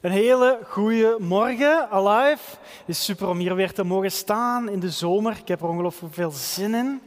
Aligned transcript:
Een 0.00 0.10
hele 0.10 0.58
goede 0.66 1.16
morgen, 1.18 1.90
Alive. 1.90 2.42
Het 2.78 2.88
is 2.88 3.04
super 3.04 3.28
om 3.28 3.38
hier 3.38 3.54
weer 3.54 3.72
te 3.72 3.84
mogen 3.84 4.12
staan 4.12 4.68
in 4.68 4.80
de 4.80 4.90
zomer. 4.90 5.36
Ik 5.36 5.48
heb 5.48 5.60
er 5.60 5.68
ongelooflijk 5.68 6.14
veel 6.14 6.30
zin 6.30 6.74
in. 6.74 7.00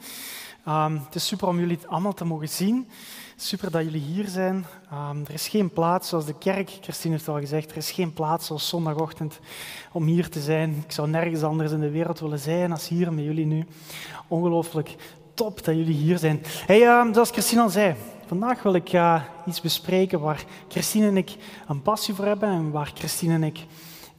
Um, 0.68 1.02
het 1.06 1.16
is 1.16 1.28
super 1.28 1.48
om 1.48 1.60
jullie 1.60 1.80
allemaal 1.88 2.14
te 2.14 2.26
mogen 2.26 2.50
zien. 2.50 2.88
Super 3.36 3.72
dat 3.72 3.84
jullie 3.84 4.02
hier 4.02 4.28
zijn. 4.28 4.66
Um, 4.94 5.24
er 5.28 5.34
is 5.34 5.48
geen 5.48 5.70
plaats, 5.70 6.10
zoals 6.10 6.26
de 6.26 6.38
kerk, 6.38 6.78
Christine 6.82 7.14
heeft 7.14 7.28
al 7.28 7.40
gezegd, 7.40 7.72
er 7.72 7.78
is 7.78 7.92
geen 7.92 8.14
plaats 8.14 8.46
zoals 8.46 8.68
zondagochtend 8.68 9.40
om 9.92 10.06
hier 10.06 10.30
te 10.30 10.40
zijn. 10.40 10.84
Ik 10.86 10.92
zou 10.92 11.08
nergens 11.08 11.44
anders 11.44 11.72
in 11.72 11.80
de 11.80 11.92
wereld 11.92 12.20
willen 12.20 12.40
zijn 12.40 12.72
als 12.72 12.88
hier 12.88 13.14
met 13.14 13.24
jullie 13.24 13.46
nu. 13.46 13.66
Ongelooflijk 14.28 14.96
top 15.34 15.64
dat 15.64 15.76
jullie 15.76 15.96
hier 15.96 16.18
zijn. 16.18 16.44
Hey, 16.66 17.00
um, 17.00 17.14
zoals 17.14 17.32
Christine 17.32 17.62
al 17.62 17.70
zei, 17.70 17.96
Vandaag 18.26 18.64
wil 18.64 18.74
ik 18.74 18.94
uh, 18.94 19.22
iets 19.46 19.62
bespreken 19.62 20.20
waar 20.20 20.44
Christine 20.68 21.08
en 21.08 21.18
ik 21.18 21.36
een 21.68 21.82
passie 21.82 22.14
voor 22.14 22.26
hebben 22.26 22.50
en 22.50 22.72
waar 22.72 22.92
Christine 22.94 23.34
en 23.34 23.44
ik 23.44 23.66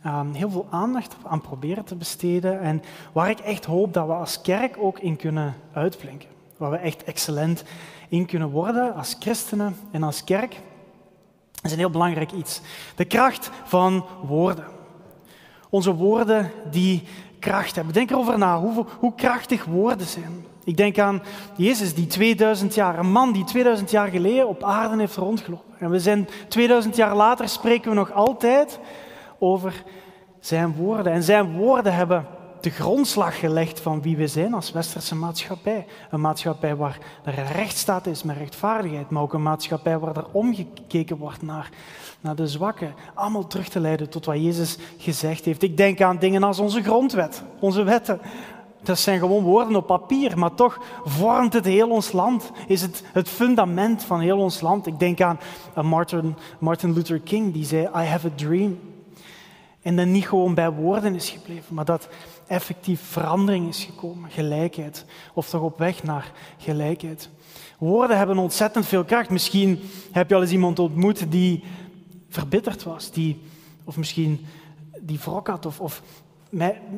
um, 0.06 0.32
heel 0.32 0.50
veel 0.50 0.66
aandacht 0.70 1.16
aan 1.22 1.40
proberen 1.40 1.84
te 1.84 1.94
besteden 1.94 2.60
en 2.60 2.82
waar 3.12 3.30
ik 3.30 3.38
echt 3.38 3.64
hoop 3.64 3.92
dat 3.92 4.06
we 4.06 4.12
als 4.12 4.40
kerk 4.40 4.76
ook 4.78 4.98
in 4.98 5.16
kunnen 5.16 5.54
uitblinken. 5.72 6.28
Waar 6.56 6.70
we 6.70 6.76
echt 6.76 7.04
excellent 7.04 7.64
in 8.08 8.26
kunnen 8.26 8.50
worden 8.50 8.94
als 8.94 9.16
christenen 9.18 9.76
en 9.90 10.02
als 10.02 10.24
kerk. 10.24 10.50
Dat 11.52 11.64
is 11.64 11.72
een 11.72 11.78
heel 11.78 11.90
belangrijk 11.90 12.32
iets. 12.32 12.60
De 12.96 13.04
kracht 13.04 13.50
van 13.64 14.04
woorden. 14.26 14.66
Onze 15.70 15.94
woorden 15.94 16.50
die 16.70 17.02
kracht 17.38 17.74
hebben. 17.74 17.94
Denk 17.94 18.10
erover 18.10 18.38
na 18.38 18.60
hoe, 18.60 18.86
hoe 18.98 19.14
krachtig 19.14 19.64
woorden 19.64 20.06
zijn. 20.06 20.46
Ik 20.64 20.76
denk 20.76 20.98
aan 20.98 21.22
Jezus, 21.56 21.94
die 21.94 22.06
2000 22.06 22.74
jaar, 22.74 22.98
een 22.98 23.10
man 23.12 23.32
die 23.32 23.44
2000 23.44 23.90
jaar 23.90 24.08
geleden 24.08 24.48
op 24.48 24.62
aarde 24.62 24.98
heeft 24.98 25.16
rondgelopen. 25.16 25.74
En 25.78 25.90
we 25.90 25.98
zijn 25.98 26.28
2000 26.48 26.96
jaar 26.96 27.16
later 27.16 27.48
spreken 27.48 27.90
we 27.90 27.96
nog 27.96 28.12
altijd 28.12 28.78
over 29.38 29.84
zijn 30.40 30.74
woorden. 30.74 31.12
En 31.12 31.22
zijn 31.22 31.52
woorden 31.56 31.94
hebben 31.94 32.26
de 32.64 32.70
grondslag 32.70 33.38
gelegd 33.38 33.80
van 33.80 34.02
wie 34.02 34.16
we 34.16 34.26
zijn 34.26 34.54
als 34.54 34.72
westerse 34.72 35.14
maatschappij. 35.14 35.86
Een 36.10 36.20
maatschappij 36.20 36.76
waar 36.76 36.98
er 37.24 37.52
rechtsstaat 37.52 38.06
is 38.06 38.22
met 38.22 38.36
rechtvaardigheid, 38.36 39.10
maar 39.10 39.22
ook 39.22 39.32
een 39.32 39.42
maatschappij 39.42 39.98
waar 39.98 40.16
er 40.16 40.26
omgekeken 40.32 41.16
wordt 41.16 41.42
naar, 41.42 41.70
naar 42.20 42.34
de 42.34 42.46
zwakken. 42.46 42.94
Allemaal 43.14 43.46
terug 43.46 43.68
te 43.68 43.80
leiden 43.80 44.10
tot 44.10 44.24
wat 44.24 44.42
Jezus 44.42 44.78
gezegd 44.98 45.44
heeft. 45.44 45.62
Ik 45.62 45.76
denk 45.76 46.00
aan 46.00 46.18
dingen 46.18 46.42
als 46.42 46.58
onze 46.58 46.82
grondwet, 46.82 47.42
onze 47.60 47.82
wetten, 47.82 48.20
dat 48.86 48.98
zijn 48.98 49.18
gewoon 49.18 49.42
woorden 49.42 49.76
op 49.76 49.86
papier, 49.86 50.38
maar 50.38 50.54
toch 50.54 50.78
vormt 51.04 51.52
het 51.52 51.64
heel 51.64 51.90
ons 51.90 52.12
land. 52.12 52.50
Is 52.66 52.82
het 52.82 53.04
het 53.12 53.28
fundament 53.28 54.04
van 54.04 54.20
heel 54.20 54.38
ons 54.38 54.60
land. 54.60 54.86
Ik 54.86 54.98
denk 54.98 55.20
aan 55.20 55.38
Martin, 55.82 56.36
Martin 56.58 56.92
Luther 56.92 57.20
King, 57.20 57.52
die 57.52 57.64
zei: 57.64 57.82
I 57.84 58.06
have 58.06 58.26
a 58.26 58.30
dream. 58.34 58.78
En 59.82 59.96
dat 59.96 60.06
niet 60.06 60.26
gewoon 60.26 60.54
bij 60.54 60.70
woorden 60.70 61.14
is 61.14 61.28
gebleven, 61.30 61.74
maar 61.74 61.84
dat 61.84 62.08
effectief 62.46 63.00
verandering 63.00 63.68
is 63.68 63.84
gekomen, 63.84 64.30
gelijkheid. 64.30 65.04
Of 65.34 65.48
toch 65.48 65.60
op 65.60 65.78
weg 65.78 66.02
naar 66.02 66.32
gelijkheid. 66.58 67.28
Woorden 67.78 68.18
hebben 68.18 68.38
ontzettend 68.38 68.86
veel 68.86 69.04
kracht. 69.04 69.30
Misschien 69.30 69.80
heb 70.12 70.28
je 70.28 70.34
al 70.34 70.40
eens 70.40 70.50
iemand 70.50 70.78
ontmoet 70.78 71.30
die 71.30 71.64
verbitterd 72.28 72.82
was, 72.82 73.10
die, 73.10 73.42
of 73.84 73.96
misschien 73.96 74.46
die 75.00 75.18
wrok 75.24 75.46
had, 75.46 75.66
of, 75.66 75.80
of 75.80 76.02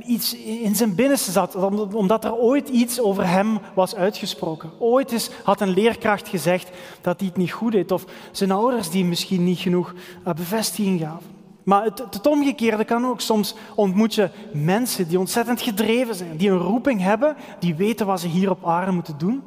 iets 0.07 0.35
in 0.37 0.75
zijn 0.75 0.95
binnenste 0.95 1.31
zat, 1.31 1.55
omdat 1.95 2.25
er 2.25 2.35
ooit 2.35 2.69
iets 2.69 3.01
over 3.01 3.29
hem 3.29 3.59
was 3.75 3.95
uitgesproken. 3.95 4.71
Ooit 4.79 5.13
is, 5.13 5.31
had 5.43 5.61
een 5.61 5.69
leerkracht 5.69 6.29
gezegd 6.29 6.71
dat 7.01 7.19
hij 7.19 7.29
het 7.29 7.37
niet 7.37 7.53
goed 7.53 7.73
deed, 7.73 7.93
of 7.93 8.05
zijn 8.31 8.51
ouders 8.51 8.91
die 8.91 9.05
misschien 9.05 9.45
niet 9.45 9.59
genoeg 9.59 9.95
eh, 10.25 10.35
bevestiging 10.35 11.01
gaven. 11.01 11.35
Maar 11.67 11.85
het, 11.85 12.27
omgekeerde 12.27 12.85
kan 12.85 13.07
ook. 13.07 13.21
Soms 13.21 13.55
ontmoet 13.75 14.15
je 14.15 14.31
mensen 14.53 15.09
die 15.09 15.19
ontzettend 15.19 15.61
gedreven 15.61 16.15
zijn, 16.15 16.37
die 16.37 16.51
een 16.51 16.59
roeping 16.59 17.01
hebben, 17.01 17.37
die 17.59 17.75
weten 17.75 18.07
wat 18.07 18.21
ze 18.21 18.29
hier 18.29 18.51
op 18.51 18.67
aarde 18.67 18.93
moeten 18.93 19.19
doen. 19.19 19.43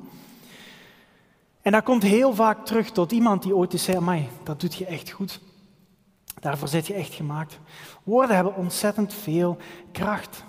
En 1.62 1.72
dat 1.72 1.84
komt 1.84 2.04
heel 2.04 2.34
vaak 2.34 2.66
terug 2.66 2.92
tot 2.92 3.12
iemand 3.12 3.44
die 3.44 3.56
ooit 3.56 3.74
eens 3.74 3.84
zei, 3.84 3.98
amai, 3.98 4.28
dat 4.44 4.62
doet 4.62 4.76
je 4.76 4.86
echt 4.86 5.10
goed. 5.10 5.40
Daarvoor 6.40 6.68
zit 6.68 6.88
je 6.88 6.94
echt 6.94 7.14
gemaakt. 7.14 7.60
Woorden 8.04 8.36
hebben 8.36 8.56
ontzettend 8.56 9.14
veel 9.14 9.58
kracht. 9.92 10.44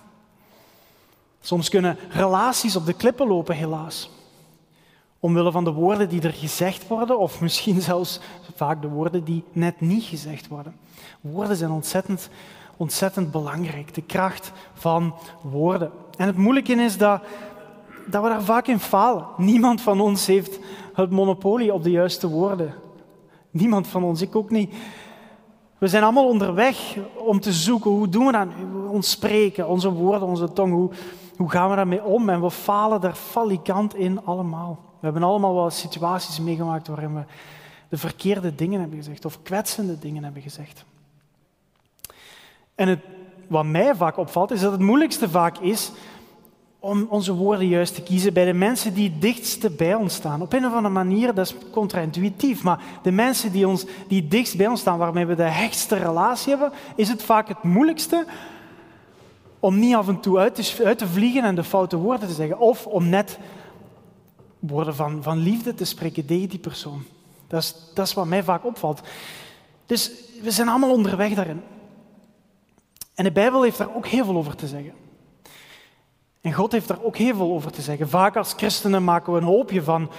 Soms 1.40 1.68
kunnen 1.68 1.96
relaties 2.10 2.76
op 2.76 2.86
de 2.86 2.92
klippen 2.92 3.26
lopen, 3.26 3.56
helaas. 3.56 4.10
Omwille 5.20 5.52
van 5.52 5.64
de 5.64 5.72
woorden 5.72 6.08
die 6.08 6.22
er 6.22 6.32
gezegd 6.32 6.88
worden, 6.88 7.18
of 7.18 7.40
misschien 7.40 7.80
zelfs 7.90 8.20
vaak 8.54 8.82
de 8.82 8.88
woorden 8.88 9.24
die 9.24 9.44
net 9.52 9.80
niet 9.80 10.04
gezegd 10.04 10.48
worden. 10.48 10.76
Woorden 11.20 11.56
zijn 11.56 11.70
ontzettend, 11.70 12.28
ontzettend 12.76 13.30
belangrijk, 13.30 13.94
de 13.94 14.02
kracht 14.02 14.52
van 14.74 15.14
woorden. 15.42 15.90
En 16.16 16.26
het 16.26 16.36
moeilijke 16.36 16.72
is 16.72 16.98
dat, 16.98 17.22
dat 18.06 18.22
we 18.22 18.28
daar 18.28 18.42
vaak 18.42 18.66
in 18.66 18.80
falen. 18.80 19.26
Niemand 19.36 19.80
van 19.80 20.00
ons 20.00 20.26
heeft 20.26 20.58
het 20.94 21.10
monopolie 21.10 21.72
op 21.72 21.82
de 21.82 21.90
juiste 21.90 22.28
woorden. 22.28 22.74
Niemand 23.50 23.86
van 23.86 24.04
ons, 24.04 24.22
ik 24.22 24.36
ook 24.36 24.50
niet. 24.50 24.74
We 25.80 25.88
zijn 25.88 26.02
allemaal 26.02 26.28
onderweg 26.28 26.96
om 27.16 27.40
te 27.40 27.52
zoeken 27.52 27.90
hoe 27.90 28.08
doen 28.08 28.26
we 28.26 28.32
dat? 28.32 28.48
Ons 28.88 29.10
spreken, 29.10 29.68
onze 29.68 29.90
woorden, 29.90 30.28
onze 30.28 30.52
tong, 30.52 30.72
hoe, 30.72 30.90
hoe 31.36 31.50
gaan 31.50 31.70
we 31.70 31.76
daarmee 31.76 32.04
om? 32.04 32.28
En 32.28 32.40
we 32.40 32.50
falen 32.50 33.00
daar 33.00 33.14
falikant 33.14 33.94
in 33.94 34.24
allemaal. 34.24 34.78
We 34.98 35.06
hebben 35.06 35.22
allemaal 35.22 35.54
wel 35.54 35.70
situaties 35.70 36.40
meegemaakt 36.40 36.88
waarin 36.88 37.14
we 37.14 37.22
de 37.88 37.96
verkeerde 37.96 38.54
dingen 38.54 38.80
hebben 38.80 38.98
gezegd 38.98 39.24
of 39.24 39.42
kwetsende 39.42 39.98
dingen 39.98 40.24
hebben 40.24 40.42
gezegd. 40.42 40.84
En 42.74 42.88
het, 42.88 43.00
wat 43.48 43.64
mij 43.64 43.94
vaak 43.94 44.16
opvalt, 44.16 44.50
is 44.50 44.60
dat 44.60 44.72
het 44.72 44.80
moeilijkste 44.80 45.28
vaak 45.28 45.58
is 45.58 45.92
om 46.80 47.06
onze 47.08 47.34
woorden 47.34 47.68
juist 47.68 47.94
te 47.94 48.02
kiezen 48.02 48.32
bij 48.32 48.44
de 48.44 48.52
mensen 48.52 48.94
die 48.94 49.10
het 49.10 49.20
dichtste 49.20 49.70
bij 49.70 49.94
ons 49.94 50.14
staan. 50.14 50.42
Op 50.42 50.52
een 50.52 50.66
of 50.66 50.72
andere 50.72 50.94
manier, 50.94 51.34
dat 51.34 51.46
is 51.46 51.54
contra-intuïtief, 51.70 52.62
maar 52.62 52.82
de 53.02 53.10
mensen 53.10 53.52
die, 53.52 53.68
ons, 53.68 53.84
die 54.08 54.20
het 54.20 54.30
dichtst 54.30 54.56
bij 54.56 54.66
ons 54.66 54.80
staan, 54.80 54.98
waarmee 54.98 55.26
we 55.26 55.34
de 55.34 55.42
hechtste 55.42 55.96
relatie 55.96 56.50
hebben, 56.50 56.72
is 56.96 57.08
het 57.08 57.22
vaak 57.22 57.48
het 57.48 57.62
moeilijkste 57.62 58.26
om 59.58 59.78
niet 59.78 59.94
af 59.94 60.08
en 60.08 60.20
toe 60.20 60.38
uit 60.38 60.54
te, 60.54 60.84
uit 60.84 60.98
te 60.98 61.06
vliegen 61.06 61.44
en 61.44 61.54
de 61.54 61.64
foute 61.64 61.96
woorden 61.96 62.28
te 62.28 62.34
zeggen. 62.34 62.58
Of 62.58 62.86
om 62.86 63.08
net 63.08 63.38
woorden 64.58 64.94
van, 64.94 65.22
van 65.22 65.38
liefde 65.38 65.74
te 65.74 65.84
spreken 65.84 66.26
tegen 66.26 66.48
die 66.48 66.58
persoon. 66.58 67.02
Dat 67.46 67.62
is, 67.62 67.74
dat 67.94 68.06
is 68.06 68.14
wat 68.14 68.26
mij 68.26 68.42
vaak 68.42 68.64
opvalt. 68.64 69.00
Dus 69.86 70.10
we 70.42 70.50
zijn 70.50 70.68
allemaal 70.68 70.92
onderweg 70.92 71.34
daarin. 71.34 71.62
En 73.14 73.24
de 73.24 73.32
Bijbel 73.32 73.62
heeft 73.62 73.78
daar 73.78 73.94
ook 73.94 74.06
heel 74.06 74.24
veel 74.24 74.36
over 74.36 74.56
te 74.56 74.66
zeggen. 74.66 74.92
En 76.40 76.52
God 76.52 76.72
heeft 76.72 76.88
daar 76.88 77.02
ook 77.02 77.16
heel 77.16 77.34
veel 77.34 77.52
over 77.52 77.72
te 77.72 77.82
zeggen. 77.82 78.08
Vaak 78.08 78.36
als 78.36 78.52
christenen 78.56 79.04
maken 79.04 79.32
we 79.32 79.38
een 79.38 79.44
hoopje 79.44 79.82
van 79.82 80.10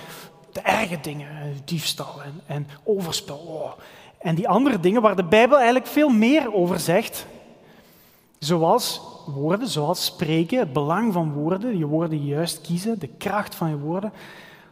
de 0.52 0.62
erge 0.62 1.00
dingen, 1.02 1.28
diefstal 1.66 2.22
en, 2.24 2.42
en 2.46 2.68
overspel. 2.84 3.38
Oh. 3.38 3.72
En 4.20 4.36
die 4.36 4.48
andere 4.48 4.80
dingen 4.80 5.02
waar 5.02 5.16
de 5.16 5.24
Bijbel 5.24 5.58
eigenlijk 5.58 5.88
veel 5.88 6.09
meer 6.09 6.54
over 6.54 6.80
zegt, 6.80 7.26
zoals 8.40 9.02
woorden, 9.26 9.68
zoals 9.68 10.06
spreken, 10.06 10.59
het 10.59 10.74
belang 10.74 11.14
van 11.14 11.34
woorden, 11.34 11.78
je 11.78 11.86
woorden 11.86 12.26
juist 12.26 12.62
kiezen, 12.62 13.00
de 13.00 13.08
kracht 13.08 13.56
van 13.56 13.70
je 13.70 13.78
woorden, 13.78 14.14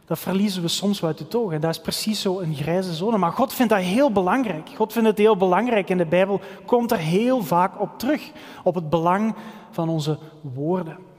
dat 0.04 0.18
verliezen 0.18 0.62
we 0.62 0.68
soms 0.68 1.04
uit 1.04 1.18
het 1.18 1.34
oog. 1.34 1.52
En 1.52 1.60
dat 1.60 1.70
is 1.70 1.80
precies 1.80 2.20
zo 2.20 2.40
een 2.40 2.54
grijze 2.54 2.94
zone. 2.94 3.18
Maar 3.18 3.32
God 3.32 3.52
vindt 3.52 3.72
dat 3.72 3.82
heel 3.82 4.12
belangrijk. 4.12 4.70
God 4.76 4.92
vindt 4.92 5.08
het 5.08 5.18
heel 5.18 5.36
belangrijk. 5.36 5.90
En 5.90 5.98
de 5.98 6.06
Bijbel 6.06 6.40
komt 6.66 6.92
er 6.92 6.98
heel 6.98 7.42
vaak 7.42 7.80
op 7.80 7.98
terug, 7.98 8.30
op 8.62 8.74
het 8.74 8.90
belang 8.90 9.34
van 9.70 9.88
onze 9.88 10.18
woorden. 10.54 11.09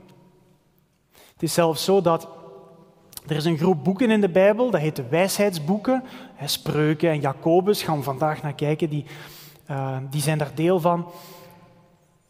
Het 1.41 1.49
is 1.49 1.55
zelfs 1.55 1.83
zo 1.83 2.01
dat 2.01 2.27
er 3.27 3.35
is 3.35 3.45
een 3.45 3.57
groep 3.57 3.83
boeken 3.83 4.11
in 4.11 4.21
de 4.21 4.29
Bijbel, 4.29 4.71
dat 4.71 4.81
heet 4.81 4.95
de 4.95 5.07
wijsheidsboeken. 5.09 6.03
Spreuken 6.45 7.09
en 7.09 7.19
Jacobus, 7.19 7.83
gaan 7.83 7.97
we 7.97 8.03
vandaag 8.03 8.41
naar 8.41 8.53
kijken, 8.53 8.89
die, 8.89 9.05
uh, 9.71 9.97
die 10.09 10.21
zijn 10.21 10.37
daar 10.37 10.51
deel 10.55 10.79
van. 10.79 11.11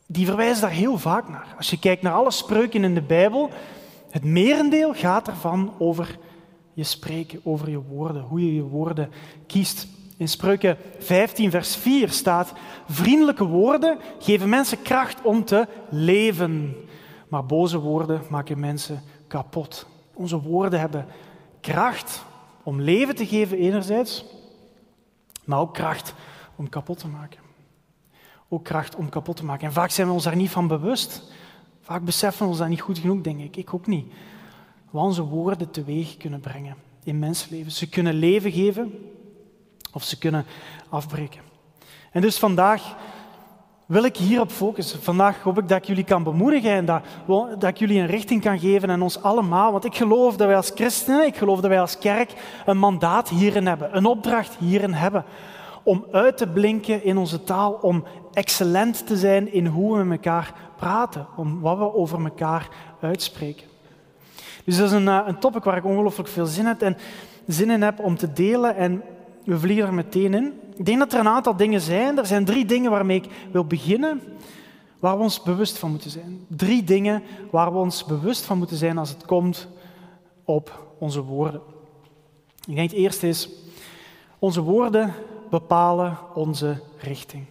Die 0.06 0.26
verwijzen 0.26 0.62
daar 0.62 0.72
heel 0.72 0.98
vaak 0.98 1.30
naar. 1.30 1.56
Als 1.58 1.70
je 1.70 1.80
kijkt 1.80 2.02
naar 2.02 2.14
alle 2.14 2.32
spreuken 2.32 2.84
in 2.84 2.94
de 2.94 3.02
Bijbel, 3.02 3.50
het 4.10 4.24
merendeel 4.24 4.94
gaat 4.94 5.28
ervan 5.28 5.74
over 5.78 6.18
je 6.74 6.84
spreken, 6.84 7.40
over 7.44 7.70
je 7.70 7.82
woorden, 7.82 8.22
hoe 8.22 8.46
je 8.46 8.56
je 8.56 8.64
woorden 8.64 9.12
kiest. 9.48 9.88
In 10.18 10.28
Spreuken 10.28 10.78
15, 11.00 11.52
vers 11.52 11.76
4 11.76 12.10
staat: 12.10 12.54
Vriendelijke 12.88 13.46
woorden 13.46 13.98
geven 14.20 14.50
mensen 14.50 14.82
kracht 14.82 15.22
om 15.22 15.46
te 15.46 15.68
leven. 15.90 16.76
Maar 17.32 17.46
boze 17.46 17.80
woorden 17.80 18.22
maken 18.30 18.60
mensen 18.60 19.02
kapot. 19.28 19.88
Onze 20.14 20.42
woorden 20.42 20.80
hebben 20.80 21.06
kracht 21.62 22.26
om 22.64 22.82
leven 22.82 23.16
te 23.16 23.28
geven 23.28 23.58
enerzijds, 23.58 24.26
maar 25.46 25.60
ook 25.60 25.74
kracht 25.74 26.14
om 26.56 26.70
kapot 26.70 26.98
te 26.98 27.08
maken. 27.08 27.40
Ook 28.50 28.64
kracht 28.64 28.96
om 28.96 29.10
kapot 29.10 29.36
te 29.36 29.46
maken. 29.46 29.68
En 29.68 29.74
vaak 29.74 29.90
zijn 29.90 30.08
we 30.08 30.14
ons 30.14 30.24
daar 30.24 30.36
niet 30.36 30.50
van 30.50 30.68
bewust. 30.68 31.32
Vaak 31.82 32.04
beseffen 32.04 32.44
we 32.44 32.50
ons 32.50 32.58
dat 32.58 32.68
niet 32.68 32.82
goed 32.82 32.98
genoeg, 32.98 33.22
denk 33.22 33.40
ik. 33.40 33.56
Ik 33.56 33.74
ook 33.74 33.88
niet. 33.88 34.14
Wat 34.90 35.04
onze 35.04 35.24
woorden 35.24 35.72
teweeg 35.72 36.18
kunnen 36.18 36.40
brengen 36.40 36.76
in 37.04 37.20
mensenlevens. 37.20 37.78
Ze 37.78 37.90
kunnen 37.90 38.14
leven 38.14 38.52
geven 38.52 38.94
of 39.94 40.04
ze 40.04 40.18
kunnen 40.18 40.46
afbreken. 40.90 41.42
En 42.12 42.22
dus 42.22 42.40
vandaag 42.40 42.96
wil 43.92 44.04
ik 44.04 44.18
hierop 44.18 44.52
focussen. 44.52 45.02
Vandaag 45.02 45.42
hoop 45.42 45.58
ik 45.58 45.68
dat 45.68 45.78
ik 45.78 45.86
jullie 45.86 46.04
kan 46.04 46.24
bemoedigen 46.24 46.72
en 46.72 46.86
dat, 46.86 47.02
dat 47.60 47.70
ik 47.70 47.78
jullie 47.78 48.00
een 48.00 48.08
richting 48.08 48.42
kan 48.42 48.60
geven 48.60 48.90
en 48.90 49.02
ons 49.02 49.22
allemaal. 49.22 49.72
Want 49.72 49.86
ik 49.86 49.96
geloof 49.96 50.36
dat 50.36 50.48
wij 50.48 50.56
als 50.56 50.72
christenen, 50.76 51.26
ik 51.26 51.36
geloof 51.36 51.60
dat 51.60 51.70
wij 51.70 51.82
als 51.82 51.98
kerk 51.98 52.34
een 52.66 52.78
mandaat 52.78 53.30
hierin 53.30 53.68
hebben, 53.68 53.98
een 53.98 54.06
opdracht 54.06 54.56
hierin 54.60 54.94
hebben. 54.94 55.26
Om 55.84 56.06
uit 56.12 56.38
te 56.38 56.48
blinken 56.48 57.04
in 57.04 57.18
onze 57.18 57.44
taal, 57.44 57.72
om 57.82 58.04
excellent 58.34 59.08
te 59.08 59.18
zijn 59.18 59.54
in 59.54 59.66
hoe 59.66 59.98
we 59.98 60.04
met 60.04 60.18
elkaar 60.18 60.54
praten, 60.78 61.28
om 61.36 61.62
wat 61.62 61.78
we 61.78 61.94
over 61.94 62.24
elkaar 62.24 62.68
uitspreken. 63.02 63.68
Dus 64.66 64.78
dat 64.78 64.86
is 64.86 64.92
een, 64.92 65.08
eh, 65.08 65.20
een 65.26 65.40
topic 65.40 65.64
waar 65.64 65.78
ik 65.78 65.86
ongelooflijk 65.86 66.30
veel 66.30 66.46
zin, 66.46 66.66
heb 66.66 66.82
en, 66.82 66.98
zin 67.48 67.70
in 67.70 67.82
heb 67.82 68.00
om 68.00 68.18
te 68.18 68.34
delen 68.34 68.76
en 68.76 69.04
we 69.44 69.60
vliegen 69.60 69.86
er 69.86 69.94
meteen 69.94 70.34
in. 70.34 70.60
Ik 70.82 70.88
denk 70.88 71.00
dat 71.00 71.14
er 71.14 71.20
een 71.20 71.28
aantal 71.28 71.56
dingen 71.56 71.82
zijn. 71.82 72.18
Er 72.18 72.26
zijn 72.26 72.46
drie 72.46 72.66
dingen 72.66 72.92
waarmee 72.92 73.18
ik 73.18 73.32
wil 73.52 73.66
beginnen, 73.66 74.22
waar 75.00 75.18
we 75.18 75.24
ons 75.24 75.42
bewust 75.42 75.78
van 75.78 75.90
moeten 75.90 76.10
zijn. 76.10 76.46
Drie 76.48 76.84
dingen 76.84 77.24
waar 77.52 77.72
we 77.72 77.78
ons 77.78 78.06
bewust 78.06 78.44
van 78.46 78.58
moeten 78.58 78.78
zijn 78.78 78.98
als 78.98 79.10
het 79.10 79.26
komt 79.26 79.68
op 80.44 80.94
onze 81.00 81.22
woorden. 81.22 81.62
Ik 82.68 82.76
denk 82.76 82.90
het 82.90 83.00
eerste 83.00 83.28
is, 83.28 83.50
onze 84.40 84.62
woorden 84.62 85.14
bepalen 85.50 86.18
onze 86.34 86.82
richting. 86.98 87.46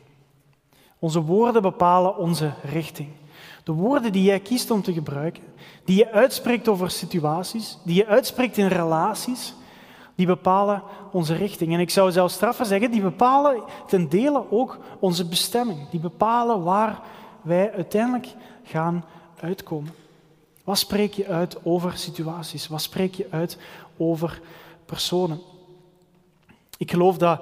Onze 0.98 1.20
woorden 1.20 1.62
bepalen 1.62 2.16
onze 2.16 2.52
richting. 2.62 3.08
De 3.64 3.72
woorden 3.72 4.12
die 4.12 4.22
jij 4.22 4.40
kiest 4.40 4.70
om 4.70 4.82
te 4.82 4.92
gebruiken, 4.92 5.42
die 5.84 5.96
je 5.96 6.12
uitspreekt 6.12 6.68
over 6.68 6.90
situaties, 6.90 7.78
die 7.84 7.94
je 7.94 8.06
uitspreekt 8.06 8.56
in 8.56 8.66
relaties, 8.66 9.54
die 10.20 10.28
bepalen 10.28 10.82
onze 11.12 11.34
richting. 11.34 11.72
En 11.72 11.80
ik 11.80 11.90
zou 11.90 12.12
zelfs 12.12 12.34
straffen 12.34 12.66
zeggen, 12.66 12.90
die 12.90 13.02
bepalen 13.02 13.62
ten 13.86 14.08
dele 14.08 14.50
ook 14.50 14.78
onze 14.98 15.28
bestemming. 15.28 15.88
Die 15.90 16.00
bepalen 16.00 16.62
waar 16.62 17.00
wij 17.42 17.72
uiteindelijk 17.72 18.26
gaan 18.64 19.04
uitkomen. 19.40 19.94
Wat 20.64 20.78
spreek 20.78 21.12
je 21.12 21.26
uit 21.26 21.64
over 21.64 21.96
situaties? 21.96 22.68
Wat 22.68 22.82
spreek 22.82 23.14
je 23.14 23.26
uit 23.30 23.58
over 23.96 24.40
personen? 24.86 25.40
Ik 26.78 26.90
geloof 26.90 27.16
dat 27.18 27.40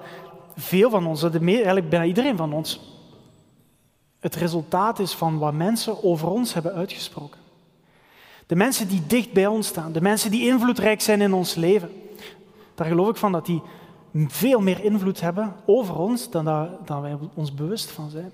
veel 0.57 0.91
van 0.91 1.07
ons, 1.07 1.23
eigenlijk 1.23 1.89
bijna 1.89 2.05
iedereen 2.05 2.37
van 2.37 2.53
ons, 2.53 2.81
het 4.21 4.35
resultaat 4.35 4.99
is 4.99 5.13
van 5.13 5.39
wat 5.39 5.53
mensen 5.53 6.05
over 6.05 6.29
ons 6.29 6.55
hebben 6.55 6.75
uitgesproken. 6.75 7.41
De 8.47 8.57
mensen 8.57 8.89
die 8.89 9.07
dicht 9.07 9.33
bij 9.33 9.47
ons 9.47 9.67
staan, 9.67 9.93
de 9.93 10.01
mensen 10.01 10.31
die 10.31 10.49
invloedrijk 10.49 11.01
zijn 11.01 11.21
in 11.21 11.33
ons 11.33 11.55
leven. 11.55 12.07
Daar 12.79 12.87
geloof 12.87 13.09
ik 13.09 13.17
van 13.17 13.33
dat 13.33 13.47
die 13.47 13.63
veel 14.13 14.61
meer 14.61 14.85
invloed 14.85 15.21
hebben 15.21 15.55
over 15.67 15.99
ons 15.99 16.31
dan, 16.31 16.45
dat, 16.45 16.87
dan 16.87 17.01
wij 17.01 17.19
ons 17.35 17.55
bewust 17.55 17.91
van 17.91 18.11
zijn. 18.11 18.33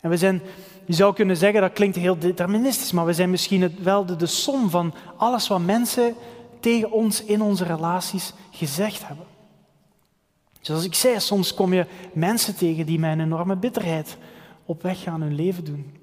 En 0.00 0.10
we 0.10 0.16
zijn, 0.16 0.42
je 0.84 0.92
zou 0.92 1.14
kunnen 1.14 1.36
zeggen, 1.36 1.60
dat 1.60 1.72
klinkt 1.72 1.96
heel 1.96 2.18
deterministisch, 2.18 2.92
maar 2.92 3.04
we 3.04 3.12
zijn 3.12 3.30
misschien 3.30 3.76
wel 3.82 4.06
de, 4.06 4.16
de 4.16 4.26
som 4.26 4.70
van 4.70 4.94
alles 5.16 5.48
wat 5.48 5.60
mensen 5.60 6.14
tegen 6.60 6.90
ons 6.90 7.24
in 7.24 7.42
onze 7.42 7.64
relaties 7.64 8.32
gezegd 8.50 9.06
hebben. 9.06 9.26
Zoals 10.60 10.84
ik 10.84 10.94
zei, 10.94 11.20
soms 11.20 11.54
kom 11.54 11.72
je 11.72 11.86
mensen 12.12 12.56
tegen 12.56 12.86
die 12.86 12.98
met 12.98 13.12
een 13.12 13.20
enorme 13.20 13.56
bitterheid 13.56 14.16
op 14.64 14.82
weg 14.82 15.02
gaan 15.02 15.20
hun 15.20 15.34
leven 15.34 15.64
doen. 15.64 15.96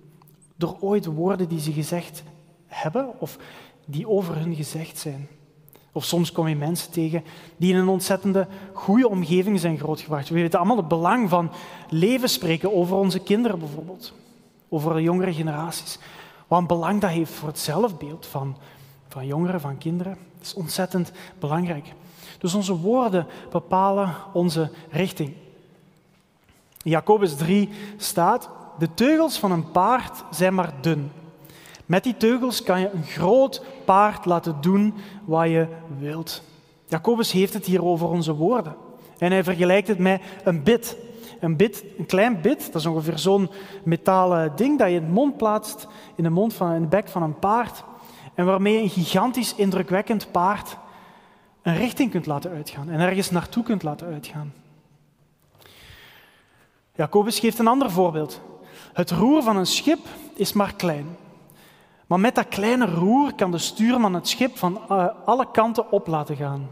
Door 0.55 0.77
ooit 0.79 1.05
woorden 1.05 1.49
die 1.49 1.59
ze 1.59 1.71
gezegd 1.71 2.23
hebben 2.67 3.19
of 3.19 3.37
die 3.85 4.07
over 4.07 4.35
hun 4.35 4.55
gezegd 4.55 4.97
zijn. 4.97 5.27
Of 5.91 6.05
soms 6.05 6.31
kom 6.31 6.47
je 6.47 6.55
mensen 6.55 6.91
tegen 6.91 7.23
die 7.57 7.73
in 7.73 7.79
een 7.79 7.87
ontzettende 7.87 8.47
goede 8.73 9.09
omgeving 9.09 9.59
zijn 9.59 9.77
grootgebracht. 9.77 10.29
We 10.29 10.35
weten 10.35 10.59
allemaal 10.59 10.77
het 10.77 10.87
belang 10.87 11.29
van 11.29 11.51
leven 11.89 12.29
spreken 12.29 12.75
over 12.75 12.95
onze 12.95 13.19
kinderen 13.19 13.59
bijvoorbeeld. 13.59 14.13
Over 14.69 14.93
de 14.93 15.01
jongere 15.01 15.33
generaties. 15.33 15.99
Wat 16.47 16.59
een 16.59 16.67
belang 16.67 17.01
dat 17.01 17.09
heeft 17.09 17.31
voor 17.31 17.47
het 17.47 17.59
zelfbeeld 17.59 18.25
van, 18.25 18.57
van 19.07 19.25
jongeren, 19.25 19.61
van 19.61 19.77
kinderen. 19.77 20.17
Dat 20.37 20.47
is 20.47 20.53
ontzettend 20.53 21.11
belangrijk. 21.39 21.93
Dus 22.39 22.53
onze 22.53 22.75
woorden 22.75 23.27
bepalen 23.51 24.15
onze 24.33 24.71
richting. 24.89 25.33
In 26.83 26.91
Jacobus 26.91 27.35
3 27.35 27.69
staat, 27.97 28.49
de 28.79 28.93
teugels 28.93 29.39
van 29.39 29.51
een 29.51 29.71
paard 29.71 30.23
zijn 30.31 30.53
maar 30.53 30.73
dun. 30.81 31.11
Met 31.89 32.03
die 32.03 32.17
teugels 32.17 32.63
kan 32.63 32.79
je 32.79 32.89
een 32.91 33.03
groot 33.03 33.63
paard 33.85 34.25
laten 34.25 34.61
doen 34.61 34.93
wat 35.25 35.47
je 35.47 35.67
wilt. 35.99 36.41
Jacobus 36.87 37.31
heeft 37.31 37.53
het 37.53 37.65
hier 37.65 37.83
over 37.83 38.09
onze 38.09 38.35
woorden. 38.35 38.75
En 39.17 39.31
hij 39.31 39.43
vergelijkt 39.43 39.87
het 39.87 39.97
met 39.97 40.21
een 40.43 40.63
bit. 40.63 40.97
Een 41.39 41.55
bit, 41.55 41.83
een 41.97 42.05
klein 42.05 42.41
bit, 42.41 42.65
dat 42.65 42.81
is 42.81 42.85
ongeveer 42.85 43.17
zo'n 43.17 43.49
metalen 43.83 44.55
ding 44.55 44.79
dat 44.79 44.87
je 44.87 44.95
in 44.95 45.05
de 45.05 45.11
mond 45.11 45.37
plaatst, 45.37 45.87
in 46.15 46.23
de, 46.23 46.29
mond 46.29 46.53
van, 46.53 46.73
in 46.73 46.81
de 46.81 46.87
bek 46.87 47.07
van 47.07 47.23
een 47.23 47.39
paard. 47.39 47.83
En 48.33 48.45
waarmee 48.45 48.81
een 48.81 48.89
gigantisch 48.89 49.55
indrukwekkend 49.55 50.31
paard 50.31 50.77
een 51.61 51.75
richting 51.75 52.11
kunt 52.11 52.25
laten 52.25 52.51
uitgaan 52.51 52.89
en 52.89 52.99
ergens 52.99 53.31
naartoe 53.31 53.63
kunt 53.63 53.83
laten 53.83 54.07
uitgaan. 54.07 54.53
Jacobus 56.95 57.39
geeft 57.39 57.59
een 57.59 57.67
ander 57.67 57.91
voorbeeld. 57.91 58.41
Het 58.93 59.11
roer 59.11 59.43
van 59.43 59.57
een 59.57 59.65
schip 59.65 59.99
is 60.33 60.53
maar 60.53 60.73
klein. 60.73 61.17
Maar 62.09 62.19
met 62.19 62.35
dat 62.35 62.47
kleine 62.47 62.85
roer 62.85 63.33
kan 63.33 63.51
de 63.51 63.57
stuurman 63.57 64.13
het 64.13 64.27
schip 64.27 64.57
van 64.57 64.81
eh, 64.89 65.07
alle 65.25 65.51
kanten 65.51 65.91
op 65.91 66.07
laten 66.07 66.35
gaan. 66.35 66.69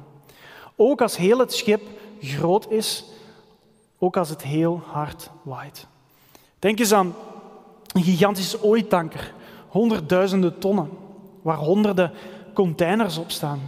Ook 0.76 1.02
als 1.02 1.18
heel 1.18 1.40
het 1.40 1.54
schip 1.54 1.82
groot 2.22 2.72
is, 2.72 3.06
ook 4.00 4.18
als 4.18 4.30
het 4.30 4.44
heel 4.44 4.82
hard 4.86 5.30
waait. 5.42 5.88
Denk 6.60 6.80
eens 6.80 6.94
aan 6.94 7.14
een 7.94 8.04
gigantische 8.04 8.64
olietanker, 8.64 9.34
honderdduizenden 9.68 10.60
tonnen, 10.60 10.90
waar 11.42 11.58
honderden 11.58 12.12
containers 12.54 13.18
op 13.18 13.32
staan. 13.32 13.60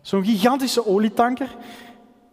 Zo'n 0.00 0.24
gigantische 0.24 0.86
olietanker. 0.86 1.56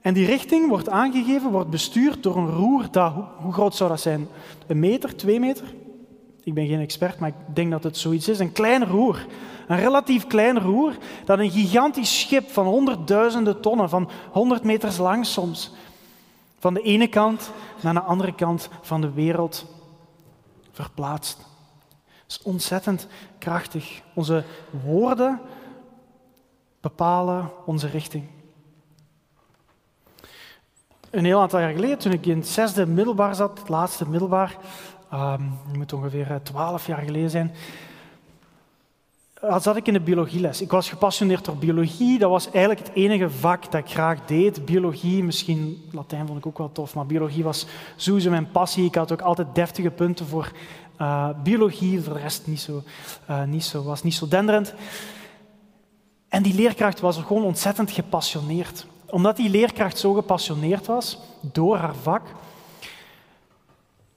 En 0.02 0.14
die 0.14 0.26
richting 0.26 0.70
wordt 0.70 0.90
aangegeven, 0.90 1.52
wordt 1.52 1.70
bestuurd 1.70 2.24
door 2.24 2.38
een 2.38 2.52
roer. 2.52 2.88
Dat, 2.92 3.14
hoe, 3.38 3.54
groot 3.54 3.76
zou 3.76 3.90
dat 3.90 4.02
zijn? 4.02 4.28
Een 4.68 4.80
meter, 4.80 5.16
twee 5.16 5.40
meter? 5.40 5.74
Ik 6.46 6.54
ben 6.54 6.68
geen 6.68 6.80
expert, 6.80 7.20
maar 7.20 7.30
ik 7.30 7.56
denk 7.56 7.72
dat 7.72 7.84
het 7.84 7.98
zoiets 7.98 8.28
is. 8.28 8.40
Een 8.40 8.52
klein 8.52 8.86
roer. 8.86 9.26
Een 9.68 9.78
relatief 9.78 10.28
klein 10.28 10.60
roer 10.60 10.94
dat 11.26 11.40
een 11.40 11.52
gigantisch 11.52 12.20
schip 12.20 12.50
van 12.50 12.66
honderdduizenden 12.66 13.62
tonnen, 13.62 13.90
van 13.90 14.10
100 14.32 14.64
meters 14.64 14.98
lang 14.98 15.26
soms, 15.26 15.72
van 16.60 16.74
de 16.74 16.82
ene 16.82 17.08
kant 17.08 17.52
naar 17.82 17.94
de 17.94 18.02
andere 18.02 18.36
kant 18.36 18.70
van 18.82 19.02
de 19.02 19.12
wereld 19.12 19.66
verplaatst. 20.72 21.38
Dat 21.38 22.40
is 22.40 22.42
ontzettend 22.42 23.08
krachtig. 23.38 24.02
Onze 24.14 24.44
woorden 24.84 25.42
bepalen 26.82 27.52
onze 27.66 27.88
richting. 27.88 28.24
Een 31.10 31.26
heel 31.26 31.42
aantal 31.42 31.60
jaar 31.60 31.74
geleden, 31.74 31.98
toen 31.98 32.12
ik 32.12 32.26
in 32.26 32.38
het 32.38 32.48
zesde 32.48 32.86
middelbaar 32.86 33.36
zat, 33.36 33.60
het 33.60 33.70
laatste 33.70 34.10
middelbaar, 34.10 34.58
um, 35.14 35.58
moet 35.74 35.94
ongeveer 35.94 36.32
eh, 36.32 36.36
twaalf 36.44 36.88
jaar 36.88 37.02
geleden 37.02 37.30
zijn, 37.30 37.52
uh, 39.44 39.60
zat 39.60 39.76
ik 39.76 39.88
in 39.88 39.94
de 39.94 40.00
biologieles. 40.00 40.62
Ik 40.62 40.72
was 40.72 40.90
gepassioneerd 40.90 41.46
door 41.46 41.58
biologie. 41.58 42.20
Dat 42.20 42.30
was 42.30 42.52
eigenlijk 42.52 42.88
het 42.88 42.96
enige 42.96 43.30
vak 43.30 43.72
dat 43.72 43.82
ik 43.82 43.92
graag 43.92 44.26
deed. 44.26 44.66
Biologie, 44.66 45.24
misschien 45.24 45.84
Latijn 45.92 46.28
vond 46.28 46.38
ik 46.38 46.46
ook 46.46 46.58
wel 46.58 46.72
tof, 46.72 46.96
maar 46.96 47.06
biologie 47.06 47.44
was 47.44 47.66
sowieso 47.96 48.30
mijn 48.30 48.52
passie. 48.52 48.86
Ik 48.86 48.96
had 48.96 49.12
ook 49.12 49.22
altijd 49.22 49.48
deftige 49.54 49.90
punten 49.90 50.26
voor 50.26 50.52
uh, 51.02 51.30
biologie, 51.44 52.02
voor 52.02 52.14
de 52.14 52.20
rest 52.20 52.48
niet 52.48 52.60
zo, 52.60 52.84
uh, 53.30 53.44
niet 53.44 53.64
zo, 53.64 53.84
was 53.84 54.04
niet 54.04 54.14
zo 54.14 54.28
denderend. 54.28 54.74
En 56.28 56.44
die 56.44 56.56
leerkracht 56.56 57.00
was 57.00 57.18
gewoon 57.18 57.44
ontzettend 57.44 57.92
gepassioneerd. 57.92 58.86
Omdat 59.10 59.36
die 59.36 59.50
leerkracht 59.50 59.98
zo 59.98 60.14
gepassioneerd 60.14 60.86
was 60.86 61.20
door 61.42 61.78
haar 61.78 61.96
vak, 61.96 62.22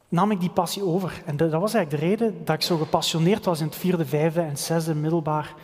nam 0.08 0.30
ik 0.30 0.40
die 0.40 0.50
passie 0.50 0.84
over. 0.84 1.22
En 1.24 1.36
dat 1.36 1.50
was 1.50 1.74
eigenlijk 1.74 1.90
de 1.90 2.08
reden 2.08 2.44
dat 2.44 2.54
ik 2.54 2.62
zo 2.62 2.76
gepassioneerd 2.76 3.44
was 3.44 3.60
in 3.60 3.66
het 3.66 3.76
vierde, 3.76 4.06
vijfde 4.06 4.40
en 4.40 4.56
zesde 4.56 4.94
middelbaar 4.94 5.54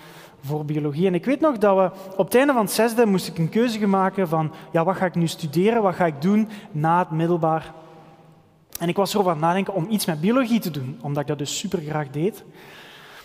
voor 0.44 0.64
biologie. 0.64 1.06
En 1.06 1.14
ik 1.14 1.24
weet 1.24 1.40
nog 1.40 1.58
dat 1.58 1.76
we 1.76 1.90
op 2.16 2.24
het 2.24 2.34
einde 2.34 2.52
van 2.52 2.62
het 2.62 2.72
zesde 2.72 3.06
moest 3.06 3.28
ik 3.28 3.38
een 3.38 3.48
keuze 3.48 3.86
maken 3.86 4.28
van 4.28 4.52
ja, 4.72 4.84
wat 4.84 4.96
ga 4.96 5.06
ik 5.06 5.14
nu 5.14 5.26
studeren, 5.26 5.82
wat 5.82 5.94
ga 5.94 6.06
ik 6.06 6.22
doen 6.22 6.48
na 6.70 6.98
het 6.98 7.10
middelbaar. 7.10 7.72
En 8.78 8.88
ik 8.88 8.96
was 8.96 9.12
erover 9.12 9.30
aan 9.30 9.36
het 9.36 9.46
nadenken 9.46 9.74
om 9.74 9.86
iets 9.90 10.06
met 10.06 10.20
biologie 10.20 10.60
te 10.60 10.70
doen, 10.70 10.98
omdat 11.02 11.22
ik 11.22 11.28
dat 11.28 11.38
dus 11.38 11.58
super 11.58 11.80
graag 11.80 12.10
deed. 12.10 12.44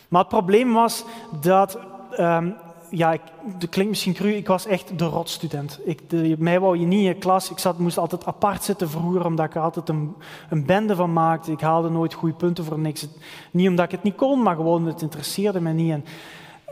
Maar 0.07 0.21
het 0.21 0.29
probleem 0.29 0.73
was 0.73 1.05
dat 1.41 1.79
um, 2.19 2.55
ja, 2.89 3.13
ik, 3.13 3.21
dat 3.57 3.69
klinkt 3.69 3.89
misschien 3.89 4.13
cru, 4.13 4.29
ik 4.29 4.47
was 4.47 4.65
echt 4.65 4.99
de 4.99 5.05
rotstudent. 5.05 5.79
Ik, 5.85 6.01
mij 6.37 6.59
wou 6.59 6.77
je 6.77 6.85
niet 6.85 7.05
in 7.05 7.19
klas. 7.19 7.51
Ik 7.51 7.59
zat, 7.59 7.77
moest 7.77 7.97
altijd 7.97 8.25
apart 8.25 8.63
zitten 8.63 8.89
vroeger, 8.89 9.25
omdat 9.25 9.45
ik 9.45 9.55
er 9.55 9.61
altijd 9.61 9.89
een, 9.89 10.15
een 10.49 10.65
bende 10.65 10.95
van 10.95 11.13
maakte. 11.13 11.51
Ik 11.51 11.61
haalde 11.61 11.89
nooit 11.89 12.13
goede 12.13 12.35
punten 12.35 12.65
voor 12.65 12.79
niks. 12.79 13.07
Niet 13.51 13.67
omdat 13.67 13.85
ik 13.85 13.91
het 13.91 14.03
niet 14.03 14.15
kon, 14.15 14.43
maar 14.43 14.55
gewoon 14.55 14.85
het 14.85 15.01
interesseerde 15.01 15.61
me 15.61 15.71
niet. 15.71 15.91
En, 15.91 16.05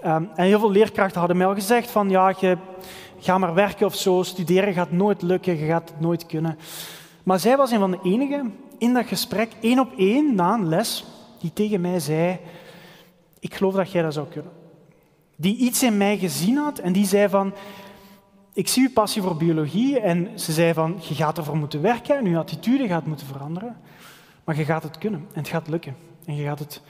um, 0.06 0.30
en 0.36 0.46
heel 0.46 0.60
veel 0.60 0.72
leerkrachten 0.72 1.20
hadden 1.20 1.38
mij 1.38 1.48
al 1.48 1.54
gezegd 1.54 1.92
van, 1.92 2.10
ja, 2.10 2.34
je, 2.40 2.58
ga 3.20 3.38
maar 3.38 3.54
werken 3.54 3.86
of 3.86 3.96
zo. 3.96 4.24
Studeren 4.24 4.74
gaat 4.74 4.92
nooit 4.92 5.22
lukken, 5.22 5.58
je 5.58 5.66
gaat 5.66 5.90
het 5.90 6.00
nooit 6.00 6.26
kunnen. 6.26 6.58
Maar 7.24 7.40
zij 7.40 7.58
was 7.58 7.72
een 7.72 7.80
van 7.80 7.92
de 7.92 8.00
enigen 8.04 8.56
in 8.78 8.94
dat 8.94 9.06
gesprek, 9.06 9.52
één 9.62 9.80
op 9.80 9.92
één, 9.98 10.36
na 10.36 10.54
een 10.54 10.68
les, 10.68 11.06
die 11.40 11.54
tegen 11.54 11.82
mij 11.82 12.00
zei, 12.00 12.40
ik 13.40 13.54
geloof 13.54 13.74
dat 13.74 13.92
jij 13.92 14.02
dat 14.02 14.14
zou 14.14 14.28
kunnen. 14.28 14.52
Die 15.40 15.56
iets 15.56 15.84
in 15.84 15.98
mij 15.98 16.18
gezien 16.18 16.58
had 16.58 16.80
en 16.80 16.94
die 16.94 17.06
zei 17.06 17.30
van, 17.30 17.54
ik 18.54 18.68
zie 18.68 18.84
uw 18.84 18.94
passie 18.94 19.22
voor 19.22 19.38
biologie 19.38 20.00
en 20.00 20.40
ze 20.40 20.52
zei 20.52 20.74
van, 20.74 21.00
je 21.08 21.16
gaat 21.16 21.38
ervoor 21.38 21.58
moeten 21.58 21.82
werken 21.82 22.18
en 22.18 22.30
je 22.30 22.38
attitude 22.38 22.88
gaat 22.88 23.06
moeten 23.06 23.28
veranderen, 23.28 23.78
maar 24.44 24.58
je 24.58 24.66
gaat 24.66 24.84
het 24.84 24.98
kunnen 24.98 25.20
en 25.20 25.40
het 25.40 25.48
gaat 25.48 25.68
lukken 25.68 25.96
en 26.26 26.36
je 26.36 26.44
gaat 26.44 26.60
het, 26.60 26.82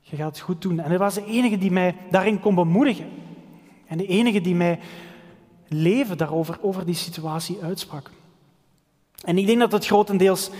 je 0.00 0.16
gaat 0.16 0.36
het 0.36 0.40
goed 0.40 0.62
doen. 0.62 0.80
En 0.80 0.88
hij 0.88 0.98
was 0.98 1.14
de 1.14 1.24
enige 1.24 1.58
die 1.58 1.70
mij 1.70 1.94
daarin 2.10 2.40
kon 2.40 2.54
bemoedigen 2.54 3.08
en 3.86 3.98
de 3.98 4.06
enige 4.06 4.40
die 4.40 4.54
mij 4.54 4.78
leven 5.68 6.18
daarover, 6.18 6.58
over 6.62 6.86
die 6.86 6.94
situatie 6.94 7.58
uitsprak. 7.62 8.10
En 9.24 9.38
ik 9.38 9.46
denk 9.46 9.58
dat 9.58 9.72
het 9.72 9.86
grotendeels 9.86 10.50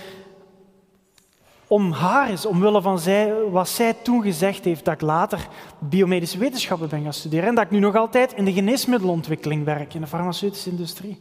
om 1.66 1.92
haar 1.92 2.30
is, 2.30 2.46
omwille 2.46 2.82
van 2.82 2.98
zij, 2.98 3.34
wat 3.50 3.68
zij 3.68 3.92
toen 3.92 4.22
gezegd 4.22 4.64
heeft, 4.64 4.84
dat 4.84 4.94
ik 4.94 5.00
later 5.00 5.48
biomedische 5.78 6.38
wetenschappen 6.38 6.88
ben 6.88 7.02
gaan 7.02 7.12
studeren 7.12 7.48
en 7.48 7.54
dat 7.54 7.64
ik 7.64 7.70
nu 7.70 7.78
nog 7.78 7.96
altijd 7.96 8.32
in 8.32 8.44
de 8.44 8.52
geneesmiddelenontwikkeling 8.52 9.64
werk, 9.64 9.94
in 9.94 10.00
de 10.00 10.06
farmaceutische 10.06 10.70
industrie. 10.70 11.20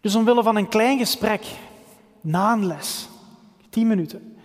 Dus 0.00 0.14
omwille 0.14 0.42
van 0.42 0.56
een 0.56 0.68
klein 0.68 0.98
gesprek, 0.98 1.44
na 2.20 2.52
een 2.52 2.66
les, 2.66 3.08
tien 3.70 3.86
minuten, 3.86 4.36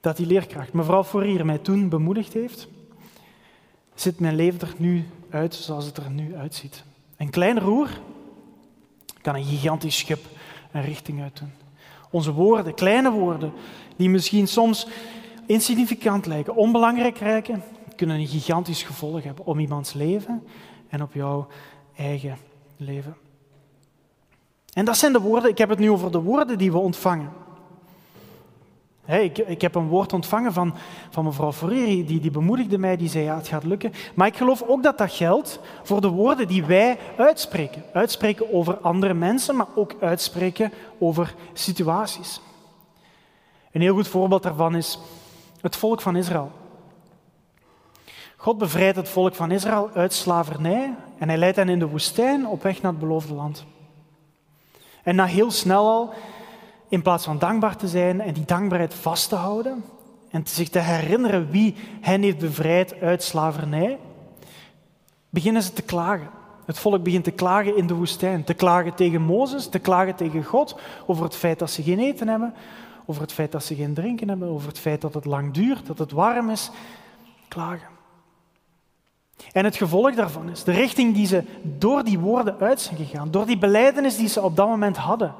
dat 0.00 0.16
die 0.16 0.26
leerkracht, 0.26 0.72
mevrouw 0.72 1.04
Fourier, 1.04 1.46
mij 1.46 1.58
toen 1.58 1.88
bemoedigd 1.88 2.32
heeft, 2.32 2.68
zit 3.94 4.20
mijn 4.20 4.36
leven 4.36 4.60
er 4.60 4.74
nu 4.76 5.08
uit 5.30 5.54
zoals 5.54 5.84
het 5.84 5.96
er 5.96 6.10
nu 6.10 6.36
uitziet. 6.36 6.84
Een 7.16 7.30
klein 7.30 7.58
roer 7.60 7.88
kan 9.20 9.34
een 9.34 9.44
gigantisch 9.44 9.98
schip 9.98 10.24
een 10.72 10.82
richting 10.82 11.22
uitdoen. 11.22 11.61
Onze 12.12 12.32
woorden, 12.32 12.74
kleine 12.74 13.10
woorden, 13.10 13.52
die 13.96 14.10
misschien 14.10 14.48
soms 14.48 14.86
insignificant 15.46 16.26
lijken, 16.26 16.56
onbelangrijk 16.56 17.20
lijken, 17.20 17.62
kunnen 17.96 18.18
een 18.18 18.26
gigantisch 18.26 18.82
gevolg 18.82 19.22
hebben 19.22 19.46
om 19.46 19.58
iemands 19.58 19.92
leven 19.92 20.42
en 20.88 21.02
op 21.02 21.12
jouw 21.12 21.46
eigen 21.96 22.36
leven. 22.76 23.16
En 24.72 24.84
dat 24.84 24.96
zijn 24.96 25.12
de 25.12 25.20
woorden, 25.20 25.50
ik 25.50 25.58
heb 25.58 25.68
het 25.68 25.78
nu 25.78 25.90
over 25.90 26.12
de 26.12 26.20
woorden 26.20 26.58
die 26.58 26.72
we 26.72 26.78
ontvangen 26.78 27.41
ik, 29.06 29.38
ik, 29.38 29.60
heb 29.60 29.74
een 29.74 29.88
woord 29.88 30.12
ontvangen 30.12 30.52
van, 30.52 30.74
van 31.10 31.24
mevrouw 31.24 31.52
Ferreri, 31.52 32.04
die, 32.04 32.20
die 32.20 32.30
bemoedigde 32.30 32.78
mij, 32.78 32.96
die 32.96 33.08
zei 33.08 33.24
ja, 33.24 33.36
het 33.36 33.48
gaat 33.48 33.64
lukken. 33.64 33.92
Maar 34.14 34.26
ik 34.26 34.36
geloof 34.36 34.62
ook 34.62 34.82
dat 34.82 34.98
dat 34.98 35.12
geldt 35.12 35.60
voor 35.82 36.00
de 36.00 36.08
woorden 36.08 36.48
die 36.48 36.64
wij 36.64 36.98
uitspreken. 37.16 37.84
Uitspreken 37.92 38.52
over 38.52 38.76
andere 38.78 39.14
mensen, 39.14 39.56
maar 39.56 39.66
ook 39.74 39.94
uitspreken 40.00 40.72
over 40.98 41.34
situaties. 41.52 42.40
Een 43.72 43.80
heel 43.80 43.94
goed 43.94 44.08
voorbeeld 44.08 44.42
daarvan 44.42 44.74
is 44.76 44.98
het 45.60 45.76
volk 45.76 46.00
van 46.00 46.16
Israël. 46.16 46.50
God 48.36 48.58
bevrijdt 48.58 48.96
het 48.96 49.08
volk 49.08 49.34
van 49.34 49.50
Israël 49.50 49.90
uit 49.94 50.12
slavernij 50.12 50.94
en 51.18 51.28
hij 51.28 51.38
leidt 51.38 51.56
hen 51.56 51.68
in 51.68 51.78
de 51.78 51.88
woestijn 51.88 52.46
op 52.46 52.62
weg 52.62 52.82
naar 52.82 52.90
het 52.90 53.00
beloofde 53.00 53.34
land. 53.34 53.64
En 55.02 55.14
na 55.14 55.24
heel 55.24 55.50
snel 55.50 55.86
al 55.86 56.14
in 56.92 57.02
plaats 57.02 57.24
van 57.24 57.38
dankbaar 57.38 57.76
te 57.76 57.88
zijn 57.88 58.20
en 58.20 58.32
die 58.32 58.44
dankbaarheid 58.44 58.94
vast 58.94 59.28
te 59.28 59.34
houden 59.34 59.84
en 60.30 60.46
zich 60.46 60.68
te 60.68 60.78
herinneren 60.78 61.50
wie 61.50 61.74
hen 62.00 62.22
heeft 62.22 62.38
bevrijd 62.38 63.00
uit 63.00 63.22
slavernij, 63.22 63.98
beginnen 65.28 65.62
ze 65.62 65.72
te 65.72 65.82
klagen. 65.82 66.28
Het 66.66 66.78
volk 66.78 67.02
begint 67.02 67.24
te 67.24 67.30
klagen 67.30 67.76
in 67.76 67.86
de 67.86 67.94
woestijn, 67.94 68.44
te 68.44 68.54
klagen 68.54 68.94
tegen 68.94 69.22
Mozes, 69.22 69.68
te 69.68 69.78
klagen 69.78 70.14
tegen 70.14 70.44
God 70.44 70.78
over 71.06 71.24
het 71.24 71.36
feit 71.36 71.58
dat 71.58 71.70
ze 71.70 71.82
geen 71.82 71.98
eten 71.98 72.28
hebben, 72.28 72.54
over 73.06 73.22
het 73.22 73.32
feit 73.32 73.52
dat 73.52 73.64
ze 73.64 73.74
geen 73.74 73.94
drinken 73.94 74.28
hebben, 74.28 74.48
over 74.48 74.68
het 74.68 74.78
feit 74.78 75.00
dat 75.00 75.14
het 75.14 75.24
lang 75.24 75.52
duurt, 75.52 75.86
dat 75.86 75.98
het 75.98 76.12
warm 76.12 76.50
is. 76.50 76.70
Klagen. 77.48 77.88
En 79.52 79.64
het 79.64 79.76
gevolg 79.76 80.14
daarvan 80.14 80.50
is 80.50 80.64
de 80.64 80.72
richting 80.72 81.14
die 81.14 81.26
ze 81.26 81.44
door 81.62 82.04
die 82.04 82.18
woorden 82.18 82.58
uit 82.60 82.80
zijn 82.80 82.96
gegaan, 82.96 83.30
door 83.30 83.46
die 83.46 83.58
beleidenis 83.58 84.16
die 84.16 84.28
ze 84.28 84.42
op 84.42 84.56
dat 84.56 84.68
moment 84.68 84.96
hadden, 84.96 85.34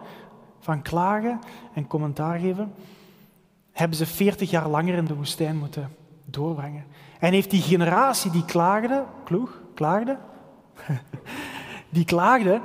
van 0.63 0.83
klagen 0.83 1.41
en 1.75 1.87
commentaar 1.87 2.39
geven, 2.39 2.73
hebben 3.73 3.97
ze 3.97 4.07
40 4.07 4.51
jaar 4.51 4.69
langer 4.69 4.95
in 4.95 5.05
de 5.05 5.15
woestijn 5.15 5.59
moeten 5.59 5.97
doorbrengen. 6.25 6.85
En 7.19 7.33
heeft 7.33 7.51
die 7.51 7.63
generatie 7.63 8.31
die 8.31 8.45
klaagde, 8.45 9.05
kloeg, 9.25 9.61
klaagde, 9.75 10.19
die 11.91 12.05
klaagde, 12.05 12.61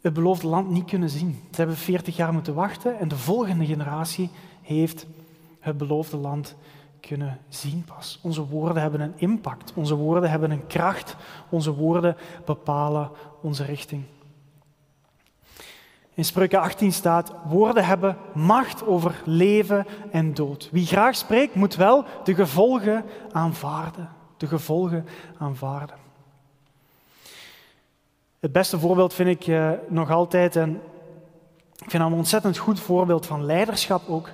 het 0.00 0.12
beloofde 0.12 0.46
land 0.46 0.70
niet 0.70 0.84
kunnen 0.84 1.10
zien. 1.10 1.40
Ze 1.50 1.56
hebben 1.56 1.76
40 1.76 2.16
jaar 2.16 2.32
moeten 2.32 2.54
wachten 2.54 2.98
en 2.98 3.08
de 3.08 3.16
volgende 3.16 3.66
generatie 3.66 4.30
heeft 4.62 5.06
het 5.60 5.76
beloofde 5.78 6.16
land 6.16 6.56
kunnen 7.00 7.38
zien 7.48 7.84
pas. 7.84 8.20
Onze 8.22 8.46
woorden 8.46 8.82
hebben 8.82 9.00
een 9.00 9.14
impact, 9.16 9.72
onze 9.74 9.94
woorden 9.94 10.30
hebben 10.30 10.50
een 10.50 10.66
kracht, 10.66 11.16
onze 11.48 11.74
woorden 11.74 12.16
bepalen 12.44 13.10
onze 13.42 13.64
richting. 13.64 14.04
In 16.16 16.24
Spreuken 16.24 16.60
18 16.60 16.92
staat, 16.92 17.32
woorden 17.44 17.84
hebben 17.84 18.16
macht 18.34 18.86
over 18.86 19.22
leven 19.24 19.86
en 20.10 20.34
dood. 20.34 20.68
Wie 20.72 20.86
graag 20.86 21.16
spreekt, 21.16 21.54
moet 21.54 21.74
wel 21.74 22.04
de 22.24 22.34
gevolgen 22.34 23.04
aanvaarden. 23.32 24.08
De 24.36 24.46
gevolgen 24.46 25.06
aanvaarden. 25.38 25.96
Het 28.40 28.52
beste 28.52 28.78
voorbeeld 28.78 29.14
vind 29.14 29.28
ik 29.28 29.46
eh, 29.46 29.70
nog 29.88 30.10
altijd, 30.10 30.56
en 30.56 30.74
ik 31.72 31.90
vind 31.90 32.02
dat 32.02 32.12
een 32.12 32.18
ontzettend 32.18 32.56
goed 32.56 32.80
voorbeeld 32.80 33.26
van 33.26 33.44
leiderschap 33.44 34.08
ook, 34.08 34.30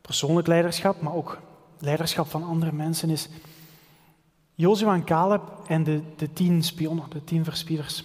persoonlijk 0.00 0.46
leiderschap, 0.46 1.00
maar 1.00 1.14
ook 1.14 1.38
leiderschap 1.78 2.30
van 2.30 2.44
andere 2.44 2.72
mensen, 2.72 3.10
is 3.10 3.28
Jozua 4.54 4.94
en 4.94 5.04
Caleb 5.04 5.42
en 5.66 5.84
de, 5.84 6.02
de 6.16 6.32
tien 6.32 6.62
spionnen, 6.62 7.10
de 7.10 7.24
tien 7.24 7.44
verspieders. 7.44 8.04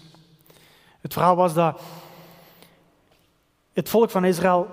Het 1.01 1.13
verhaal 1.13 1.35
was 1.35 1.53
dat 1.53 1.81
het 3.73 3.89
volk 3.89 4.09
van 4.09 4.25
Israël 4.25 4.67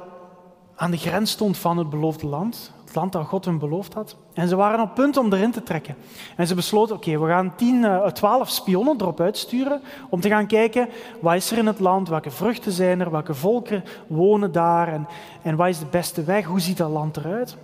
aan 0.77 0.91
de 0.91 0.97
grens 0.97 1.31
stond 1.31 1.59
van 1.59 1.79
het 1.79 1.91
beloofde 1.91 2.27
land, 2.27 2.73
het 2.85 2.95
land 2.95 3.13
dat 3.13 3.27
God 3.27 3.45
hun 3.45 3.59
beloofd 3.59 3.95
had. 3.95 4.17
En 4.35 4.49
ze 4.49 4.57
waren 4.57 4.81
op 4.81 4.95
punt 4.95 5.17
om 5.17 5.33
erin 5.33 5.51
te 5.51 5.63
trekken. 5.63 5.97
En 6.37 6.47
ze 6.47 6.55
besloten, 6.55 6.97
oké, 6.97 7.19
we 7.19 7.27
gaan 7.27 7.55
tien, 7.57 7.83
uh, 7.83 8.07
twaalf 8.07 8.51
spionnen 8.51 9.01
erop 9.01 9.21
uitsturen 9.21 9.83
om 10.11 10.21
te 10.21 10.29
gaan 10.29 10.47
kijken 10.47 10.89
wat 11.21 11.35
is 11.35 11.51
er 11.51 11.59
in 11.59 11.67
het 11.67 11.81
land, 11.81 12.09
welke 12.09 12.31
vruchten 12.31 12.73
zijn 12.73 13.01
er, 13.01 13.11
welke 13.11 13.35
volken 13.35 13.85
wonen 14.07 14.53
daar 14.53 14.89
en, 14.89 15.09
en 15.43 15.57
wat 15.57 15.69
is 15.69 15.79
de 15.79 15.87
beste 15.87 16.25
weg, 16.25 16.45
hoe 16.45 16.61
ziet 16.61 16.77
dat 16.77 16.91
land 16.91 17.17
eruit. 17.17 17.57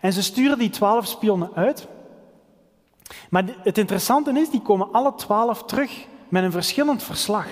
En 0.00 0.12
ze 0.12 0.22
sturen 0.22 0.58
die 0.58 0.70
twaalf 0.70 1.06
spionnen 1.06 1.50
uit. 1.54 1.86
Maar 3.30 3.44
het 3.62 3.78
interessante 3.78 4.40
is, 4.40 4.50
die 4.50 4.62
komen 4.62 4.92
alle 4.92 5.14
twaalf 5.14 5.64
terug 5.64 6.06
met 6.28 6.42
een 6.42 6.52
verschillend 6.52 7.02
verslag. 7.02 7.46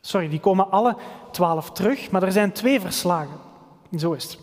Sorry, 0.00 0.28
die 0.28 0.40
komen 0.40 0.70
alle 0.70 0.96
twaalf 1.30 1.70
terug, 1.70 2.10
maar 2.10 2.22
er 2.22 2.32
zijn 2.32 2.52
twee 2.52 2.80
verslagen. 2.80 3.38
Zo 3.96 4.12
is 4.12 4.24
het. 4.24 4.38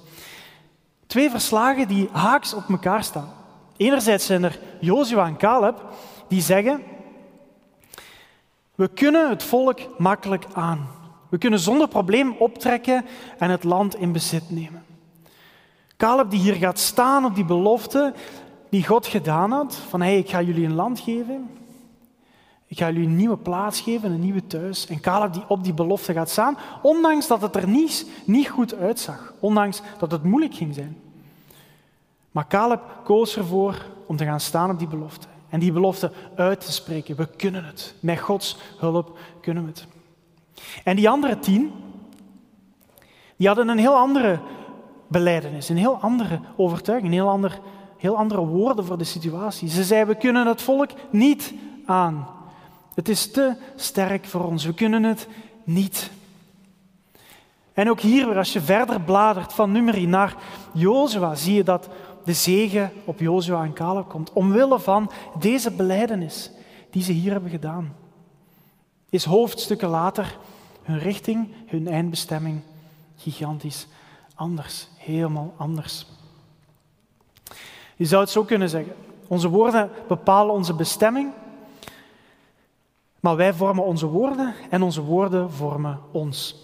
Twee 1.08 1.30
verslagen 1.30 1.88
die 1.88 2.10
haaks 2.12 2.54
op 2.54 2.70
elkaar 2.70 3.04
staan. 3.04 3.34
Enerzijds 3.78 4.26
zijn 4.26 4.44
er 4.44 4.60
Jozua 4.80 5.26
en 5.26 5.38
Caleb 5.38 5.84
die 6.28 6.42
zeggen: 6.42 6.84
We 8.76 8.88
kunnen 8.88 9.30
het 9.30 9.44
volk 9.44 10.00
makkelijk 10.00 10.46
aan. 10.54 10.88
We 11.30 11.38
kunnen 11.38 11.60
zonder 11.60 11.88
probleem 11.88 12.36
optrekken 12.40 13.06
en 13.38 13.50
het 13.50 13.64
land 13.64 13.96
in 13.96 14.12
bezit 14.12 14.50
nemen. 14.50 14.86
Caleb 15.98 16.30
die 16.30 16.40
hier 16.40 16.56
gaat 16.56 16.80
staan 16.80 17.26
op 17.26 17.36
die 17.36 17.46
belofte 17.46 18.14
die 18.70 18.86
God 18.86 19.08
gedaan 19.08 19.52
had, 19.52 19.76
van 19.76 20.02
hey, 20.02 20.18
ik 20.18 20.30
ga 20.30 20.42
jullie 20.42 20.66
een 20.66 20.76
land 20.76 21.00
geven, 21.00 21.50
ik 22.68 22.78
ga 22.78 22.92
jullie 22.92 23.08
een 23.08 23.16
nieuwe 23.16 23.38
plaats 23.38 23.82
geven, 23.82 24.12
een 24.12 24.20
nieuwe 24.20 24.48
thuis. 24.48 24.88
En 24.88 25.00
Caleb 25.00 25.34
die 25.34 25.44
op 25.48 25.64
die 25.64 25.74
belofte 25.74 26.14
gaat 26.14 26.30
staan, 26.30 26.58
ondanks 26.82 27.28
dat 27.28 27.42
het 27.42 27.56
er 27.56 27.68
niet, 27.68 28.08
niet 28.26 28.48
goed 28.50 28.76
uitzag. 28.76 29.34
Ondanks 29.40 29.82
dat 29.98 30.12
het 30.12 30.24
moeilijk 30.24 30.54
ging 30.54 30.74
zijn. 30.74 30.98
Maar 32.32 32.48
Caleb 32.48 32.82
koos 33.04 33.38
ervoor 33.38 33.86
om 34.06 34.18
te 34.18 34.26
gaan 34.26 34.40
staan 34.40 34.70
op 34.70 34.80
die 34.80 34.88
belofte. 34.88 35.28
En 35.50 35.60
die 35.60 35.72
belofte 35.72 36.12
uit 36.36 36.62
te 36.66 36.72
spreken. 36.72 37.16
We 37.16 37.28
kunnen 37.36 37.66
het. 37.66 37.96
Met 38.00 38.20
Gods 38.20 38.58
hulp 38.78 39.18
kunnen 39.42 39.64
we 39.64 39.70
het. 39.70 39.88
En 40.84 40.96
die 40.96 41.10
andere 41.10 41.40
tien, 41.40 41.72
die 43.36 43.48
hadden 43.48 43.68
een 43.68 43.78
heel 43.78 43.96
andere 43.96 44.40
beleidenis, 45.08 45.70
een 45.70 45.78
heel 45.78 45.98
andere 46.02 46.40
overtuiging, 46.56 47.12
een 47.12 47.20
heel, 47.20 47.30
ander, 47.30 47.60
heel 47.98 48.18
andere 48.18 48.46
woorden 48.46 48.86
voor 48.86 48.98
de 48.98 49.04
situatie. 49.04 49.70
Ze 49.70 49.84
zeiden, 49.84 50.14
we 50.14 50.20
kunnen 50.20 50.48
het 50.48 50.62
volk 50.62 50.90
niet 51.10 51.54
aan. 51.86 52.28
Het 52.98 53.10
is 53.10 53.32
te 53.32 53.56
sterk 53.76 54.26
voor 54.26 54.44
ons. 54.46 54.66
We 54.66 54.74
kunnen 54.74 55.04
het 55.04 55.28
niet. 55.64 56.12
En 57.74 57.90
ook 57.90 58.00
hier 58.00 58.38
als 58.38 58.54
je 58.54 58.62
verder 58.62 59.02
bladert 59.02 59.54
van 59.54 59.72
Numeri 59.72 60.06
naar 60.06 60.36
Jozua, 60.74 61.36
zie 61.36 61.56
je 61.56 61.64
dat 61.64 61.90
de 62.24 62.34
zegen 62.34 62.92
op 63.06 63.20
Jozua 63.20 63.64
en 63.64 63.74
Caleb 63.74 64.10
komt. 64.10 64.34
Omwille 64.34 64.80
van 64.80 65.12
deze 65.40 65.72
beleidenis 65.72 66.52
die 66.90 67.04
ze 67.04 67.12
hier 67.12 67.32
hebben 67.32 67.50
gedaan. 67.50 67.96
is 69.10 69.26
hoofdstukken 69.26 69.90
later 69.90 70.38
hun 70.84 71.00
richting, 71.00 71.48
hun 71.68 71.88
eindbestemming 71.88 72.62
gigantisch 73.18 73.88
anders. 74.36 74.88
Helemaal 74.96 75.54
anders. 75.58 76.06
Je 77.96 78.06
zou 78.06 78.22
het 78.22 78.32
zo 78.32 78.44
kunnen 78.44 78.70
zeggen. 78.70 78.94
Onze 79.28 79.50
woorden 79.50 79.90
bepalen 80.08 80.54
onze 80.54 80.74
bestemming, 80.74 81.32
maar 83.28 83.36
wij 83.36 83.54
vormen 83.54 83.86
onze 83.86 84.06
woorden 84.06 84.54
en 84.70 84.82
onze 84.82 85.02
woorden 85.02 85.52
vormen 85.52 86.00
ons. 86.12 86.56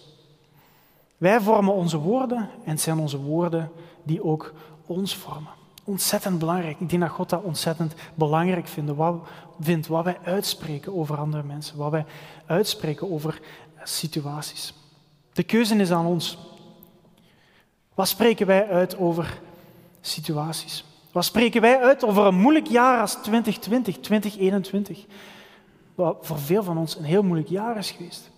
Wij 1.17 1.41
vormen 1.41 1.73
onze 1.73 1.97
woorden 1.97 2.37
en 2.37 2.71
het 2.71 2.81
zijn 2.81 2.99
onze 2.99 3.17
woorden 3.17 3.71
die 4.03 4.23
ook 4.23 4.53
ons 4.85 5.15
vormen. 5.15 5.51
Ontzettend 5.83 6.39
belangrijk. 6.39 6.79
Ik 6.79 6.89
denk 6.89 7.01
dat 7.01 7.11
God 7.11 7.29
dat 7.29 7.43
ontzettend 7.43 7.93
belangrijk 8.15 8.67
vindt. 8.67 8.95
Wat, 8.95 9.15
vindt, 9.59 9.87
wat 9.87 10.03
wij 10.03 10.17
uitspreken 10.23 10.95
over 10.95 11.17
andere 11.17 11.43
mensen, 11.43 11.77
wat 11.77 11.91
wij 11.91 12.05
uitspreken 12.45 13.11
over 13.11 13.41
situaties. 13.83 14.73
De 15.33 15.43
keuze 15.43 15.75
is 15.75 15.91
aan 15.91 16.05
ons. 16.05 16.37
Wat 17.93 18.07
spreken 18.07 18.47
wij 18.47 18.67
uit 18.67 18.97
over 18.97 19.41
situaties? 20.01 20.83
Wat 21.11 21.25
spreken 21.25 21.61
wij 21.61 21.81
uit 21.81 22.03
over 22.03 22.25
een 22.25 22.39
moeilijk 22.39 22.67
jaar 22.67 23.01
als 23.01 23.13
2020, 23.13 23.97
2021? 23.97 25.05
Wat 25.95 26.17
voor 26.21 26.39
veel 26.39 26.63
van 26.63 26.77
ons 26.77 26.97
een 26.97 27.03
heel 27.03 27.23
moeilijk 27.23 27.49
jaar 27.49 27.77
is 27.77 27.91
geweest. 27.91 28.31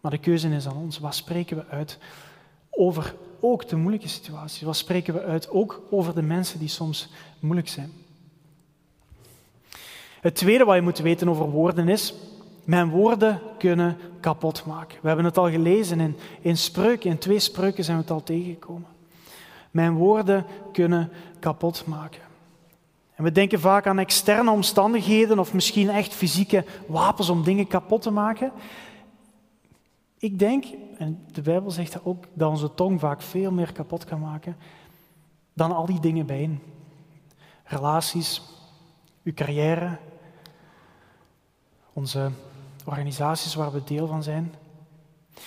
Maar 0.00 0.10
de 0.10 0.18
keuze 0.18 0.48
is 0.48 0.66
aan 0.66 0.76
ons. 0.76 0.98
Wat 0.98 1.14
spreken 1.14 1.56
we 1.56 1.66
uit 1.66 1.98
over 2.70 3.14
ook 3.40 3.68
de 3.68 3.76
moeilijke 3.76 4.08
situaties? 4.08 4.62
Wat 4.62 4.76
spreken 4.76 5.14
we 5.14 5.22
uit 5.22 5.50
ook 5.50 5.82
over 5.90 6.14
de 6.14 6.22
mensen 6.22 6.58
die 6.58 6.68
soms 6.68 7.08
moeilijk 7.40 7.68
zijn? 7.68 7.92
Het 10.20 10.34
tweede 10.34 10.64
wat 10.64 10.74
je 10.74 10.82
moet 10.82 10.98
weten 10.98 11.28
over 11.28 11.50
woorden 11.50 11.88
is, 11.88 12.14
mijn 12.64 12.88
woorden 12.88 13.40
kunnen 13.58 13.96
kapot 14.20 14.66
maken. 14.66 14.98
We 15.00 15.06
hebben 15.06 15.24
het 15.24 15.38
al 15.38 15.50
gelezen 15.50 16.00
in, 16.00 16.16
in 16.40 16.56
spreuken, 16.56 17.10
in 17.10 17.18
twee 17.18 17.38
spreuken 17.38 17.84
zijn 17.84 17.96
we 17.96 18.02
het 18.02 18.12
al 18.12 18.22
tegengekomen. 18.22 18.88
Mijn 19.70 19.94
woorden 19.94 20.46
kunnen 20.72 21.10
kapot 21.38 21.86
maken. 21.86 22.29
En 23.20 23.26
we 23.26 23.32
denken 23.32 23.60
vaak 23.60 23.86
aan 23.86 23.98
externe 23.98 24.50
omstandigheden 24.50 25.38
of 25.38 25.54
misschien 25.54 25.90
echt 25.90 26.14
fysieke 26.14 26.64
wapens 26.86 27.28
om 27.28 27.44
dingen 27.44 27.66
kapot 27.66 28.02
te 28.02 28.10
maken. 28.10 28.52
Ik 30.18 30.38
denk, 30.38 30.64
en 30.98 31.24
de 31.32 31.42
Bijbel 31.42 31.70
zegt 31.70 31.92
dat 31.92 32.04
ook, 32.04 32.24
dat 32.32 32.50
onze 32.50 32.74
tong 32.74 33.00
vaak 33.00 33.22
veel 33.22 33.52
meer 33.52 33.72
kapot 33.72 34.04
kan 34.04 34.20
maken 34.20 34.56
dan 35.52 35.72
al 35.72 35.86
die 35.86 36.00
dingen 36.00 36.26
bijeen. 36.26 36.60
Relaties, 37.64 38.42
uw 39.22 39.34
carrière, 39.34 39.98
onze 41.92 42.30
organisaties 42.84 43.54
waar 43.54 43.72
we 43.72 43.84
deel 43.84 44.06
van 44.06 44.22
zijn. 44.22 44.54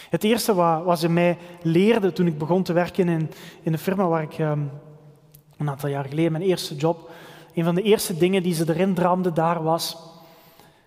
Het 0.09 0.23
eerste 0.23 0.53
wat, 0.53 0.99
ze 0.99 1.09
mij 1.09 1.37
leerden 1.61 2.13
toen 2.13 2.27
ik 2.27 2.37
begon 2.37 2.63
te 2.63 2.73
werken 2.73 3.09
in, 3.09 3.31
in 3.61 3.71
de 3.71 3.77
firma 3.77 4.07
waar 4.07 4.23
ik 4.23 4.39
um, 4.39 4.71
een 5.57 5.69
aantal 5.69 5.89
jaar 5.89 6.05
geleden, 6.05 6.31
mijn 6.31 6.43
eerste 6.43 6.75
job, 6.75 7.11
een 7.53 7.63
van 7.63 7.75
de 7.75 7.81
eerste 7.81 8.17
dingen 8.17 8.43
die 8.43 8.53
ze 8.53 8.69
erin 8.69 8.93
dramde 8.93 9.33
daar 9.33 9.63
was, 9.63 9.97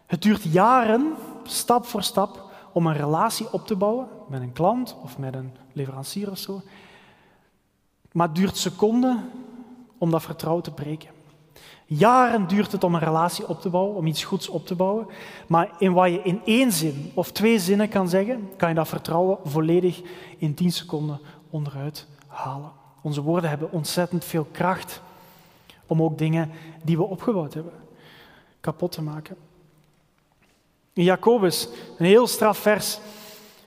het 0.06 0.22
duurt 0.22 0.42
jaren, 0.42 1.14
stap 1.42 1.86
voor 1.86 2.02
stap, 2.02 2.44
om 2.72 2.86
een 2.86 2.96
relatie 2.96 3.52
op 3.52 3.66
te 3.66 3.76
bouwen 3.76 4.08
met 4.28 4.40
een 4.40 4.52
klant 4.52 4.96
of 5.02 5.18
met 5.18 5.34
een 5.34 5.52
leverancier 5.72 6.30
of 6.30 6.38
zo. 6.38 6.62
Maar 8.12 8.26
het 8.26 8.36
duurt 8.36 8.56
seconden 8.56 9.30
om 9.98 10.10
dat 10.10 10.22
vertrouwen 10.22 10.62
te 10.62 10.70
breken. 10.70 11.10
Jaren 11.86 12.46
duurt 12.46 12.72
het 12.72 12.84
om 12.84 12.94
een 12.94 13.00
relatie 13.00 13.48
op 13.48 13.60
te 13.60 13.68
bouwen, 13.68 13.96
om 13.96 14.06
iets 14.06 14.24
goeds 14.24 14.48
op 14.48 14.66
te 14.66 14.74
bouwen. 14.74 15.06
Maar 15.48 15.70
in 15.78 15.92
wat 15.92 16.10
je 16.10 16.22
in 16.22 16.40
één 16.44 16.72
zin 16.72 17.10
of 17.14 17.32
twee 17.32 17.58
zinnen 17.58 17.88
kan 17.88 18.08
zeggen, 18.08 18.50
kan 18.56 18.68
je 18.68 18.74
dat 18.74 18.88
vertrouwen 18.88 19.38
volledig 19.44 20.02
in 20.38 20.54
tien 20.54 20.72
seconden 20.72 21.20
onderuit 21.50 22.06
halen. 22.26 22.70
Onze 23.02 23.22
woorden 23.22 23.50
hebben 23.50 23.72
ontzettend 23.72 24.24
veel 24.24 24.46
kracht 24.52 25.02
om 25.86 26.02
ook 26.02 26.18
dingen 26.18 26.50
die 26.82 26.96
we 26.96 27.02
opgebouwd 27.02 27.54
hebben 27.54 27.72
kapot 28.60 28.92
te 28.92 29.02
maken. 29.02 29.36
In 30.92 31.04
Jacobus, 31.04 31.68
een 31.98 32.06
heel 32.06 32.26
straf 32.26 32.58
vers. 32.58 32.98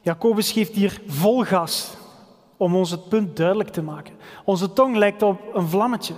Jacobus 0.01 0.51
geeft 0.51 0.75
hier 0.75 1.01
vol 1.07 1.43
gas 1.43 1.93
om 2.57 2.75
ons 2.75 2.91
het 2.91 3.09
punt 3.09 3.37
duidelijk 3.37 3.69
te 3.69 3.81
maken. 3.81 4.15
Onze 4.45 4.73
tong 4.73 4.95
lijkt 4.95 5.21
op 5.21 5.41
een 5.53 5.67
vlammetje 5.67 6.13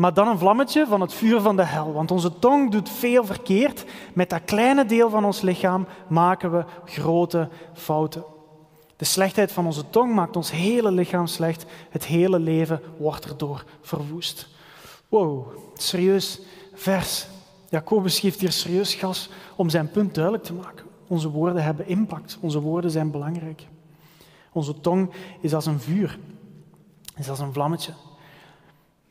maar 0.00 0.14
dan 0.14 0.28
een 0.28 0.38
vlammetje 0.38 0.86
van 0.86 1.00
het 1.00 1.14
vuur 1.14 1.40
van 1.40 1.56
de 1.56 1.64
hel. 1.64 1.92
Want 1.92 2.10
onze 2.10 2.38
tong 2.38 2.70
doet 2.70 2.88
veel 2.88 3.24
verkeerd. 3.24 3.84
Met 4.12 4.30
dat 4.30 4.44
kleine 4.44 4.84
deel 4.84 5.10
van 5.10 5.24
ons 5.24 5.40
lichaam 5.40 5.86
maken 6.08 6.52
we 6.52 6.64
grote 6.84 7.48
fouten. 7.72 8.24
De 8.96 9.04
slechtheid 9.04 9.52
van 9.52 9.66
onze 9.66 9.90
tong 9.90 10.14
maakt 10.14 10.36
ons 10.36 10.50
hele 10.50 10.90
lichaam 10.90 11.26
slecht. 11.26 11.64
Het 11.90 12.04
hele 12.04 12.38
leven 12.38 12.80
wordt 12.98 13.24
erdoor 13.24 13.64
verwoest. 13.80 14.48
Wow, 15.10 15.46
serieus 15.74 16.40
vers. 16.74 17.26
Jacobus 17.68 18.20
geeft 18.20 18.40
hier 18.40 18.52
serieus 18.52 18.94
gas 18.94 19.30
om 19.56 19.68
zijn 19.68 19.90
punt 19.90 20.14
duidelijk 20.14 20.44
te 20.44 20.52
maken. 20.52 20.86
Onze 21.06 21.28
woorden 21.28 21.62
hebben 21.62 21.86
impact. 21.86 22.38
Onze 22.40 22.60
woorden 22.60 22.90
zijn 22.90 23.10
belangrijk. 23.10 23.66
Onze 24.52 24.80
tong 24.80 25.10
is 25.40 25.54
als 25.54 25.66
een 25.66 25.80
vuur, 25.80 26.18
is 27.16 27.30
als 27.30 27.38
een 27.38 27.52
vlammetje. 27.52 27.92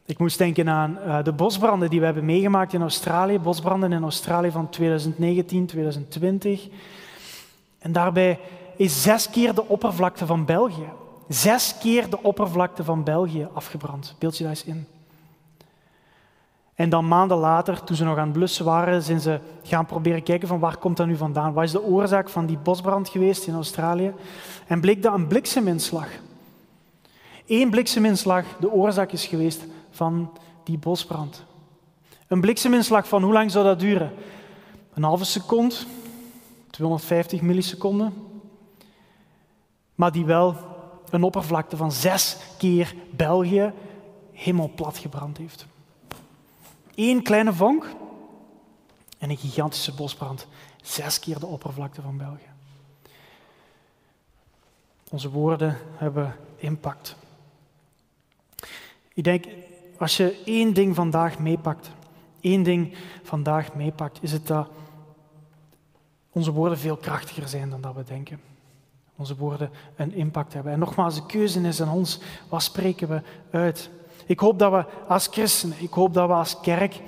Ik 0.05 0.17
moest 0.17 0.37
denken 0.37 0.69
aan 0.69 0.97
uh, 1.05 1.23
de 1.23 1.33
bosbranden 1.33 1.89
die 1.89 1.99
we 1.99 2.05
hebben 2.05 2.25
meegemaakt 2.25 2.73
in 2.73 2.81
Australië, 2.81 3.39
bosbranden 3.39 3.91
in 3.91 4.03
Australië 4.03 4.51
van 4.51 4.69
2019, 4.69 5.65
2020. 5.65 6.67
En 7.79 7.91
daarbij 7.91 8.39
is 8.77 9.01
zes 9.01 9.29
keer 9.29 9.53
de 9.53 9.67
oppervlakte 9.67 10.25
van 10.25 10.45
België, 10.45 10.89
zes 11.27 11.77
keer 11.77 12.09
de 12.09 12.23
oppervlakte 12.23 12.83
van 12.83 13.03
België 13.03 13.47
afgebrand. 13.53 14.15
Beeld 14.19 14.37
je 14.37 14.43
dat 14.43 14.51
eens 14.51 14.63
in. 14.63 14.87
En 16.79 16.89
dan 16.89 17.07
maanden 17.07 17.37
later, 17.37 17.83
toen 17.83 17.95
ze 17.95 18.03
nog 18.03 18.17
aan 18.17 18.23
het 18.23 18.33
blussen 18.33 18.65
waren, 18.65 19.03
zijn 19.03 19.19
ze 19.19 19.39
gaan 19.63 19.85
proberen 19.85 20.23
kijken 20.23 20.47
van 20.47 20.59
waar 20.59 20.77
komt 20.77 20.97
dat 20.97 21.07
nu 21.07 21.15
vandaan? 21.15 21.53
Wat 21.53 21.63
is 21.63 21.71
de 21.71 21.83
oorzaak 21.83 22.29
van 22.29 22.45
die 22.45 22.57
bosbrand 22.57 23.09
geweest 23.09 23.47
in 23.47 23.53
Australië? 23.53 24.13
En 24.67 24.81
bleek 24.81 25.03
dat 25.03 25.13
een 25.13 25.27
blikseminslag. 25.27 26.07
Eén 27.47 27.69
blikseminslag 27.69 28.45
de 28.59 28.71
oorzaak 28.71 29.11
is 29.11 29.25
geweest 29.25 29.65
van 29.89 30.31
die 30.63 30.77
bosbrand. 30.77 31.43
Een 32.27 32.41
blikseminslag 32.41 33.07
van 33.07 33.23
hoe 33.23 33.33
lang 33.33 33.51
zou 33.51 33.65
dat 33.65 33.79
duren? 33.79 34.11
Een 34.93 35.03
halve 35.03 35.25
seconde, 35.25 35.75
250 36.69 37.41
milliseconden, 37.41 38.13
maar 39.95 40.11
die 40.11 40.25
wel 40.25 40.55
een 41.09 41.23
oppervlakte 41.23 41.77
van 41.77 41.91
zes 41.91 42.37
keer 42.57 42.95
België 43.11 43.73
helemaal 44.31 44.71
plat 44.75 44.97
gebrand 44.97 45.37
heeft. 45.37 45.67
Eén 46.99 47.23
kleine 47.23 47.53
vonk 47.53 47.85
en 49.17 49.29
een 49.29 49.37
gigantische 49.37 49.93
bosbrand. 49.93 50.47
Zes 50.81 51.19
keer 51.19 51.39
de 51.39 51.45
oppervlakte 51.45 52.01
van 52.01 52.17
België. 52.17 52.49
Onze 55.09 55.29
woorden 55.29 55.77
hebben 55.95 56.35
impact. 56.55 57.15
Ik 59.13 59.23
denk, 59.23 59.45
als 59.97 60.17
je 60.17 60.41
één 60.45 60.73
ding 60.73 60.95
vandaag 60.95 61.39
meepakt, 61.39 61.91
één 62.41 62.63
ding 62.63 62.97
vandaag 63.23 63.73
meepakt, 63.73 64.17
is 64.21 64.31
het 64.31 64.47
dat 64.47 64.69
onze 66.29 66.51
woorden 66.51 66.77
veel 66.77 66.97
krachtiger 66.97 67.47
zijn 67.47 67.69
dan 67.69 67.81
dat 67.81 67.95
we 67.95 68.03
denken. 68.03 68.41
Onze 69.15 69.35
woorden 69.35 69.71
een 69.95 70.13
impact 70.13 70.53
hebben. 70.53 70.73
En 70.73 70.79
nogmaals, 70.79 71.15
de 71.15 71.25
keuze 71.25 71.61
is 71.61 71.81
aan 71.81 71.93
ons. 71.93 72.19
Wat 72.49 72.63
spreken 72.63 73.07
we 73.07 73.21
uit? 73.51 73.89
Ik 74.29 74.39
hoop 74.39 74.59
dat 74.59 74.71
we 74.71 74.85
als 75.07 75.27
christenen, 75.31 75.77
ik 75.79 75.93
hoop 75.93 76.13
dat 76.13 76.27
we 76.27 76.33
als 76.33 76.59
kerk 76.59 77.01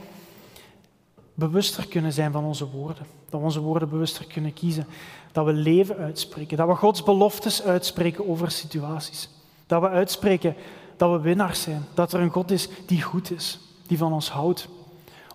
bewuster 1.34 1.88
kunnen 1.88 2.13
zijn 2.13 2.31
van 2.31 2.43
onze 2.43 2.69
woorden. 2.69 3.05
Dat 3.29 3.39
we 3.39 3.45
onze 3.45 3.60
woorden 3.60 3.89
bewuster 3.89 4.25
kunnen 4.25 4.53
kiezen. 4.53 4.88
Dat 5.31 5.45
we 5.45 5.53
leven 5.53 5.97
uitspreken. 5.97 6.57
Dat 6.57 6.67
we 6.67 6.75
Gods 6.75 7.03
beloftes 7.03 7.63
uitspreken 7.63 8.29
over 8.29 8.51
situaties. 8.51 9.29
Dat 9.65 9.81
we 9.81 9.89
uitspreken 9.89 10.55
dat 10.97 11.12
we 11.12 11.19
winnaars 11.19 11.62
zijn. 11.62 11.86
Dat 11.93 12.13
er 12.13 12.19
een 12.19 12.29
God 12.29 12.51
is 12.51 12.69
die 12.86 13.01
goed 13.01 13.31
is, 13.31 13.60
die 13.88 13.97
van 13.97 14.13
ons 14.13 14.29
houdt. 14.29 14.67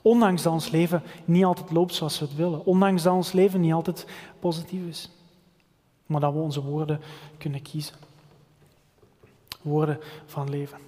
Ondanks 0.03 0.42
dat 0.42 0.53
ons 0.53 0.70
leven 0.70 1.03
niet 1.25 1.44
altijd 1.44 1.70
loopt 1.70 1.94
zoals 1.94 2.18
we 2.18 2.25
het 2.25 2.37
willen. 2.37 2.64
Ondanks 2.64 3.03
dat 3.03 3.14
ons 3.14 3.33
leven 3.33 3.61
niet 3.61 3.72
altijd 3.72 4.07
positief 4.38 4.87
is. 4.88 5.11
Maar 6.07 6.20
dat 6.20 6.33
we 6.33 6.38
onze 6.38 6.62
woorden 6.62 7.01
kunnen 7.38 7.62
kiezen. 7.62 7.96
Woorden 9.62 10.01
van 10.27 10.51
leven. 10.51 10.79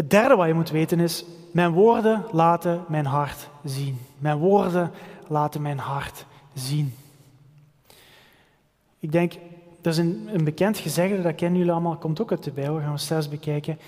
Het 0.00 0.10
derde 0.10 0.36
wat 0.36 0.46
je 0.46 0.54
moet 0.54 0.70
weten 0.70 1.00
is, 1.00 1.24
mijn 1.50 1.72
woorden 1.72 2.24
laten 2.32 2.84
mijn 2.88 3.06
hart 3.06 3.48
zien. 3.64 3.98
Mijn 4.18 4.38
woorden 4.38 4.90
laten 5.28 5.62
mijn 5.62 5.78
hart 5.78 6.26
zien. 6.54 6.94
Ik 8.98 9.12
denk, 9.12 9.32
dat 9.80 9.92
is 9.92 9.98
een, 9.98 10.28
een, 10.32 10.44
bekend 10.44 10.78
gezegde, 10.78 11.22
dat 11.22 11.34
kennen 11.34 11.58
jullie 11.58 11.72
allemaal, 11.72 11.96
komt 11.96 12.20
ook 12.20 12.30
uit 12.30 12.44
de 12.44 12.50
Bijbel, 12.50 12.80
gaan 12.80 12.92
we 12.92 12.98
straks 12.98 13.28
bekijken. 13.28 13.78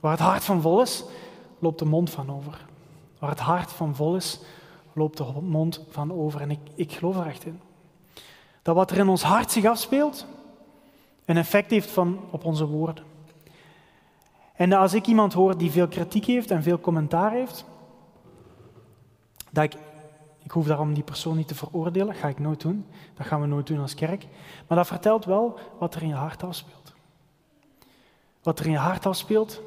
Waar 0.00 0.12
het 0.12 0.20
hart 0.20 0.44
van 0.44 0.60
vol 0.60 0.82
is, 0.82 1.04
loopt 1.58 1.78
de 1.78 1.84
mond 1.84 2.10
van 2.10 2.30
over. 2.30 2.64
Waar 3.18 3.30
het 3.30 3.40
hart 3.40 3.72
van 3.72 3.94
vol 3.94 4.16
is, 4.16 4.40
loopt 4.92 5.16
de 5.16 5.24
mond 5.40 5.80
van 5.90 6.12
over. 6.12 6.40
En 6.40 6.50
ik, 6.50 6.60
ik 6.74 6.92
geloof 6.92 7.16
er 7.16 7.26
echt 7.26 7.44
in. 7.44 7.60
Dat 8.62 8.74
wat 8.74 8.90
er 8.90 8.98
in 8.98 9.08
ons 9.08 9.22
hart 9.22 9.50
zich 9.50 9.64
afspeelt, 9.64 10.26
een 11.24 11.36
effect 11.36 11.70
heeft 11.70 11.90
van, 11.90 12.20
op 12.30 12.44
onze 12.44 12.66
woorden. 12.66 13.13
En 14.54 14.72
als 14.72 14.94
ik 14.94 15.06
iemand 15.06 15.32
hoor 15.32 15.58
die 15.58 15.70
veel 15.70 15.88
kritiek 15.88 16.24
heeft 16.24 16.50
en 16.50 16.62
veel 16.62 16.80
commentaar 16.80 17.30
heeft, 17.30 17.64
dat 19.50 19.64
ik, 19.64 19.76
ik 20.42 20.50
hoef 20.50 20.66
daarom 20.66 20.94
die 20.94 21.02
persoon 21.02 21.36
niet 21.36 21.48
te 21.48 21.54
veroordelen, 21.54 22.06
dat 22.06 22.16
ga 22.16 22.28
ik 22.28 22.38
nooit 22.38 22.60
doen. 22.60 22.86
Dat 23.16 23.26
gaan 23.26 23.40
we 23.40 23.46
nooit 23.46 23.66
doen 23.66 23.80
als 23.80 23.94
kerk. 23.94 24.26
Maar 24.66 24.76
dat 24.76 24.86
vertelt 24.86 25.24
wel 25.24 25.58
wat 25.78 25.94
er 25.94 26.02
in 26.02 26.08
je 26.08 26.14
hart 26.14 26.42
afspeelt. 26.42 26.92
Wat 28.42 28.58
er 28.58 28.66
in 28.66 28.70
je 28.70 28.78
hart 28.78 29.06
afspeelt, 29.06 29.60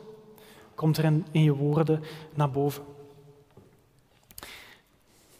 komt 0.76 0.98
er 0.98 1.04
in, 1.04 1.26
in 1.32 1.44
je 1.44 1.56
woorden 1.56 2.04
naar 2.34 2.50
boven. 2.50 2.84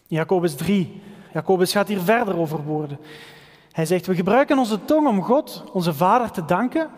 Jacobus 0.06 0.54
3. 0.54 1.02
Jacobus 1.32 1.72
gaat 1.72 1.88
hier 1.88 2.00
verder 2.00 2.36
over 2.36 2.62
woorden. 2.62 2.98
Hij 3.72 3.86
zegt, 3.86 4.06
we 4.06 4.14
gebruiken 4.14 4.58
onze 4.58 4.84
tong 4.84 5.06
om 5.06 5.22
God, 5.22 5.64
onze 5.72 5.94
Vader, 5.94 6.30
te 6.30 6.44
danken, 6.44 6.90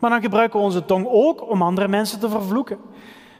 maar 0.00 0.10
dan 0.10 0.22
gebruiken 0.22 0.58
we 0.58 0.64
onze 0.64 0.84
tong 0.84 1.06
ook 1.10 1.50
om 1.50 1.62
andere 1.62 1.88
mensen 1.88 2.20
te 2.20 2.28
vervloeken. 2.28 2.78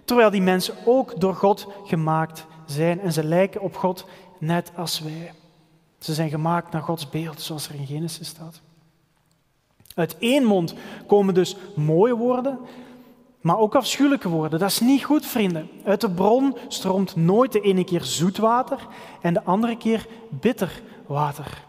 Terwijl 0.04 0.30
die 0.30 0.42
mensen 0.42 0.74
ook 0.84 1.20
door 1.20 1.34
God 1.34 1.66
gemaakt 1.84 2.46
zijn 2.66 3.00
en 3.00 3.12
ze 3.12 3.24
lijken 3.24 3.60
op 3.60 3.76
God 3.76 4.06
net 4.38 4.72
als 4.76 5.00
wij. 5.00 5.32
Ze 5.98 6.14
zijn 6.14 6.30
gemaakt 6.30 6.72
naar 6.72 6.82
Gods 6.82 7.08
beeld, 7.08 7.40
zoals 7.40 7.68
er 7.68 7.74
in 7.74 7.86
Genesis 7.86 8.28
staat. 8.28 8.60
Uit 9.94 10.18
één 10.18 10.44
mond 10.44 10.74
komen 11.06 11.34
dus 11.34 11.56
mooie 11.74 12.16
woorden, 12.16 12.58
maar 13.40 13.58
ook 13.58 13.74
afschuwelijke 13.74 14.28
woorden. 14.28 14.58
Dat 14.58 14.70
is 14.70 14.80
niet 14.80 15.04
goed, 15.04 15.26
vrienden. 15.26 15.70
Uit 15.84 16.00
de 16.00 16.10
bron 16.10 16.56
stroomt 16.68 17.16
nooit 17.16 17.52
de 17.52 17.60
ene 17.60 17.84
keer 17.84 18.04
zoet 18.04 18.36
water 18.36 18.86
en 19.20 19.34
de 19.34 19.44
andere 19.44 19.76
keer 19.76 20.06
bitter 20.28 20.82
water. 21.06 21.64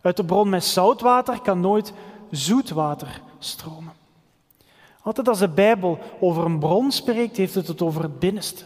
Uit 0.00 0.16
de 0.16 0.24
bron 0.24 0.48
met 0.48 0.64
zout 0.64 1.00
water 1.00 1.40
kan 1.40 1.60
nooit 1.60 1.92
zoet 2.30 2.70
water 2.70 3.20
stromen. 3.38 3.92
Altijd 5.02 5.28
als 5.28 5.38
de 5.38 5.48
Bijbel 5.48 5.98
over 6.20 6.44
een 6.44 6.58
bron 6.58 6.92
spreekt, 6.92 7.36
heeft 7.36 7.54
het 7.54 7.66
het 7.66 7.82
over 7.82 8.02
het 8.02 8.18
binnenste. 8.18 8.64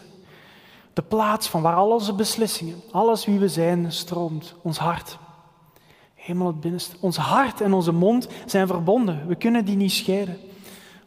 De 0.92 1.02
plaats 1.02 1.48
van 1.48 1.62
waar 1.62 1.74
al 1.74 1.90
onze 1.90 2.14
beslissingen, 2.14 2.82
alles 2.90 3.24
wie 3.24 3.38
we 3.38 3.48
zijn, 3.48 3.92
stroomt. 3.92 4.54
Ons 4.62 4.78
hart. 4.78 5.18
Helemaal 6.14 6.46
het 6.46 6.60
binnenste. 6.60 6.96
Ons 7.00 7.16
hart 7.16 7.60
en 7.60 7.72
onze 7.72 7.92
mond 7.92 8.28
zijn 8.46 8.66
verbonden. 8.66 9.26
We 9.26 9.34
kunnen 9.34 9.64
die 9.64 9.76
niet 9.76 9.92
scheiden. 9.92 10.38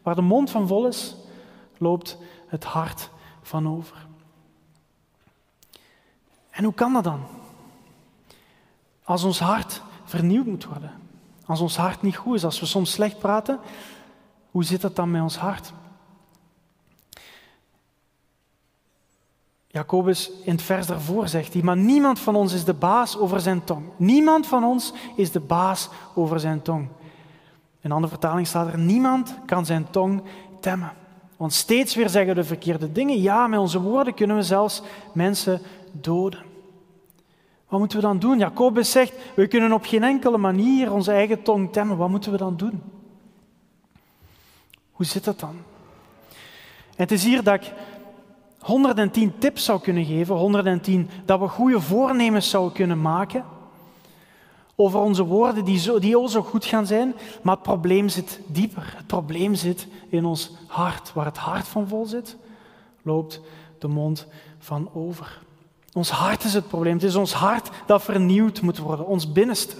Waar 0.01 0.15
de 0.15 0.21
mond 0.21 0.49
van 0.49 0.67
vol 0.67 0.87
is, 0.87 1.15
loopt 1.77 2.17
het 2.47 2.63
hart 2.63 3.09
van 3.41 3.67
over. 3.67 4.07
En 6.49 6.63
hoe 6.63 6.73
kan 6.73 6.93
dat 6.93 7.03
dan? 7.03 7.19
Als 9.03 9.23
ons 9.23 9.39
hart 9.39 9.81
vernieuwd 10.03 10.45
moet 10.45 10.65
worden. 10.65 10.91
Als 11.45 11.59
ons 11.59 11.77
hart 11.77 12.01
niet 12.01 12.15
goed 12.15 12.35
is, 12.35 12.43
als 12.43 12.59
we 12.59 12.65
soms 12.65 12.91
slecht 12.91 13.19
praten, 13.19 13.59
hoe 14.51 14.63
zit 14.63 14.81
dat 14.81 14.95
dan 14.95 15.11
met 15.11 15.21
ons 15.21 15.37
hart? 15.37 15.73
Jacobus 19.71 20.31
in 20.43 20.51
het 20.51 20.61
vers 20.61 20.87
daarvoor 20.87 21.27
zegt 21.27 21.53
hij, 21.53 21.61
maar 21.61 21.77
niemand 21.77 22.19
van 22.19 22.35
ons 22.35 22.53
is 22.53 22.63
de 22.63 22.73
baas 22.73 23.17
over 23.17 23.39
zijn 23.39 23.63
tong. 23.63 23.85
Niemand 23.97 24.47
van 24.47 24.63
ons 24.63 24.93
is 25.15 25.31
de 25.31 25.39
baas 25.39 25.89
over 26.15 26.39
zijn 26.39 26.61
tong. 26.61 26.87
In 27.81 27.89
een 27.89 27.91
andere 27.91 28.11
vertaling 28.11 28.47
staat 28.47 28.67
er, 28.67 28.79
niemand 28.79 29.35
kan 29.45 29.65
zijn 29.65 29.89
tong 29.89 30.21
temmen. 30.59 30.91
Want 31.37 31.53
steeds 31.53 31.95
weer 31.95 32.09
zeggen 32.09 32.35
we 32.35 32.41
de 32.41 32.47
verkeerde 32.47 32.91
dingen. 32.91 33.21
Ja, 33.21 33.47
met 33.47 33.59
onze 33.59 33.81
woorden 33.81 34.13
kunnen 34.13 34.35
we 34.35 34.43
zelfs 34.43 34.81
mensen 35.13 35.61
doden. 35.91 36.39
Wat 37.67 37.79
moeten 37.79 37.97
we 37.97 38.03
dan 38.03 38.19
doen? 38.19 38.37
Jacobus 38.37 38.91
zegt, 38.91 39.13
we 39.35 39.47
kunnen 39.47 39.71
op 39.71 39.85
geen 39.85 40.03
enkele 40.03 40.37
manier 40.37 40.93
onze 40.93 41.11
eigen 41.11 41.41
tong 41.43 41.71
temmen. 41.71 41.97
Wat 41.97 42.09
moeten 42.09 42.31
we 42.31 42.37
dan 42.37 42.57
doen? 42.57 42.81
Hoe 44.99 45.07
zit 45.07 45.23
dat 45.23 45.39
dan? 45.39 45.55
Het 46.95 47.11
is 47.11 47.23
hier 47.23 47.43
dat 47.43 47.53
ik 47.53 47.73
110 48.59 49.33
tips 49.37 49.63
zou 49.63 49.79
kunnen 49.79 50.05
geven, 50.05 50.35
110 50.35 51.09
dat 51.25 51.39
we 51.39 51.47
goede 51.47 51.81
voornemens 51.81 52.49
zouden 52.49 52.73
kunnen 52.73 53.01
maken 53.01 53.45
over 54.75 54.99
onze 54.99 55.23
woorden 55.23 55.65
die, 55.65 55.79
zo, 55.79 55.99
die 55.99 56.29
zo 56.29 56.41
goed 56.41 56.65
gaan 56.65 56.87
zijn, 56.87 57.15
maar 57.41 57.53
het 57.53 57.63
probleem 57.63 58.09
zit 58.09 58.39
dieper. 58.47 58.93
Het 58.95 59.07
probleem 59.07 59.55
zit 59.55 59.87
in 60.09 60.25
ons 60.25 60.51
hart. 60.67 61.13
Waar 61.13 61.25
het 61.25 61.37
hart 61.37 61.67
van 61.67 61.87
vol 61.87 62.05
zit, 62.05 62.37
loopt 63.01 63.41
de 63.77 63.87
mond 63.87 64.27
van 64.57 64.89
over. 64.93 65.39
Ons 65.93 66.09
hart 66.09 66.43
is 66.43 66.53
het 66.53 66.67
probleem. 66.67 66.93
Het 66.93 67.03
is 67.03 67.15
ons 67.15 67.33
hart 67.33 67.69
dat 67.85 68.03
vernieuwd 68.03 68.61
moet 68.61 68.77
worden, 68.77 69.05
ons 69.05 69.31
binnenste. 69.31 69.75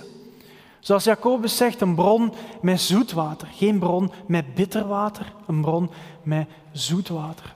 Zoals 0.80 1.04
Jacobus 1.04 1.58
zegt, 1.58 1.82
een 1.82 1.96
bron 1.96 2.34
met 2.62 2.82
zoet 2.82 3.12
water. 3.12 3.48
Geen 3.52 3.80
bron 3.80 4.12
met 4.28 4.56
bitter 4.56 4.88
water, 4.88 5.34
een 5.48 5.62
bron 5.62 5.90
met 6.24 6.48
zoet 6.72 7.08
water. 7.08 7.56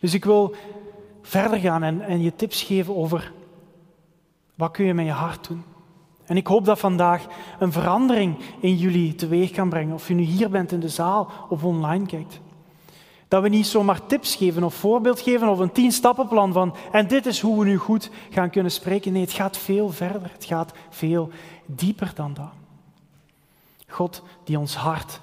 Dus 0.00 0.14
ik 0.14 0.24
wil 0.24 0.54
verder 1.22 1.58
gaan 1.58 1.82
en, 1.82 2.00
en 2.00 2.22
je 2.22 2.36
tips 2.36 2.62
geven 2.62 2.96
over 2.96 3.32
wat 4.54 4.70
kun 4.70 4.84
je 4.84 4.94
met 4.94 5.06
je 5.06 5.12
hart 5.12 5.48
doen. 5.48 5.64
En 6.24 6.36
ik 6.36 6.46
hoop 6.46 6.64
dat 6.64 6.78
vandaag 6.78 7.26
een 7.58 7.72
verandering 7.72 8.36
in 8.60 8.76
jullie 8.76 9.14
teweeg 9.14 9.50
kan 9.50 9.68
brengen. 9.68 9.94
Of 9.94 10.08
je 10.08 10.14
nu 10.14 10.22
hier 10.22 10.50
bent 10.50 10.72
in 10.72 10.80
de 10.80 10.88
zaal 10.88 11.30
of 11.48 11.64
online 11.64 12.06
kijkt. 12.06 12.40
Dat 13.28 13.42
we 13.42 13.48
niet 13.48 13.66
zomaar 13.66 14.06
tips 14.06 14.34
geven 14.34 14.64
of 14.64 14.74
voorbeeld 14.74 15.20
geven 15.20 15.48
of 15.48 15.58
een 15.58 15.72
tien-stappenplan 15.72 16.52
van 16.52 16.76
en 16.92 17.08
dit 17.08 17.26
is 17.26 17.40
hoe 17.40 17.58
we 17.58 17.64
nu 17.64 17.76
goed 17.76 18.10
gaan 18.30 18.50
kunnen 18.50 18.72
spreken. 18.72 19.12
Nee, 19.12 19.22
het 19.22 19.32
gaat 19.32 19.56
veel 19.56 19.90
verder. 19.90 20.30
Het 20.32 20.44
gaat 20.44 20.72
veel 20.90 21.30
dieper 21.66 22.12
dan 22.14 22.34
dat. 22.34 22.50
God 23.88 24.22
die 24.44 24.58
ons 24.58 24.76
hart 24.76 25.20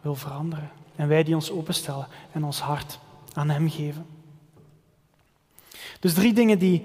wil 0.00 0.14
veranderen. 0.14 0.70
En 0.96 1.08
wij 1.08 1.22
die 1.22 1.34
ons 1.34 1.50
openstellen 1.50 2.06
en 2.32 2.44
ons 2.44 2.60
hart 2.60 2.98
aan 3.32 3.50
Hem 3.50 3.70
geven. 3.70 4.06
Dus 6.00 6.14
drie 6.14 6.32
dingen 6.32 6.58
die, 6.58 6.84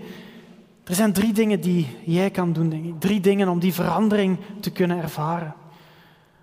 er 0.84 0.96
zijn 0.96 1.14
drie 1.14 1.34
dingen 1.34 1.62
die 1.62 1.88
jij 2.06 2.30
kan 2.30 2.54
doen, 2.54 2.70
denk 2.70 2.86
ik. 2.86 3.00
Drie 3.00 3.20
dingen 3.20 3.48
om 3.48 3.60
die 3.60 3.74
verandering 3.74 4.38
te 4.60 4.72
kunnen 4.72 5.02
ervaren. 5.02 5.54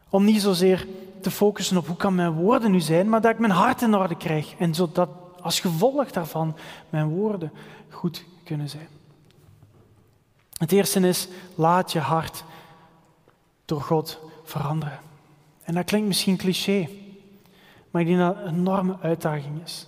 Om 0.08 0.24
niet 0.24 0.40
zozeer 0.40 0.86
te 1.24 1.30
focussen 1.30 1.76
op 1.76 1.86
hoe 1.86 1.96
kan 1.96 2.14
mijn 2.14 2.32
woorden 2.32 2.70
nu 2.70 2.80
zijn, 2.80 3.08
maar 3.08 3.20
dat 3.20 3.32
ik 3.32 3.38
mijn 3.38 3.52
hart 3.52 3.82
in 3.82 3.94
orde 3.94 4.16
krijg. 4.16 4.54
En 4.58 4.74
zodat 4.74 5.08
als 5.40 5.60
gevolg 5.60 6.10
daarvan 6.10 6.56
mijn 6.90 7.08
woorden 7.08 7.52
goed 7.90 8.24
kunnen 8.44 8.68
zijn. 8.68 8.88
Het 10.58 10.72
eerste 10.72 11.08
is, 11.08 11.28
laat 11.54 11.92
je 11.92 11.98
hart 11.98 12.44
door 13.64 13.80
God 13.80 14.20
veranderen. 14.44 14.98
En 15.62 15.74
dat 15.74 15.84
klinkt 15.84 16.06
misschien 16.06 16.36
cliché, 16.36 16.88
maar 17.90 18.02
ik 18.02 18.06
denk 18.06 18.18
dat 18.18 18.36
een 18.36 18.54
enorme 18.54 18.96
uitdaging 19.00 19.62
is. 19.64 19.86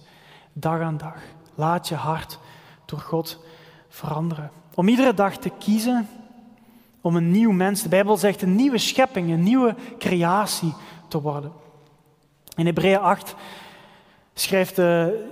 Dag 0.53 0.81
aan 0.81 0.97
dag. 0.97 1.17
Laat 1.55 1.89
je 1.89 1.95
hart 1.95 2.39
door 2.85 3.01
God 3.01 3.39
veranderen. 3.89 4.51
Om 4.75 4.89
iedere 4.89 5.15
dag 5.15 5.37
te 5.37 5.51
kiezen 5.59 6.09
om 7.07 7.17
een 7.17 7.31
nieuw 7.31 7.51
mens, 7.53 7.83
de 7.83 7.89
Bijbel 7.89 8.17
zegt 8.17 8.43
een 8.43 8.55
nieuwe 8.55 8.79
schepping, 8.79 9.31
een 9.31 9.43
nieuwe 9.43 9.75
creatie 9.99 10.75
te 11.09 11.21
worden. 11.21 11.53
In 12.57 12.67
Hebreeën 12.67 12.99
8 12.99 13.35
schrijft 14.35 14.77
de, 14.77 15.25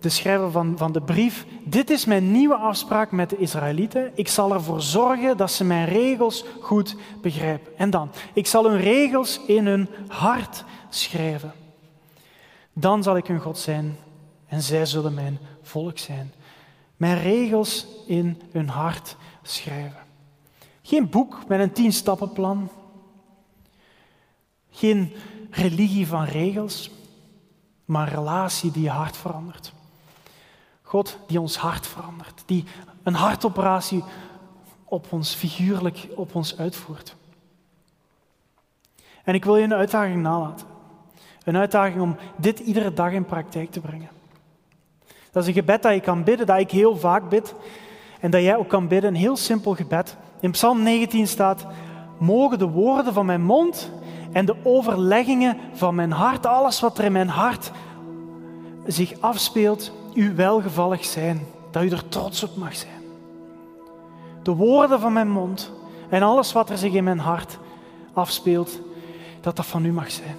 de 0.00 0.08
schrijver 0.08 0.50
van, 0.50 0.74
van 0.76 0.92
de 0.92 1.02
brief, 1.02 1.46
dit 1.64 1.90
is 1.90 2.04
mijn 2.04 2.32
nieuwe 2.32 2.54
afspraak 2.54 3.10
met 3.10 3.30
de 3.30 3.36
Israëlieten. 3.36 4.10
Ik 4.14 4.28
zal 4.28 4.52
ervoor 4.52 4.80
zorgen 4.80 5.36
dat 5.36 5.50
ze 5.50 5.64
mijn 5.64 5.86
regels 5.86 6.44
goed 6.60 6.96
begrijpen. 7.22 7.78
En 7.78 7.90
dan, 7.90 8.10
ik 8.32 8.46
zal 8.46 8.70
hun 8.70 8.80
regels 8.80 9.40
in 9.46 9.66
hun 9.66 9.88
hart 10.08 10.64
schrijven. 10.88 11.52
Dan 12.72 13.02
zal 13.02 13.16
ik 13.16 13.26
hun 13.26 13.40
God 13.40 13.58
zijn 13.58 13.96
en 14.46 14.62
zij 14.62 14.86
zullen 14.86 15.14
mijn 15.14 15.38
volk 15.62 15.98
zijn. 15.98 16.32
Mijn 16.96 17.18
regels 17.18 17.86
in 18.06 18.42
hun 18.52 18.68
hart 18.68 19.16
schrijven. 19.42 19.98
Geen 20.82 21.10
boek 21.10 21.38
met 21.48 21.60
een 21.60 21.72
tien-stappenplan. 21.72 22.70
Geen 24.70 25.12
religie 25.50 26.06
van 26.06 26.24
regels, 26.24 26.90
maar 27.84 28.06
een 28.06 28.14
relatie 28.14 28.70
die 28.70 28.82
je 28.82 28.90
hart 28.90 29.16
verandert. 29.16 29.72
God 30.82 31.18
die 31.26 31.40
ons 31.40 31.56
hart 31.56 31.86
verandert, 31.86 32.42
die 32.46 32.64
een 33.02 33.14
hartoperatie 33.14 34.04
op 34.84 35.06
ons, 35.12 35.34
figuurlijk 35.34 36.08
op 36.14 36.34
ons 36.34 36.58
uitvoert. 36.58 37.16
En 39.24 39.34
ik 39.34 39.44
wil 39.44 39.56
je 39.56 39.64
een 39.64 39.74
uitdaging 39.74 40.22
nalaten. 40.22 40.66
Een 41.44 41.56
uitdaging 41.56 42.00
om 42.00 42.16
dit 42.36 42.58
iedere 42.58 42.92
dag 42.92 43.12
in 43.12 43.24
praktijk 43.24 43.70
te 43.70 43.80
brengen. 43.80 44.08
Dat 45.30 45.42
is 45.42 45.48
een 45.48 45.54
gebed 45.54 45.82
dat 45.82 45.94
je 45.94 46.00
kan 46.00 46.24
bidden, 46.24 46.46
dat 46.46 46.58
ik 46.58 46.70
heel 46.70 46.96
vaak 46.96 47.28
bid. 47.28 47.54
En 48.20 48.30
dat 48.30 48.42
jij 48.42 48.56
ook 48.56 48.68
kan 48.68 48.88
bidden, 48.88 49.10
een 49.10 49.20
heel 49.20 49.36
simpel 49.36 49.74
gebed. 49.74 50.16
In 50.40 50.50
Psalm 50.50 50.82
19 50.82 51.26
staat, 51.26 51.66
mogen 52.18 52.58
de 52.58 52.68
woorden 52.68 53.12
van 53.12 53.26
mijn 53.26 53.42
mond 53.42 53.90
en 54.32 54.44
de 54.44 54.56
overleggingen 54.62 55.56
van 55.72 55.94
mijn 55.94 56.12
hart, 56.12 56.46
alles 56.46 56.80
wat 56.80 56.98
er 56.98 57.04
in 57.04 57.12
mijn 57.12 57.28
hart 57.28 57.70
zich 58.86 59.20
afspeelt, 59.20 59.92
u 60.14 60.34
welgevallig 60.34 61.04
zijn. 61.04 61.46
Dat 61.70 61.82
u 61.82 61.88
er 61.88 62.08
trots 62.08 62.42
op 62.42 62.56
mag 62.56 62.76
zijn. 62.76 63.02
De 64.42 64.54
woorden 64.54 65.00
van 65.00 65.12
mijn 65.12 65.30
mond 65.30 65.72
en 66.08 66.22
alles 66.22 66.52
wat 66.52 66.70
er 66.70 66.78
zich 66.78 66.92
in 66.92 67.04
mijn 67.04 67.18
hart 67.18 67.58
afspeelt, 68.12 68.80
dat 69.40 69.56
dat 69.56 69.66
van 69.66 69.84
u 69.84 69.92
mag 69.92 70.10
zijn. 70.10 70.36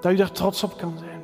Dat 0.00 0.12
u 0.12 0.18
er 0.18 0.32
trots 0.32 0.62
op 0.62 0.76
kan 0.76 0.94
zijn. 0.98 1.22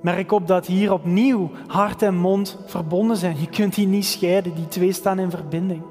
Merk 0.00 0.32
op 0.32 0.46
dat 0.46 0.66
hier 0.66 0.92
opnieuw 0.92 1.50
hart 1.66 2.02
en 2.02 2.16
mond 2.16 2.58
verbonden 2.66 3.16
zijn. 3.16 3.40
Je 3.40 3.48
kunt 3.48 3.74
die 3.74 3.86
niet 3.86 4.06
scheiden, 4.06 4.54
die 4.54 4.68
twee 4.68 4.92
staan 4.92 5.18
in 5.18 5.30
verbinding. 5.30 5.82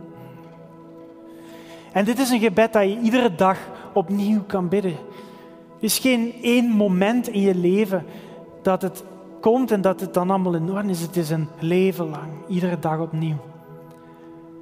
En 1.98 2.06
dit 2.06 2.20
is 2.20 2.30
een 2.30 2.40
gebed 2.40 2.74
dat 2.74 2.84
je 2.84 3.00
iedere 3.00 3.36
dag 3.36 3.58
opnieuw 3.94 4.44
kan 4.48 4.70
bidden. 4.70 4.92
Er 4.92 4.98
is 5.84 6.00
geen 6.00 6.34
één 6.42 6.70
moment 6.70 7.28
in 7.28 7.42
je 7.42 7.56
leven 7.56 8.06
dat 8.62 8.82
het 8.82 9.04
komt 9.42 9.72
en 9.72 9.82
dat 9.82 10.00
het 10.00 10.14
dan 10.14 10.30
allemaal 10.30 10.54
in 10.54 10.72
orde 10.72 10.90
is. 10.90 11.02
Het 11.02 11.16
is 11.16 11.30
een 11.30 11.48
leven 11.60 12.10
lang, 12.10 12.32
iedere 12.48 12.80
dag 12.80 13.00
opnieuw. 13.00 13.38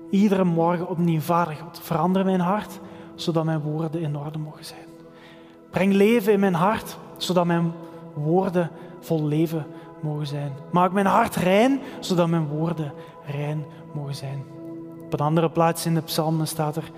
Iedere 0.10 0.44
morgen 0.44 0.90
opnieuw. 0.90 1.20
Vader 1.20 1.54
God, 1.54 1.80
verander 1.84 2.26
mijn 2.26 2.40
hart, 2.40 2.80
zodat 3.16 3.46
mijn 3.46 3.62
woorden 3.62 4.02
in 4.02 4.18
orde 4.18 4.38
mogen 4.38 4.66
zijn. 4.66 4.88
Breng 5.70 5.94
leven 5.94 6.34
in 6.34 6.40
mijn 6.40 6.54
hart, 6.54 6.98
zodat 7.18 7.46
mijn 7.46 7.72
woorden 8.14 8.70
vol 9.00 9.26
leven 9.26 9.66
mogen 10.00 10.28
zijn. 10.28 10.52
Maak 10.72 10.92
mijn 10.92 11.06
hart 11.06 11.36
rein, 11.36 11.80
zodat 12.00 12.28
mijn 12.28 12.48
woorden 12.48 12.94
rein 13.26 13.66
mogen 13.94 14.16
zijn. 14.16 14.44
Op 15.06 15.14
een 15.14 15.20
andere 15.20 15.50
plaats 15.50 15.86
in 15.86 15.94
de 15.94 16.02
psalmen 16.02 16.48
staat 16.48 16.76
er, 16.76 16.92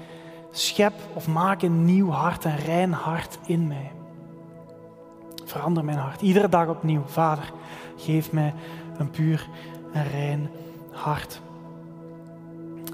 schep 0.51 0.93
of 1.13 1.27
maak 1.27 1.61
een 1.61 1.85
nieuw 1.85 2.09
hart, 2.09 2.45
een 2.45 2.57
rein 2.57 2.91
hart 2.91 3.39
in 3.45 3.67
mij. 3.67 3.91
Verander 5.45 5.85
mijn 5.85 5.97
hart, 5.97 6.21
iedere 6.21 6.49
dag 6.49 6.67
opnieuw. 6.67 7.03
Vader, 7.05 7.51
geef 7.97 8.31
mij 8.31 8.53
een 8.97 9.09
puur 9.09 9.47
en 9.93 10.09
rein 10.09 10.49
hart. 10.91 11.41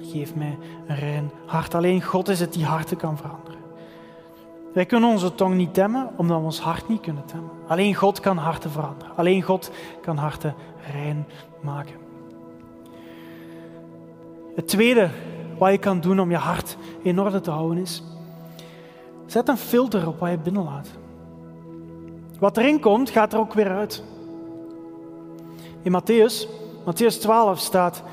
Geef 0.02 0.36
mij 0.36 0.58
een 0.88 0.96
rein 0.96 1.32
hart. 1.46 1.76
Alleen 1.76 2.02
God 2.02 2.28
is 2.28 2.40
het 2.40 2.54
die 2.54 2.66
harten 2.66 2.98
kan 2.98 3.18
veranderen. 3.18 3.60
Wij 4.74 4.86
kunnen 4.86 5.10
onze 5.10 5.36
tong 5.36 5.56
niet 5.56 5.74
temmen, 5.74 6.10
omdat 6.16 6.38
we 6.38 6.44
ons 6.44 6.60
hart 6.60 6.88
niet 6.88 7.02
kunnen 7.02 7.26
temmen. 7.26 7.50
Alleen 7.68 7.96
God 7.96 8.20
kan 8.20 8.38
harten 8.38 8.72
veranderen. 8.72 9.16
Alleen 9.16 9.42
God 9.42 9.72
kan 10.02 10.18
harten 10.18 10.56
rein 10.92 11.26
maken. 11.62 11.96
Het 14.56 14.68
tweede 14.68 15.10
wat 15.58 15.72
je 15.72 15.78
kan 15.78 16.00
doen 16.00 16.20
om 16.20 16.30
je 16.30 16.38
hart 16.38 16.78
in 17.02 17.20
orde 17.20 17.40
te 17.40 17.52
houden 17.52 17.78
is, 17.78 18.04
zet 19.26 19.48
een 19.48 19.58
filter 19.58 20.08
op 20.08 20.20
wat 20.20 20.30
je 20.30 20.38
binnenlaat. 20.38 20.88
Wat 22.40 22.58
erin 22.58 22.80
komt, 22.80 23.10
gaat 23.10 23.34
er 23.34 23.40
ook 23.40 23.54
weer 23.54 23.70
uit. 23.70 24.04
In 25.82 26.02
Matthäus, 26.02 26.48
Matthäus 26.86 27.20
12 27.20 27.60
staat, 27.60 28.04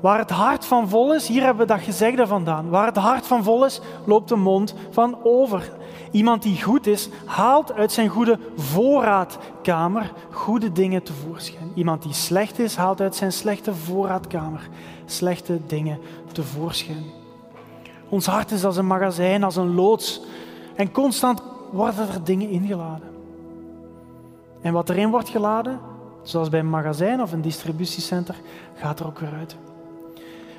waar 0.00 0.18
het 0.18 0.30
hart 0.30 0.64
van 0.64 0.88
vol 0.88 1.14
is, 1.14 1.28
hier 1.28 1.42
hebben 1.42 1.66
we 1.66 1.72
dat 1.72 1.82
gezegde 1.82 2.26
vandaan. 2.26 2.68
Waar 2.68 2.86
het 2.86 2.96
hart 2.96 3.26
van 3.26 3.42
vol 3.42 3.64
is, 3.64 3.80
loopt 4.04 4.28
de 4.28 4.36
mond 4.36 4.74
van 4.90 5.18
over. 5.22 5.72
Iemand 6.10 6.42
die 6.42 6.62
goed 6.62 6.86
is, 6.86 7.08
haalt 7.24 7.72
uit 7.72 7.92
zijn 7.92 8.08
goede 8.08 8.38
voorraadkamer 8.56 10.12
goede 10.30 10.72
dingen 10.72 11.02
tevoorschijn. 11.02 11.72
Iemand 11.74 12.02
die 12.02 12.12
slecht 12.12 12.58
is, 12.58 12.76
haalt 12.76 13.00
uit 13.00 13.16
zijn 13.16 13.32
slechte 13.32 13.74
voorraadkamer 13.74 14.68
slechte 15.06 15.60
dingen 15.66 15.98
tevoorschijn. 16.32 17.04
Ons 18.08 18.26
hart 18.26 18.50
is 18.50 18.64
als 18.64 18.76
een 18.76 18.86
magazijn, 18.86 19.44
als 19.44 19.56
een 19.56 19.74
loods. 19.74 20.20
En 20.74 20.92
constant 20.92 21.42
worden 21.72 22.08
er 22.08 22.24
dingen 22.24 22.48
ingeladen. 22.48 23.08
En 24.60 24.72
wat 24.72 24.88
erin 24.88 25.10
wordt 25.10 25.28
geladen, 25.28 25.80
zoals 26.22 26.48
bij 26.48 26.60
een 26.60 26.70
magazijn 26.70 27.22
of 27.22 27.32
een 27.32 27.42
distributiecenter, 27.42 28.34
gaat 28.74 29.00
er 29.00 29.06
ook 29.06 29.18
weer 29.18 29.32
uit. 29.38 29.56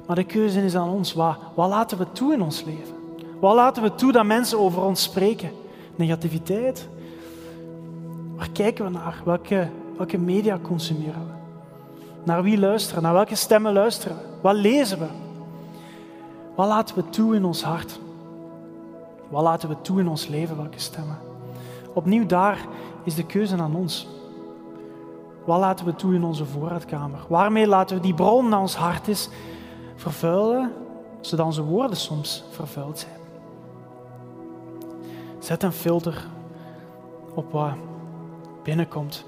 Maar 0.07 0.15
de 0.15 0.23
keuze 0.23 0.63
is 0.63 0.75
aan 0.75 0.89
ons. 0.89 1.13
Wat, 1.13 1.37
wat 1.55 1.69
laten 1.69 1.97
we 1.97 2.11
toe 2.11 2.33
in 2.33 2.41
ons 2.41 2.63
leven? 2.63 3.00
Wat 3.41 3.55
laten 3.55 3.83
we 3.83 3.95
toe 3.95 4.11
dat 4.11 4.25
mensen 4.25 4.59
over 4.59 4.81
ons 4.83 5.03
spreken? 5.03 5.51
Negativiteit? 5.95 6.87
Waar 8.35 8.49
kijken 8.49 8.85
we 8.85 8.91
naar? 8.91 9.21
Welke, 9.25 9.69
welke 9.97 10.17
media 10.17 10.59
consumeren 10.61 11.25
we? 11.25 11.33
Naar 12.23 12.43
wie 12.43 12.59
luisteren? 12.59 13.03
Naar 13.03 13.13
welke 13.13 13.35
stemmen 13.35 13.73
luisteren 13.73 14.17
we? 14.17 14.23
Wat 14.41 14.55
lezen 14.55 14.99
we? 14.99 15.07
Wat 16.55 16.67
laten 16.67 16.95
we 16.95 17.09
toe 17.09 17.35
in 17.35 17.45
ons 17.45 17.63
hart? 17.63 17.99
Wat 19.29 19.43
laten 19.43 19.69
we 19.69 19.81
toe 19.81 19.99
in 19.99 20.07
ons 20.07 20.27
leven? 20.27 20.57
Welke 20.57 20.79
stemmen? 20.79 21.17
Opnieuw 21.93 22.25
daar 22.25 22.57
is 23.03 23.15
de 23.15 23.25
keuze 23.25 23.57
aan 23.57 23.75
ons. 23.75 24.07
Wat 25.45 25.59
laten 25.59 25.85
we 25.85 25.95
toe 25.95 26.13
in 26.13 26.23
onze 26.23 26.45
voorraadkamer? 26.45 27.19
Waarmee 27.27 27.67
laten 27.67 27.95
we 27.95 28.01
die 28.01 28.13
bron 28.13 28.49
naar 28.49 28.59
ons 28.59 28.75
hart 28.75 29.07
is 29.07 29.29
vervuilen, 29.95 30.73
zodat 31.21 31.45
onze 31.45 31.63
woorden 31.63 31.97
soms 31.97 32.43
vervuild 32.51 32.99
zijn? 32.99 33.20
Zet 35.41 35.63
een 35.63 35.71
filter 35.71 36.25
op 37.33 37.51
wat 37.51 37.73
binnenkomt. 38.63 39.25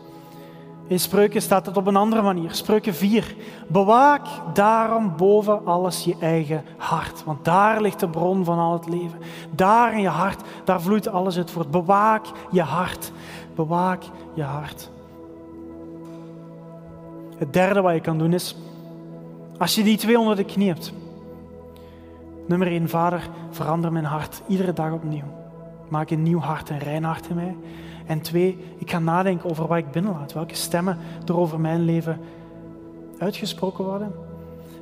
In 0.88 1.00
spreuken 1.00 1.42
staat 1.42 1.66
het 1.66 1.78
op 1.78 1.88
een 1.88 1.96
andere 1.96 2.22
manier. 2.22 2.54
Spreuken 2.54 2.94
4. 2.94 3.36
Bewaak 3.68 4.26
daarom 4.54 5.18
boven 5.18 5.66
alles 5.66 6.04
je 6.04 6.16
eigen 6.20 6.64
hart. 6.78 7.24
Want 7.24 7.46
daar 7.46 7.82
ligt 7.82 8.00
de 8.00 8.10
bron 8.10 8.46
van 8.46 8.58
al 8.58 8.74
het 8.74 8.90
leven. 8.90 9.20
Daar 9.52 9.94
in 9.94 10.02
je 10.02 10.08
hart, 10.08 10.42
daar 10.64 10.82
vloeit 10.82 11.08
alles 11.08 11.38
uit 11.38 11.52
voort. 11.52 11.72
Bewaak 11.72 12.26
je 12.52 12.62
hart. 12.62 13.12
Bewaak 13.56 14.04
je 14.34 14.44
hart. 14.44 14.90
Het 17.38 17.54
derde 17.54 17.82
wat 17.82 17.94
je 17.94 18.02
kan 18.02 18.18
doen 18.18 18.34
is, 18.34 18.56
als 19.58 19.76
je 19.76 19.84
die 19.84 19.98
twee 19.98 20.20
onder 20.20 20.36
de 20.36 20.46
knie 20.46 20.68
hebt. 20.68 20.94
Nummer 22.48 22.68
1, 22.68 22.90
Vader, 22.90 23.30
verander 23.50 23.92
mijn 23.92 24.06
hart 24.06 24.42
iedere 24.48 24.74
dag 24.74 24.92
opnieuw. 24.92 25.43
Maak 25.88 26.10
een 26.10 26.24
nieuw 26.24 26.40
hart, 26.40 26.70
een 26.70 26.80
rein 26.80 27.04
hart 27.04 27.30
in 27.30 27.36
mij. 27.36 27.56
En 28.06 28.22
twee, 28.22 28.58
ik 28.78 28.92
ga 28.92 29.00
nadenken 29.00 29.50
over 29.50 29.68
wat 29.68 29.78
ik 29.78 29.92
binnenlaat. 29.92 30.34
Welke 30.34 30.56
stemmen 30.56 30.98
er 31.26 31.38
over 31.38 31.60
mijn 31.60 31.82
leven 31.82 32.20
uitgesproken 33.18 33.86
worden. 33.86 34.12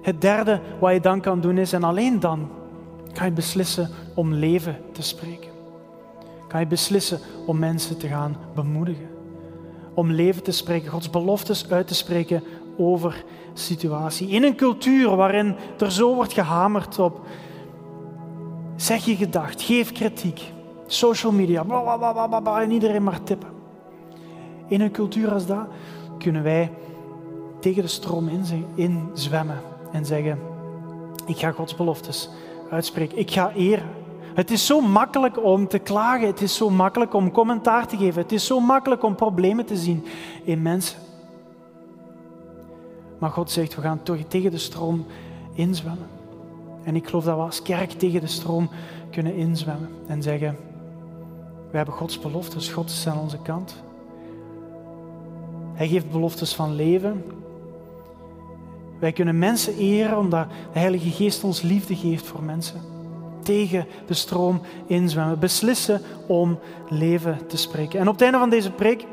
Het 0.01 0.21
derde 0.21 0.59
wat 0.79 0.93
je 0.93 0.99
dan 0.99 1.21
kan 1.21 1.41
doen 1.41 1.57
is, 1.57 1.73
en 1.73 1.83
alleen 1.83 2.19
dan 2.19 2.49
kan 3.13 3.25
je 3.25 3.31
beslissen 3.31 3.89
om 4.15 4.33
leven 4.33 4.77
te 4.91 5.01
spreken. 5.01 5.49
Kan 6.47 6.59
je 6.59 6.67
beslissen 6.67 7.19
om 7.45 7.59
mensen 7.59 7.97
te 7.97 8.07
gaan 8.07 8.35
bemoedigen. 8.55 9.09
Om 9.93 10.11
leven 10.11 10.43
te 10.43 10.51
spreken, 10.51 10.91
Gods 10.91 11.09
beloftes 11.09 11.69
uit 11.69 11.87
te 11.87 11.95
spreken 11.95 12.43
over 12.77 13.23
situatie. 13.53 14.29
In 14.29 14.43
een 14.43 14.55
cultuur 14.55 15.15
waarin 15.15 15.55
er 15.77 15.91
zo 15.91 16.15
wordt 16.15 16.33
gehamerd 16.33 16.99
op 16.99 17.25
zeg 18.75 19.05
je 19.05 19.15
gedacht, 19.15 19.61
geef 19.61 19.91
kritiek, 19.91 20.41
social 20.93 21.31
media, 21.31 21.63
bla, 21.63 22.61
en 22.61 22.71
iedereen 22.71 23.03
maar 23.03 23.23
tippen. 23.23 23.49
In 24.67 24.81
een 24.81 24.91
cultuur 24.91 25.31
als 25.31 25.45
dat 25.45 25.67
kunnen 26.17 26.43
wij 26.43 26.71
tegen 27.59 27.81
de 27.81 27.87
stroom 27.87 28.29
in, 28.75 29.09
zwemmen 29.13 29.61
en 29.91 30.05
zeggen, 30.05 30.39
ik 31.25 31.37
ga 31.37 31.51
Gods 31.51 31.75
beloftes 31.75 32.29
uitspreken, 32.69 33.17
ik 33.17 33.31
ga 33.31 33.51
eren. 33.51 33.89
Het 34.33 34.51
is 34.51 34.65
zo 34.65 34.81
makkelijk 34.81 35.43
om 35.43 35.67
te 35.67 35.79
klagen, 35.79 36.27
het 36.27 36.41
is 36.41 36.55
zo 36.55 36.69
makkelijk 36.69 37.13
om 37.13 37.31
commentaar 37.31 37.87
te 37.87 37.97
geven, 37.97 38.21
het 38.21 38.31
is 38.31 38.45
zo 38.45 38.59
makkelijk 38.59 39.03
om 39.03 39.15
problemen 39.15 39.65
te 39.65 39.75
zien 39.75 40.05
in 40.43 40.61
mensen. 40.61 40.99
Maar 43.17 43.29
God 43.29 43.51
zegt, 43.51 43.75
we 43.75 43.81
gaan 43.81 44.03
toch 44.03 44.17
tegen 44.27 44.51
de 44.51 44.57
stroom 44.57 45.05
inzwemmen. 45.53 46.07
En 46.83 46.95
ik 46.95 47.07
geloof 47.07 47.23
dat 47.23 47.35
we 47.35 47.41
als 47.41 47.61
kerk 47.61 47.91
tegen 47.91 48.19
de 48.19 48.27
stroom 48.27 48.69
kunnen 49.11 49.35
inzwemmen 49.35 49.89
en 50.07 50.21
zeggen, 50.21 50.57
we 51.71 51.77
hebben 51.77 51.95
Gods 51.95 52.19
beloftes, 52.19 52.69
God 52.69 52.89
is 52.89 53.07
aan 53.07 53.19
onze 53.19 53.37
kant. 53.41 53.83
Hij 55.73 55.87
geeft 55.87 56.11
beloftes 56.11 56.55
van 56.55 56.75
leven. 56.75 57.23
Wij 58.99 59.11
kunnen 59.11 59.39
mensen 59.39 59.77
eren 59.77 60.17
omdat 60.17 60.47
de 60.73 60.79
Heilige 60.79 61.09
Geest 61.09 61.43
ons 61.43 61.61
liefde 61.61 61.95
geeft 61.95 62.25
voor 62.25 62.43
mensen. 62.43 62.81
Tegen 63.43 63.85
de 64.05 64.13
stroom 64.13 64.61
inzwemmen. 64.87 65.39
Beslissen 65.39 66.01
om 66.27 66.59
leven 66.89 67.47
te 67.47 67.57
spreken. 67.57 67.99
En 67.99 68.07
op 68.07 68.13
het 68.13 68.21
einde 68.21 68.37
van 68.37 68.49
deze 68.49 68.71
preek 68.71 69.05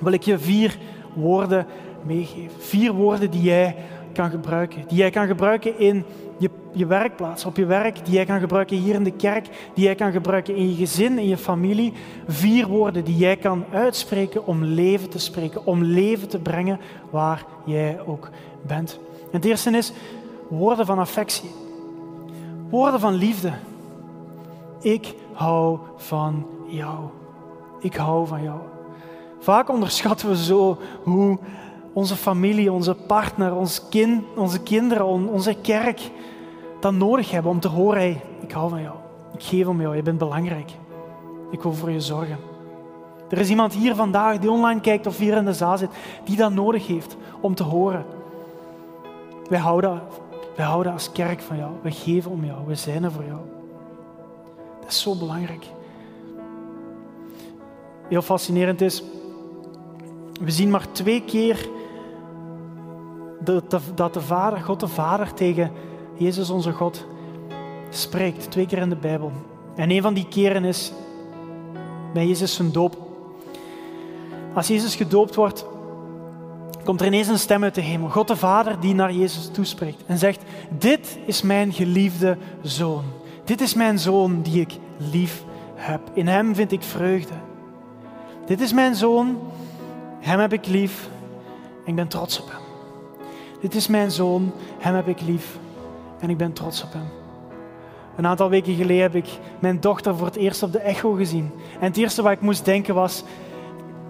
wil 0.00 0.12
ik 0.12 0.22
je 0.22 0.38
vier 0.38 0.78
woorden 1.14 1.66
meegeven. 2.02 2.60
Vier 2.60 2.92
woorden 2.92 3.30
die 3.30 3.42
jij 3.42 3.76
kan 4.12 4.30
gebruiken. 4.30 4.84
Die 4.88 4.98
jij 4.98 5.10
kan 5.10 5.26
gebruiken 5.26 5.78
in 5.78 6.04
je, 6.38 6.50
je 6.72 6.86
werkplaats, 6.86 7.44
op 7.44 7.56
je 7.56 7.66
werk. 7.66 8.04
Die 8.04 8.14
jij 8.14 8.24
kan 8.24 8.40
gebruiken 8.40 8.76
hier 8.76 8.94
in 8.94 9.04
de 9.04 9.12
kerk. 9.12 9.48
Die 9.74 9.84
jij 9.84 9.94
kan 9.94 10.12
gebruiken 10.12 10.56
in 10.56 10.68
je 10.68 10.74
gezin, 10.74 11.18
in 11.18 11.28
je 11.28 11.36
familie. 11.36 11.92
Vier 12.26 12.66
woorden 12.66 13.04
die 13.04 13.16
jij 13.16 13.36
kan 13.36 13.64
uitspreken 13.72 14.46
om 14.46 14.64
leven 14.64 15.08
te 15.08 15.18
spreken. 15.18 15.66
Om 15.66 15.82
leven 15.82 16.28
te 16.28 16.38
brengen 16.38 16.80
waar 17.10 17.44
jij 17.64 18.00
ook 18.06 18.30
bent. 18.66 18.98
En 19.20 19.38
het 19.38 19.44
eerste 19.44 19.70
is 19.70 19.92
woorden 20.48 20.86
van 20.86 20.98
affectie. 20.98 21.50
Woorden 22.70 23.00
van 23.00 23.14
liefde. 23.14 23.52
Ik 24.80 25.14
hou 25.32 25.78
van 25.96 26.46
jou. 26.66 26.98
Ik 27.80 27.94
hou 27.94 28.26
van 28.26 28.42
jou. 28.42 28.58
Vaak 29.38 29.68
onderschatten 29.68 30.28
we 30.28 30.36
zo 30.36 30.78
hoe 31.02 31.38
onze 31.92 32.16
familie, 32.16 32.72
onze 32.72 32.94
partner, 32.94 33.54
ons 33.54 33.88
kind, 33.88 34.24
onze 34.36 34.60
kinderen, 34.60 35.06
onze 35.06 35.54
kerk 35.62 36.10
dat 36.82 36.92
nodig 36.92 37.30
hebben 37.30 37.50
om 37.50 37.60
te 37.60 37.68
horen, 37.68 38.00
hey, 38.00 38.20
ik 38.40 38.52
hou 38.52 38.70
van 38.70 38.82
jou. 38.82 38.96
Ik 39.34 39.42
geef 39.42 39.66
om 39.66 39.80
jou, 39.80 39.96
je 39.96 40.02
bent 40.02 40.18
belangrijk. 40.18 40.70
Ik 41.50 41.62
wil 41.62 41.74
voor 41.74 41.90
je 41.90 42.00
zorgen. 42.00 42.36
Er 43.28 43.38
is 43.38 43.48
iemand 43.48 43.72
hier 43.72 43.94
vandaag 43.94 44.38
die 44.38 44.50
online 44.50 44.80
kijkt 44.80 45.06
of 45.06 45.18
hier 45.18 45.36
in 45.36 45.44
de 45.44 45.52
zaal 45.52 45.78
zit, 45.78 45.90
die 46.24 46.36
dat 46.36 46.52
nodig 46.52 46.86
heeft 46.86 47.16
om 47.40 47.54
te 47.54 47.62
horen. 47.62 48.04
Wij 49.48 49.58
houden, 49.58 50.02
wij 50.56 50.66
houden 50.66 50.92
als 50.92 51.12
kerk 51.12 51.40
van 51.40 51.56
jou. 51.56 51.70
We 51.82 51.90
geven 51.90 52.30
om 52.30 52.44
jou. 52.44 52.58
We 52.66 52.74
zijn 52.74 53.04
er 53.04 53.12
voor 53.12 53.24
jou. 53.24 53.40
Dat 54.80 54.90
is 54.90 55.00
zo 55.00 55.16
belangrijk. 55.16 55.66
Heel 58.08 58.22
fascinerend 58.22 58.80
is, 58.80 59.02
we 60.40 60.50
zien 60.50 60.70
maar 60.70 60.92
twee 60.92 61.22
keer 61.24 61.68
dat 63.94 64.14
de 64.14 64.20
Vader, 64.20 64.58
God 64.58 64.80
de 64.80 64.88
Vader 64.88 65.34
tegen 65.34 65.72
Jezus 66.22 66.50
onze 66.50 66.72
God 66.72 67.06
spreekt. 67.90 68.50
Twee 68.50 68.66
keer 68.66 68.78
in 68.78 68.88
de 68.88 68.96
Bijbel. 68.96 69.32
En 69.76 69.90
een 69.90 70.02
van 70.02 70.14
die 70.14 70.28
keren 70.28 70.64
is 70.64 70.92
bij 72.12 72.26
Jezus 72.26 72.54
zijn 72.54 72.72
doop. 72.72 72.96
Als 74.54 74.68
Jezus 74.68 74.94
gedoopt 74.94 75.34
wordt, 75.34 75.66
komt 76.84 77.00
er 77.00 77.06
ineens 77.06 77.28
een 77.28 77.38
stem 77.38 77.62
uit 77.62 77.74
de 77.74 77.80
hemel. 77.80 78.08
God 78.08 78.28
de 78.28 78.36
Vader 78.36 78.80
die 78.80 78.94
naar 78.94 79.12
Jezus 79.12 79.50
toespreekt 79.52 80.02
en 80.06 80.18
zegt, 80.18 80.42
dit 80.78 81.18
is 81.26 81.42
mijn 81.42 81.72
geliefde 81.72 82.36
zoon. 82.62 83.04
Dit 83.44 83.60
is 83.60 83.74
mijn 83.74 83.98
zoon 83.98 84.42
die 84.42 84.60
ik 84.60 84.72
lief 84.96 85.44
heb. 85.74 86.00
In 86.12 86.26
hem 86.26 86.54
vind 86.54 86.72
ik 86.72 86.82
vreugde. 86.82 87.34
Dit 88.46 88.60
is 88.60 88.72
mijn 88.72 88.94
zoon, 88.94 89.38
hem 90.20 90.38
heb 90.38 90.52
ik 90.52 90.66
lief 90.66 91.10
ik 91.84 91.94
ben 91.94 92.08
trots 92.08 92.40
op 92.40 92.48
hem. 92.50 92.60
Dit 93.60 93.74
is 93.74 93.86
mijn 93.86 94.10
zoon, 94.10 94.52
hem 94.78 94.94
heb 94.94 95.08
ik 95.08 95.20
lief 95.20 95.58
en 96.22 96.30
ik 96.30 96.36
ben 96.36 96.52
trots 96.52 96.82
op 96.82 96.92
hem. 96.92 97.08
Een 98.16 98.26
aantal 98.26 98.48
weken 98.48 98.74
geleden 98.74 99.02
heb 99.02 99.14
ik 99.14 99.28
mijn 99.58 99.80
dochter 99.80 100.16
voor 100.16 100.26
het 100.26 100.36
eerst 100.36 100.62
op 100.62 100.72
de 100.72 100.78
echo 100.78 101.12
gezien. 101.12 101.50
En 101.80 101.86
het 101.86 101.96
eerste 101.96 102.22
wat 102.22 102.32
ik 102.32 102.40
moest 102.40 102.64
denken 102.64 102.94
was, 102.94 103.24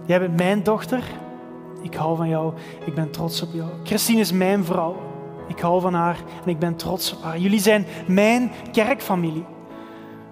jij 0.05 0.19
bent 0.19 0.37
mijn 0.37 0.63
dochter, 0.63 1.03
ik 1.81 1.93
hou 1.93 2.17
van 2.17 2.29
jou, 2.29 2.53
ik 2.85 2.93
ben 2.93 3.11
trots 3.11 3.41
op 3.41 3.49
jou. 3.53 3.69
Christine 3.83 4.19
is 4.19 4.31
mijn 4.31 4.63
vrouw, 4.63 4.95
ik 5.47 5.59
hou 5.59 5.81
van 5.81 5.93
haar 5.93 6.17
en 6.43 6.49
ik 6.49 6.59
ben 6.59 6.75
trots 6.75 7.13
op 7.13 7.23
haar. 7.23 7.37
Jullie 7.37 7.59
zijn 7.59 7.85
mijn 8.07 8.51
kerkfamilie. 8.71 9.45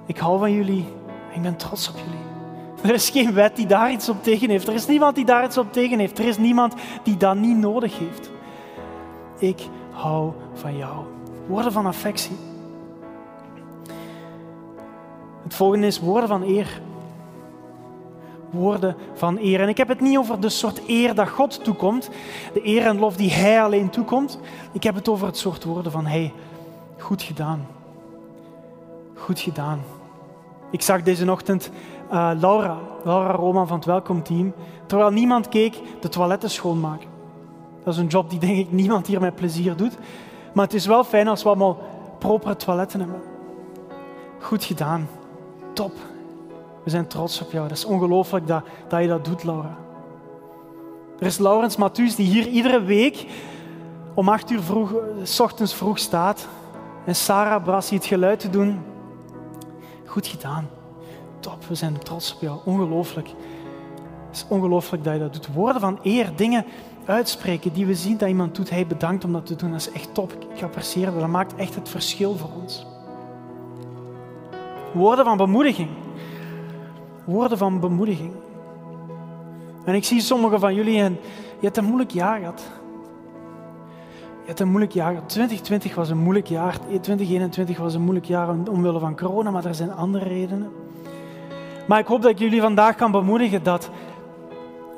Ik 0.06 0.18
hou 0.18 0.40
van 0.40 0.52
jullie 0.52 0.86
en 1.30 1.36
ik 1.36 1.42
ben 1.42 1.56
trots 1.56 1.90
op 1.90 1.96
jullie. 1.96 2.30
Er 2.84 2.94
is 2.94 3.10
geen 3.10 3.34
wet 3.34 3.56
die 3.56 3.66
daar 3.66 3.92
iets 3.92 4.10
op 4.10 4.24
tegen 4.24 4.50
heeft. 4.50 4.68
Er 4.68 4.74
is 4.74 4.88
niemand 4.88 5.16
die 5.16 5.26
daar 5.26 5.44
iets 5.44 5.58
op 5.58 5.74
tegen 5.74 6.00
heeft. 6.00 6.20
Er 6.20 6.28
is 6.28 6.38
niemand 6.38 6.74
die 7.04 7.18
dat 7.18 7.36
niet 7.36 7.58
nodig 7.58 8.00
heeft. 8.00 8.32
Ik 9.40 9.68
hou 9.92 10.32
van 10.54 10.78
jou. 10.78 11.06
Woorden 11.48 11.72
van 11.72 11.86
affectie. 11.86 12.38
Het 15.44 15.54
volgende 15.54 15.88
is 15.88 16.00
woorden 16.00 16.28
van 16.28 16.44
eer. 16.44 16.82
Woorden 18.50 18.96
van 19.14 19.38
eer. 19.38 19.62
En 19.62 19.70
ik 19.70 19.78
heb 19.78 19.88
het 19.88 20.00
niet 20.00 20.18
over 20.18 20.40
de 20.40 20.50
soort 20.50 20.82
eer 20.88 21.16
dat 21.16 21.30
God 21.30 21.64
toekomt, 21.64 22.10
de 22.54 22.68
eer 22.68 22.86
en 22.86 23.00
lof 23.00 23.16
die 23.16 23.32
Hij 23.32 23.64
alleen 23.64 23.90
toekomt. 23.90 24.40
Ik 24.72 24.84
heb 24.84 24.96
het 24.96 25.10
over 25.10 25.28
het 25.28 25.38
soort 25.38 25.64
woorden 25.64 25.92
van 25.92 26.06
Hij. 26.06 26.34
Goed 26.98 27.22
gedaan. 27.22 27.68
Goed 29.16 29.40
gedaan. 29.40 29.80
Ik 30.72 30.82
zag 30.82 31.02
deze 31.04 31.32
ochtend 31.32 31.72
uh, 32.12 32.32
Laura, 32.40 32.78
Laura 33.04 33.32
Roman 33.32 33.68
van 33.68 33.78
het 33.78 33.86
welkomteam, 33.86 34.54
terwijl 34.86 35.10
niemand 35.10 35.50
keek, 35.50 35.82
de 36.02 36.10
toiletten 36.10 36.50
schoonmaken. 36.50 37.10
Dat 37.84 37.94
is 37.94 38.00
een 38.00 38.08
job 38.08 38.30
die 38.30 38.40
denk 38.40 38.58
ik 38.58 38.72
niemand 38.72 39.08
hier 39.08 39.22
met 39.22 39.36
plezier 39.36 39.76
doet. 39.76 39.98
Maar 40.54 40.66
het 40.66 40.74
is 40.74 40.86
wel 40.86 41.04
fijn 41.04 41.28
als 41.28 41.44
we 41.44 41.50
allemaal 41.50 41.78
propere 42.18 42.56
toiletten 42.56 43.00
hebben. 43.00 43.22
Goed 44.40 44.64
gedaan. 44.64 45.10
Top. 45.74 45.92
We 46.84 46.90
zijn 46.90 47.08
trots 47.08 47.42
op 47.42 47.52
jou. 47.52 47.68
Dat 47.68 47.78
is 47.78 47.86
ongelooflijk 47.86 48.48
dat, 48.48 48.64
dat 48.88 49.02
je 49.02 49.08
dat 49.08 49.26
doet, 49.26 49.44
Laura. 49.44 49.78
Er 51.20 51.26
is 51.26 51.38
Laurens 51.38 51.76
Mathuus 51.76 52.16
die 52.16 52.28
hier 52.28 52.48
iedere 52.48 52.82
week 52.82 53.26
om 54.14 54.30
acht 54.30 54.50
uur 54.50 54.62
vroeg, 54.62 54.94
s 55.24 55.40
ochtends 55.40 55.74
vroeg 55.74 56.00
staat. 56.00 56.48
En 57.06 57.16
Sarah 57.16 57.64
Brassi 57.64 57.96
het 57.96 58.06
geluid 58.06 58.40
te 58.40 58.50
doen. 58.50 58.80
Goed 60.06 60.28
gedaan. 60.28 60.70
Top, 61.40 61.66
we 61.68 61.76
zijn 61.76 61.98
trots 61.98 62.34
op 62.36 62.42
jou. 62.42 62.60
Ongelooflijk. 62.66 63.28
Het 64.28 64.36
is 64.36 64.46
ongelooflijk 64.48 65.04
dat 65.04 65.14
je 65.14 65.20
dat 65.20 65.34
doet. 65.34 65.54
Woorden 65.54 65.82
van 65.82 66.00
eer, 66.04 66.36
dingen 66.36 66.66
uitspreken 67.12 67.74
die 67.74 67.86
we 67.86 67.96
zien 67.96 68.18
dat 68.18 68.30
iemand 68.30 68.56
doet. 68.56 68.70
Hij 68.70 68.88
bedankt 68.88 69.24
om 69.24 69.34
dat 69.34 69.46
te 69.46 69.56
doen. 69.56 69.72
Dat 69.72 69.80
is 69.80 69.92
echt 69.92 70.14
top. 70.14 70.34
Ik 70.56 70.64
apprecieer 70.64 71.06
dat. 71.06 71.20
Dat 71.20 71.30
maakt 71.30 71.56
echt 71.56 71.76
het 71.76 71.90
verschil 71.90 72.36
voor 72.36 72.50
ons. 72.62 72.86
Woorden 74.94 75.26
van 75.26 75.38
bemoediging. 75.38 75.90
Woorden 77.26 77.58
van 77.58 77.80
bemoediging. 77.80 78.32
En 79.86 79.96
ik 79.96 80.04
zie 80.04 80.22
sommigen 80.22 80.60
van 80.60 80.76
jullie 80.76 81.00
en 81.00 81.18
je 81.60 81.66
hebt 81.66 81.78
een 81.78 81.86
moeilijk 81.86 82.12
jaar 82.12 82.40
gehad. 82.40 82.64
Je 84.42 84.48
hebt 84.48 84.60
een 84.60 84.68
moeilijk 84.68 84.92
jaar. 84.92 85.26
2020 85.26 85.96
was 85.96 86.10
een 86.10 86.18
moeilijk 86.18 86.48
jaar. 86.48 86.78
2021 87.02 87.78
was 87.78 87.94
een 87.94 88.02
moeilijk 88.02 88.26
jaar 88.26 88.50
omwille 88.50 89.00
van 89.00 89.18
corona, 89.18 89.52
maar 89.52 89.66
er 89.66 89.76
zijn 89.76 89.94
andere 89.94 90.26
redenen. 90.26 90.72
Maar 91.88 92.00
ik 92.00 92.08
hoop 92.08 92.22
dat 92.22 92.32
ik 92.32 92.40
jullie 92.40 92.62
vandaag 92.62 92.96
kan 92.96 93.12
bemoedigen 93.12 93.64
dat 93.64 93.90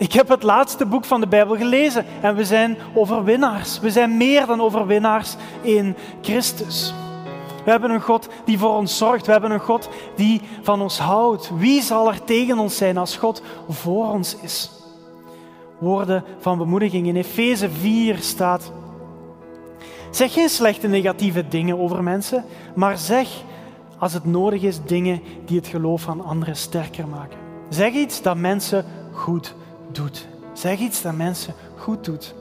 ik 0.03 0.13
heb 0.13 0.27
het 0.27 0.43
laatste 0.43 0.85
boek 0.85 1.05
van 1.05 1.19
de 1.21 1.27
Bijbel 1.27 1.55
gelezen 1.55 2.05
en 2.21 2.35
we 2.35 2.45
zijn 2.45 2.77
overwinnaars. 2.93 3.79
We 3.79 3.91
zijn 3.91 4.17
meer 4.17 4.45
dan 4.45 4.61
overwinnaars 4.61 5.35
in 5.61 5.95
Christus. 6.21 6.93
We 7.65 7.71
hebben 7.71 7.91
een 7.91 8.01
God 8.01 8.29
die 8.45 8.59
voor 8.59 8.75
ons 8.75 8.97
zorgt. 8.97 9.25
We 9.25 9.31
hebben 9.31 9.51
een 9.51 9.59
God 9.59 9.89
die 10.15 10.41
van 10.61 10.81
ons 10.81 10.99
houdt. 10.99 11.51
Wie 11.57 11.81
zal 11.81 12.07
er 12.07 12.23
tegen 12.23 12.59
ons 12.59 12.77
zijn 12.77 12.97
als 12.97 13.17
God 13.17 13.41
voor 13.69 14.09
ons 14.09 14.37
is? 14.41 14.71
Woorden 15.77 16.23
van 16.39 16.57
bemoediging. 16.57 17.07
In 17.07 17.15
Efeze 17.15 17.69
4 17.69 18.17
staat: 18.19 18.71
Zeg 20.11 20.33
geen 20.33 20.49
slechte 20.49 20.87
negatieve 20.87 21.47
dingen 21.47 21.79
over 21.79 22.03
mensen, 22.03 22.45
maar 22.75 22.97
zeg 22.97 23.29
als 23.97 24.13
het 24.13 24.25
nodig 24.25 24.61
is 24.61 24.83
dingen 24.85 25.21
die 25.45 25.57
het 25.57 25.67
geloof 25.67 26.01
van 26.01 26.25
anderen 26.25 26.55
sterker 26.55 27.07
maken. 27.07 27.37
Zeg 27.69 27.93
iets 27.93 28.21
dat 28.21 28.37
mensen 28.37 28.85
goed 29.11 29.55
doet. 29.95 30.27
Zeg 30.53 30.79
iets 30.79 31.01
dat 31.01 31.15
mensen 31.15 31.53
goed 31.77 32.05
doet. 32.05 32.35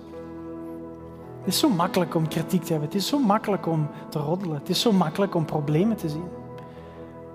Het 1.38 1.52
is 1.52 1.58
zo 1.58 1.68
makkelijk 1.68 2.14
om 2.14 2.28
kritiek 2.28 2.62
te 2.62 2.70
hebben. 2.70 2.88
Het 2.88 2.98
is 2.98 3.06
zo 3.06 3.18
makkelijk 3.18 3.66
om 3.66 3.88
te 4.08 4.18
roddelen. 4.18 4.58
Het 4.58 4.68
is 4.68 4.80
zo 4.80 4.92
makkelijk 4.92 5.34
om 5.34 5.44
problemen 5.44 5.96
te 5.96 6.08
zien. 6.08 6.28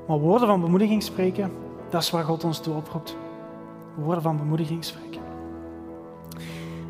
Maar 0.07 0.19
woorden 0.19 0.47
van 0.47 0.61
bemoediging 0.61 1.03
spreken, 1.03 1.51
dat 1.89 2.01
is 2.01 2.09
waar 2.09 2.23
God 2.23 2.43
ons 2.43 2.59
toe 2.59 2.75
oproept. 2.75 3.17
Woorden 3.95 4.23
van 4.23 4.37
bemoediging 4.37 4.83
spreken. 4.83 5.21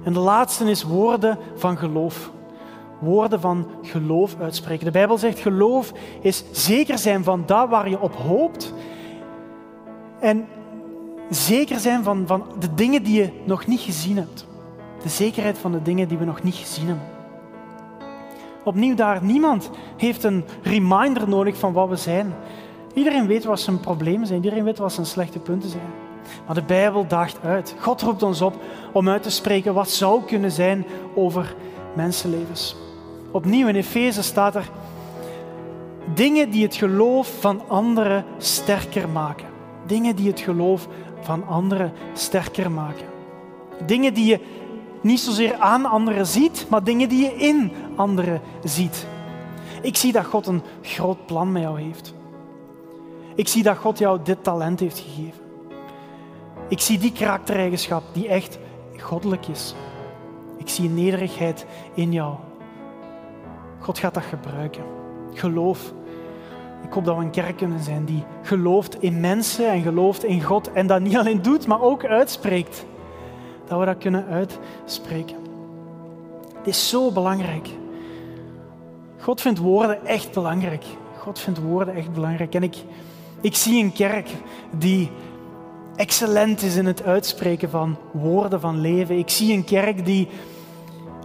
En 0.04 0.14
de 0.14 0.20
laatste 0.20 0.70
is 0.70 0.84
woorden 0.84 1.38
van 1.56 1.78
geloof. 1.78 2.32
Woorden 3.00 3.42
van 3.42 3.68
geloof 3.82 4.36
uitspreken. 4.40 4.86
De 4.86 4.92
Bijbel 4.92 5.18
zegt 5.18 5.40
geloof 5.40 5.92
is 6.22 6.44
zeker 6.52 6.98
zijn 6.98 7.24
van 7.24 7.44
dat 7.46 7.70
waar 7.70 7.90
je 7.90 8.02
op 8.02 8.16
hoopt. 8.16 8.74
En 10.20 10.48
zeker 11.30 11.80
zijn 11.80 12.04
van, 12.04 12.24
van 12.28 12.46
de 12.60 12.74
dingen 12.74 13.04
die 13.04 13.22
je 13.22 13.32
nog 13.44 13.68
niet 13.68 13.80
gezien 13.80 14.18
hebt. 14.18 14.46
De 15.04 15.10
zekerheid 15.10 15.58
van 15.58 15.72
de 15.72 15.82
dingen 15.82 16.08
die 16.08 16.18
we 16.18 16.26
nog 16.26 16.44
niet 16.44 16.56
gezien 16.56 16.88
hebben. 16.88 17.06
Opnieuw 18.64 18.96
daar, 18.96 19.24
niemand 19.24 19.70
heeft 19.98 20.24
een 20.24 20.46
reminder 20.62 21.30
nodig 21.30 21.58
van 21.58 21.74
wat 21.74 21.90
we 21.90 21.96
zijn. 21.96 22.34
Iedereen 22.94 23.28
weet 23.28 23.44
wat 23.44 23.60
zijn 23.60 23.80
problemen 23.80 24.28
zijn, 24.28 24.44
iedereen 24.44 24.64
weet 24.64 24.78
wat 24.78 24.94
zijn 24.94 25.06
slechte 25.06 25.40
punten 25.40 25.70
zijn. 25.70 25.90
Maar 26.46 26.56
de 26.56 26.64
Bijbel 26.64 27.08
daagt 27.08 27.40
uit. 27.44 27.76
God 27.80 28.02
roept 28.02 28.24
ons 28.24 28.42
op 28.42 28.54
om 28.94 29.10
uit 29.10 29.24
te 29.24 29.30
spreken 29.30 29.74
wat 29.74 29.90
zou 29.90 30.24
kunnen 30.24 30.52
zijn 30.52 30.86
over 31.16 31.56
mensenlevens. 31.96 32.76
Opnieuw 33.32 33.68
in 33.68 33.76
Efeze 33.76 34.24
staat 34.24 34.56
er 34.56 34.70
dingen 36.14 36.50
die 36.50 36.64
het 36.64 36.76
geloof 36.76 37.40
van 37.40 37.62
anderen 37.68 38.26
sterker 38.38 39.10
maken. 39.10 39.48
Dingen 39.86 40.16
die 40.16 40.28
het 40.28 40.40
geloof 40.40 40.88
van 41.28 41.48
anderen 41.48 41.92
sterker 42.14 42.72
maken. 42.72 43.06
Dingen 43.86 44.14
die 44.14 44.26
je 44.26 44.40
niet 45.02 45.20
zozeer 45.20 45.56
aan 45.56 45.86
anderen 45.86 46.26
ziet, 46.26 46.66
maar 46.70 46.84
dingen 46.84 47.10
die 47.10 47.24
je 47.24 47.36
in 47.36 47.72
anderen 47.96 48.42
ziet. 48.64 49.08
Ik 49.82 49.96
zie 49.96 50.12
dat 50.12 50.26
God 50.26 50.48
een 50.48 50.62
groot 50.82 51.26
plan 51.26 51.52
met 51.52 51.62
jou 51.62 51.82
heeft. 51.82 52.14
Ik 53.36 53.48
zie 53.48 53.64
dat 53.64 53.78
God 53.78 53.98
jou 53.98 54.20
dit 54.24 54.44
talent 54.44 54.80
heeft 54.80 55.00
gegeven. 55.00 55.44
Ik 56.70 56.80
zie 56.80 56.98
die 56.98 57.12
karaktereigenschap 57.12 58.04
die 58.14 58.28
echt 58.28 58.60
goddelijk 58.98 59.48
is. 59.48 59.76
Ik 60.58 60.70
zie 60.70 60.90
nederigheid 60.90 61.66
in 61.94 62.12
jou. 62.12 62.36
God 63.80 64.00
gaat 64.00 64.14
dat 64.14 64.24
gebruiken. 64.24 64.84
Geloof. 65.34 65.94
Ik 66.84 66.94
hoop 66.94 67.06
dat 67.06 67.18
we 67.18 67.24
een 67.24 67.32
kerk 67.32 67.58
kunnen 67.58 67.84
zijn 67.84 68.06
die 68.06 68.24
gelooft 68.42 69.02
in 69.02 69.20
mensen 69.20 69.72
en 69.72 69.82
gelooft 69.82 70.24
in 70.24 70.44
God 70.44 70.72
en 70.72 70.88
dat 70.88 71.02
niet 71.02 71.18
alleen 71.18 71.42
doet, 71.42 71.68
maar 71.68 71.82
ook 71.82 72.06
uitspreekt. 72.06 72.86
Dat 73.68 73.80
we 73.80 73.86
dat 73.86 73.98
kunnen 73.98 74.26
uitspreken. 74.28 75.36
Dit 76.64 76.74
is 76.76 76.90
zo 76.90 77.12
belangrijk. 77.12 77.70
God 79.20 79.42
vindt 79.42 79.60
woorden 79.60 80.06
echt 80.06 80.32
belangrijk. 80.32 80.84
God 81.18 81.40
vindt 81.40 81.60
woorden 81.60 81.96
echt 81.96 82.14
belangrijk. 82.14 82.56
En 82.56 82.64
ik, 82.64 82.76
ik 83.42 83.56
zie 83.56 83.84
een 83.84 83.94
kerk 83.94 84.30
die 84.78 85.12
excellent 85.96 86.62
is 86.62 86.76
in 86.76 86.86
het 86.86 87.04
uitspreken 87.04 87.70
van 87.70 87.98
woorden 88.12 88.60
van 88.60 88.82
leven. 88.82 89.18
Ik 89.18 89.30
zie 89.30 89.54
een 89.54 89.64
kerk 89.64 90.06
die 90.06 90.28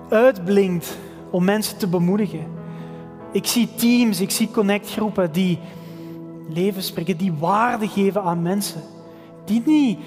uitblinkt 0.08 0.98
om 1.30 1.44
mensen 1.44 1.78
te 1.78 1.86
bemoedigen. 1.86 2.46
Ik 3.32 3.46
zie 3.46 3.74
teams, 3.74 4.20
ik 4.20 4.30
zie 4.30 4.50
connectgroepen 4.50 5.32
die 5.32 5.58
leven 6.48 6.82
spreken, 6.82 7.16
die 7.16 7.32
waarde 7.32 7.88
geven 7.88 8.22
aan 8.22 8.42
mensen. 8.42 8.80
Die 9.44 9.62
niet 9.66 9.98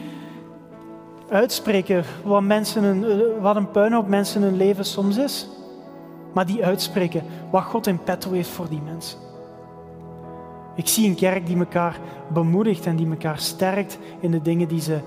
uitspreken 1.30 2.03
wat, 2.23 2.41
mensen 2.41 2.84
een, 2.84 3.05
wat 3.41 3.55
een 3.55 3.71
puinhoop 3.71 4.07
mensen 4.07 4.41
hun 4.41 4.57
leven 4.57 4.86
soms 4.86 5.17
is, 5.17 5.47
maar 6.34 6.45
die 6.45 6.65
uitspreken 6.65 7.23
wat 7.51 7.63
God 7.63 7.88
in 7.88 8.03
petto 8.03 8.32
heeft 8.32 8.49
voor 8.49 8.69
die 8.69 8.82
mensen. 8.82 9.19
Ik 10.76 10.88
zie 10.88 11.07
een 11.07 11.15
kerk 11.15 11.45
die 11.45 11.57
elkaar 11.57 11.99
bemoedigt 12.34 12.86
en 12.86 12.95
die 12.95 13.09
elkaar 13.09 13.39
sterkt 13.39 13.97
in 14.19 14.32
de 14.32 14.41
dingen 14.41 14.67
die 14.67 14.82
ze, 14.82 14.99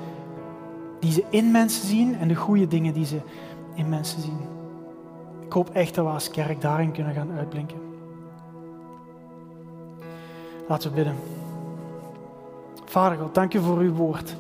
die 1.00 1.12
ze 1.12 1.24
in 1.30 1.50
mensen 1.50 1.86
zien 1.86 2.18
en 2.18 2.28
de 2.28 2.34
goede 2.34 2.66
dingen 2.66 2.92
die 2.92 3.06
ze 3.06 3.20
in 3.74 3.88
mensen 3.88 4.22
zien. 4.22 4.38
Ik 5.46 5.52
hoop 5.52 5.70
echt 5.70 5.94
dat 5.94 6.04
we 6.04 6.10
als 6.10 6.30
kerk 6.30 6.60
daarin 6.60 6.92
kunnen 6.92 7.14
gaan 7.14 7.32
uitblinken. 7.36 7.88
Laten 10.68 10.90
we 10.90 10.96
bidden. 10.96 11.16
Vader 12.84 13.18
God, 13.18 13.34
dank 13.34 13.54
u 13.54 13.58
voor 13.58 13.78
uw 13.78 13.94
woord. 13.94 14.36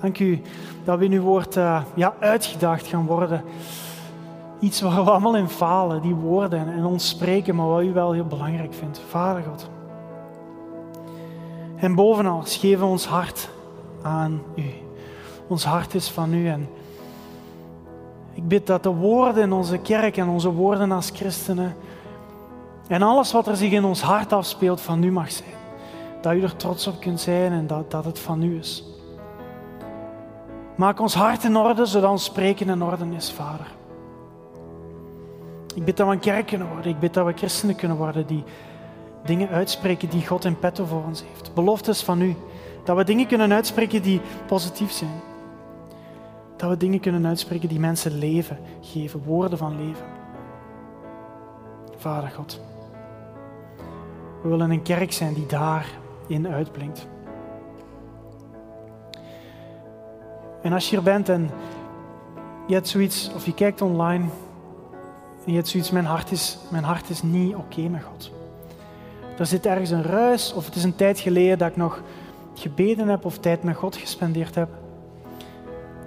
Dank 0.00 0.18
u 0.18 0.42
dat 0.84 0.98
we 0.98 1.04
in 1.04 1.12
uw 1.12 1.22
woord 1.22 1.56
uh, 1.56 1.82
ja, 1.94 2.14
uitgedaagd 2.20 2.86
gaan 2.86 3.06
worden. 3.06 3.44
Iets 4.60 4.80
waar 4.80 5.04
we 5.04 5.10
allemaal 5.10 5.36
in 5.36 5.48
falen, 5.48 6.02
die 6.02 6.14
woorden 6.14 6.72
en 6.72 6.84
ons 6.84 7.08
spreken, 7.08 7.54
maar 7.54 7.66
wat 7.66 7.82
u 7.82 7.92
wel 7.92 8.12
heel 8.12 8.26
belangrijk 8.26 8.74
vindt. 8.74 9.00
Vader 9.08 9.42
God. 9.42 9.70
En 11.76 11.94
bovenal, 11.94 12.42
geven 12.44 12.86
ons 12.86 13.06
hart 13.06 13.48
aan 14.02 14.42
u. 14.56 14.64
Ons 15.46 15.64
hart 15.64 15.94
is 15.94 16.10
van 16.10 16.34
u. 16.34 16.48
En 16.48 16.68
ik 18.34 18.48
bid 18.48 18.66
dat 18.66 18.82
de 18.82 18.94
woorden 18.94 19.42
in 19.42 19.52
onze 19.52 19.78
kerk 19.78 20.16
en 20.16 20.28
onze 20.28 20.50
woorden 20.52 20.92
als 20.92 21.10
christenen 21.14 21.76
en 22.88 23.02
alles 23.02 23.32
wat 23.32 23.46
er 23.46 23.56
zich 23.56 23.72
in 23.72 23.84
ons 23.84 24.02
hart 24.02 24.32
afspeelt 24.32 24.80
van 24.80 25.02
u 25.02 25.10
mag 25.12 25.32
zijn. 25.32 25.61
Dat 26.22 26.32
u 26.32 26.42
er 26.42 26.56
trots 26.56 26.86
op 26.86 27.00
kunt 27.00 27.20
zijn 27.20 27.52
en 27.52 27.66
dat, 27.66 27.90
dat 27.90 28.04
het 28.04 28.18
van 28.18 28.42
u 28.42 28.58
is. 28.58 28.84
Maak 30.76 31.00
ons 31.00 31.14
hart 31.14 31.44
in 31.44 31.56
orde, 31.56 31.86
zodat 31.86 32.10
ons 32.10 32.24
spreken 32.24 32.68
in 32.68 32.82
orde 32.82 33.04
is, 33.16 33.32
Vader. 33.32 33.66
Ik 35.74 35.84
bid 35.84 35.96
dat 35.96 36.06
we 36.06 36.12
een 36.12 36.20
kerk 36.20 36.46
kunnen 36.46 36.68
worden. 36.68 36.90
Ik 36.90 36.98
bid 36.98 37.14
dat 37.14 37.26
we 37.26 37.32
christenen 37.32 37.76
kunnen 37.76 37.96
worden 37.96 38.26
die 38.26 38.44
dingen 39.24 39.48
uitspreken 39.48 40.08
die 40.08 40.26
God 40.26 40.44
in 40.44 40.58
petto 40.58 40.84
voor 40.84 41.04
ons 41.04 41.24
heeft. 41.28 41.54
Beloftes 41.54 42.02
van 42.02 42.20
u. 42.20 42.36
Dat 42.84 42.96
we 42.96 43.04
dingen 43.04 43.26
kunnen 43.26 43.52
uitspreken 43.52 44.02
die 44.02 44.20
positief 44.46 44.90
zijn. 44.90 45.20
Dat 46.56 46.70
we 46.70 46.76
dingen 46.76 47.00
kunnen 47.00 47.26
uitspreken 47.26 47.68
die 47.68 47.80
mensen 47.80 48.18
leven 48.18 48.58
geven, 48.80 49.22
woorden 49.24 49.58
van 49.58 49.86
leven. 49.86 50.06
Vader 51.96 52.30
God. 52.30 52.60
We 54.42 54.48
willen 54.48 54.70
een 54.70 54.82
kerk 54.82 55.12
zijn 55.12 55.34
die 55.34 55.46
daarin 56.40 56.56
uitblinkt. 56.56 57.06
En 60.62 60.72
als 60.72 60.90
je 60.90 60.96
hier 60.96 61.04
bent 61.04 61.28
en 61.28 61.50
je 62.66 62.74
hebt 62.74 62.88
zoiets, 62.88 63.30
of 63.34 63.46
je 63.46 63.54
kijkt 63.54 63.80
online 63.80 64.24
en 65.44 65.50
je 65.50 65.54
hebt 65.54 65.68
zoiets, 65.68 65.90
mijn 65.90 66.04
hart 66.04 66.30
is, 66.30 66.58
mijn 66.70 66.84
hart 66.84 67.10
is 67.10 67.22
niet 67.22 67.54
oké 67.54 67.80
met 67.80 68.02
God. 68.02 68.30
Er 69.38 69.46
zit 69.46 69.66
ergens 69.66 69.90
een 69.90 70.02
ruis, 70.02 70.52
of 70.52 70.64
het 70.64 70.74
is 70.74 70.84
een 70.84 70.96
tijd 70.96 71.20
geleden 71.20 71.58
dat 71.58 71.68
ik 71.68 71.76
nog 71.76 72.02
gebeden 72.54 73.08
heb 73.08 73.24
of 73.24 73.38
tijd 73.38 73.62
met 73.62 73.76
God 73.76 73.96
gespendeerd 73.96 74.54
heb. 74.54 74.68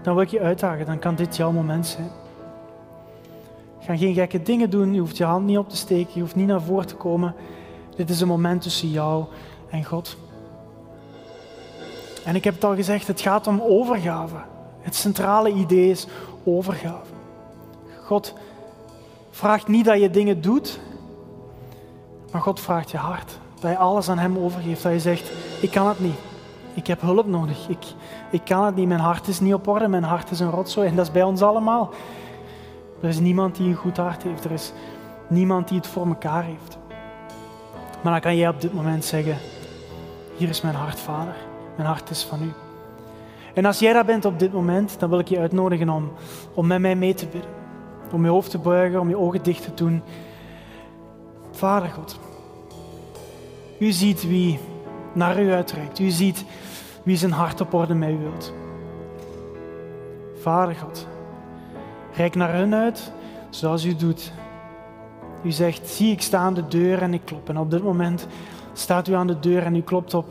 Dan 0.02 0.14
wil 0.14 0.24
ik 0.24 0.30
je 0.30 0.40
uitdagen, 0.40 0.86
dan 0.86 1.00
kan 1.00 1.16
dit 1.16 1.36
jouw 1.36 1.52
moment 1.52 1.88
zijn. 1.88 2.10
Ga 3.80 3.98
geen 3.98 4.14
gekke 4.14 4.42
dingen 4.42 4.70
doen, 4.70 4.94
je 4.94 5.00
hoeft 5.00 5.18
je 5.18 5.24
hand 5.24 5.46
niet 5.46 5.58
op 5.58 5.70
te 5.70 5.76
steken, 5.76 6.12
je 6.14 6.20
hoeft 6.20 6.36
niet 6.36 6.48
naar 6.48 6.62
voren 6.62 6.88
te 6.88 6.96
komen. 6.96 7.36
Dit 7.96 8.10
is 8.10 8.22
een 8.22 8.28
moment 8.28 8.62
tussen 8.62 8.90
jou 8.90 9.26
en 9.76 9.86
God. 9.86 10.18
En 12.24 12.36
ik 12.36 12.44
heb 12.44 12.54
het 12.54 12.64
al 12.64 12.76
gezegd, 12.76 13.08
het 13.08 13.22
gaat 13.22 13.48
om 13.48 13.62
overgave. 13.62 14.36
Het 14.80 14.96
centrale 14.96 15.52
idee 15.52 15.90
is 15.90 16.08
overgave. 16.44 17.14
God 18.04 18.34
vraagt 19.32 19.68
niet 19.68 19.86
dat 19.86 20.00
je 20.00 20.10
dingen 20.10 20.42
doet, 20.42 20.80
maar 22.32 22.42
God 22.42 22.60
vraagt 22.60 22.92
je 22.92 22.98
hart. 22.98 23.38
Dat 23.60 23.72
je 23.72 23.78
alles 23.78 24.10
aan 24.10 24.18
Hem 24.18 24.38
overgeeft. 24.38 24.84
Dat 24.84 24.92
je 24.92 25.00
zegt, 25.00 25.32
ik 25.62 25.72
kan 25.72 25.88
het 25.88 26.00
niet. 26.00 26.18
Ik 26.74 26.88
heb 26.88 27.02
hulp 27.02 27.28
nodig. 27.28 27.70
Ik, 27.70 27.86
ik 28.32 28.42
kan 28.46 28.66
het 28.66 28.76
niet. 28.76 28.88
Mijn 28.88 29.00
hart 29.00 29.28
is 29.28 29.40
niet 29.40 29.54
op 29.54 29.68
orde. 29.68 29.88
Mijn 29.88 30.04
hart 30.04 30.32
is 30.32 30.40
een 30.40 30.50
rotzooi. 30.50 30.88
En 30.88 30.96
dat 30.96 31.06
is 31.06 31.12
bij 31.12 31.24
ons 31.24 31.42
allemaal. 31.42 31.90
Er 33.02 33.10
is 33.10 33.20
niemand 33.20 33.56
die 33.56 33.68
een 33.68 33.76
goed 33.76 33.98
hart 33.98 34.24
heeft. 34.24 34.44
Er 34.44 34.52
is 34.52 34.72
niemand 35.28 35.68
die 35.68 35.78
het 35.78 35.88
voor 35.88 36.08
elkaar 36.08 36.44
heeft. 36.44 36.78
Maar 38.02 38.12
dan 38.12 38.22
kan 38.22 38.36
jij 38.36 38.50
op 38.50 38.62
dit 38.62 38.74
moment 38.74 39.06
zeggen, 39.06 39.38
hier 40.38 40.50
is 40.50 40.62
mijn 40.62 40.76
hart, 40.76 41.00
Vader. 41.00 41.36
Mijn 41.76 41.88
hart 41.88 42.10
is 42.10 42.24
van 42.24 42.44
u. 42.44 42.52
En 43.54 43.66
als 43.66 43.80
jij 43.80 43.94
dat 43.94 44.06
bent 44.06 44.26
op 44.26 44.40
dit 44.40 44.54
moment, 44.54 45.00
dan 45.00 45.10
wil 45.10 45.20
ik 45.20 45.28
je 45.28 45.40
uitnodigen 45.40 45.90
om, 45.90 46.12
om 46.54 46.68
met 46.68 46.80
mij 46.80 46.96
mee 46.96 47.14
te 47.14 47.26
bidden. 47.26 47.52
Om 48.12 48.24
je 48.24 48.30
hoofd 48.30 48.52
te 48.52 48.58
buigen, 48.58 49.00
om 49.00 49.10
je 49.10 49.18
ogen 49.18 49.44
dicht 49.44 49.64
te 49.64 49.74
doen. 49.74 50.04
Vader 51.52 51.90
God, 51.90 52.20
u 53.80 53.92
ziet 53.92 54.28
wie 54.28 54.60
naar 55.14 55.42
u 55.42 55.52
uitreikt. 55.52 56.00
U 56.00 56.10
ziet 56.10 56.46
wie 57.04 57.18
zijn 57.18 57.32
hart 57.32 57.62
op 57.62 57.74
orde 57.74 57.94
met 57.94 58.10
u 58.10 58.18
wilt. 58.18 58.54
Vader 60.42 60.76
God, 60.76 61.08
reik 62.14 62.36
naar 62.36 62.54
hen 62.54 62.74
uit 62.74 63.12
zoals 63.50 63.86
u 63.86 63.96
doet. 63.96 64.32
U 65.44 65.52
zegt, 65.52 65.88
zie 65.88 66.12
ik 66.12 66.22
sta 66.22 66.38
aan 66.38 66.54
de 66.54 66.68
deur 66.68 67.02
en 67.02 67.14
ik 67.14 67.22
klop. 67.26 67.50
En 67.50 67.58
op 67.58 67.72
dit 67.72 67.84
moment 67.84 68.28
staat 68.80 69.08
u 69.08 69.14
aan 69.14 69.28
de 69.28 69.40
deur 69.40 69.64
en 69.64 69.76
u 69.76 69.82
klopt 69.82 70.14
op 70.14 70.28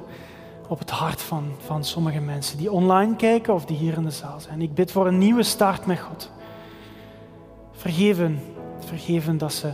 op 0.69 0.79
het 0.79 0.91
hart 0.91 1.23
van, 1.23 1.45
van 1.59 1.85
sommige 1.85 2.21
mensen 2.21 2.59
die 2.59 2.73
online 2.73 3.17
kijken 3.17 3.55
of 3.55 3.65
die 3.65 3.77
hier 3.77 3.97
in 3.97 4.05
de 4.05 4.11
zaal 4.11 4.41
zijn. 4.41 4.63
Ik 4.63 4.75
bid 4.75 4.93
voor 4.93 5.07
een 5.07 5.19
nieuwe 5.19 5.43
start 5.43 5.87
met 5.87 6.01
God. 6.01 6.31
Vergeven, 7.73 8.41
vergeven 8.79 9.39
dat 9.39 9.53
ze 9.53 9.73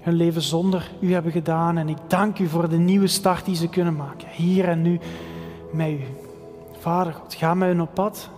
hun 0.00 0.14
leven 0.14 0.42
zonder 0.42 0.90
u 1.00 1.12
hebben 1.12 1.32
gedaan. 1.32 1.78
En 1.78 1.88
ik 1.88 1.96
dank 2.06 2.38
u 2.38 2.48
voor 2.48 2.68
de 2.68 2.78
nieuwe 2.78 3.06
start 3.06 3.44
die 3.44 3.56
ze 3.56 3.68
kunnen 3.68 3.96
maken, 3.96 4.28
hier 4.28 4.68
en 4.68 4.82
nu 4.82 5.00
met 5.72 5.88
u. 5.88 6.00
Vader 6.78 7.12
God, 7.12 7.34
ga 7.34 7.54
met 7.54 7.68
hun 7.68 7.82
op 7.82 7.94
pad. 7.94 8.30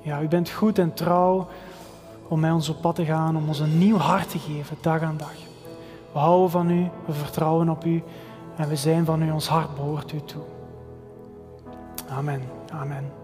Ja, 0.00 0.22
u 0.22 0.28
bent 0.28 0.50
goed 0.50 0.78
en 0.78 0.94
trouw 0.94 1.48
om 2.28 2.40
met 2.40 2.52
ons 2.52 2.68
op 2.68 2.80
pad 2.80 2.94
te 2.94 3.04
gaan, 3.04 3.36
om 3.36 3.48
ons 3.48 3.58
een 3.58 3.78
nieuw 3.78 3.96
hart 3.96 4.30
te 4.30 4.38
geven, 4.38 4.76
dag 4.80 5.02
aan 5.02 5.16
dag. 5.16 5.34
We 6.12 6.18
houden 6.18 6.50
van 6.50 6.70
u, 6.70 6.88
we 7.06 7.12
vertrouwen 7.12 7.68
op 7.68 7.84
u. 7.84 8.02
En 8.56 8.68
we 8.68 8.76
zijn 8.76 9.04
van 9.04 9.22
u, 9.22 9.30
ons 9.30 9.48
hart 9.48 9.74
behoort 9.74 10.12
u 10.12 10.20
toe. 10.20 10.42
Amen. 12.08 12.42
Amen. 12.72 13.19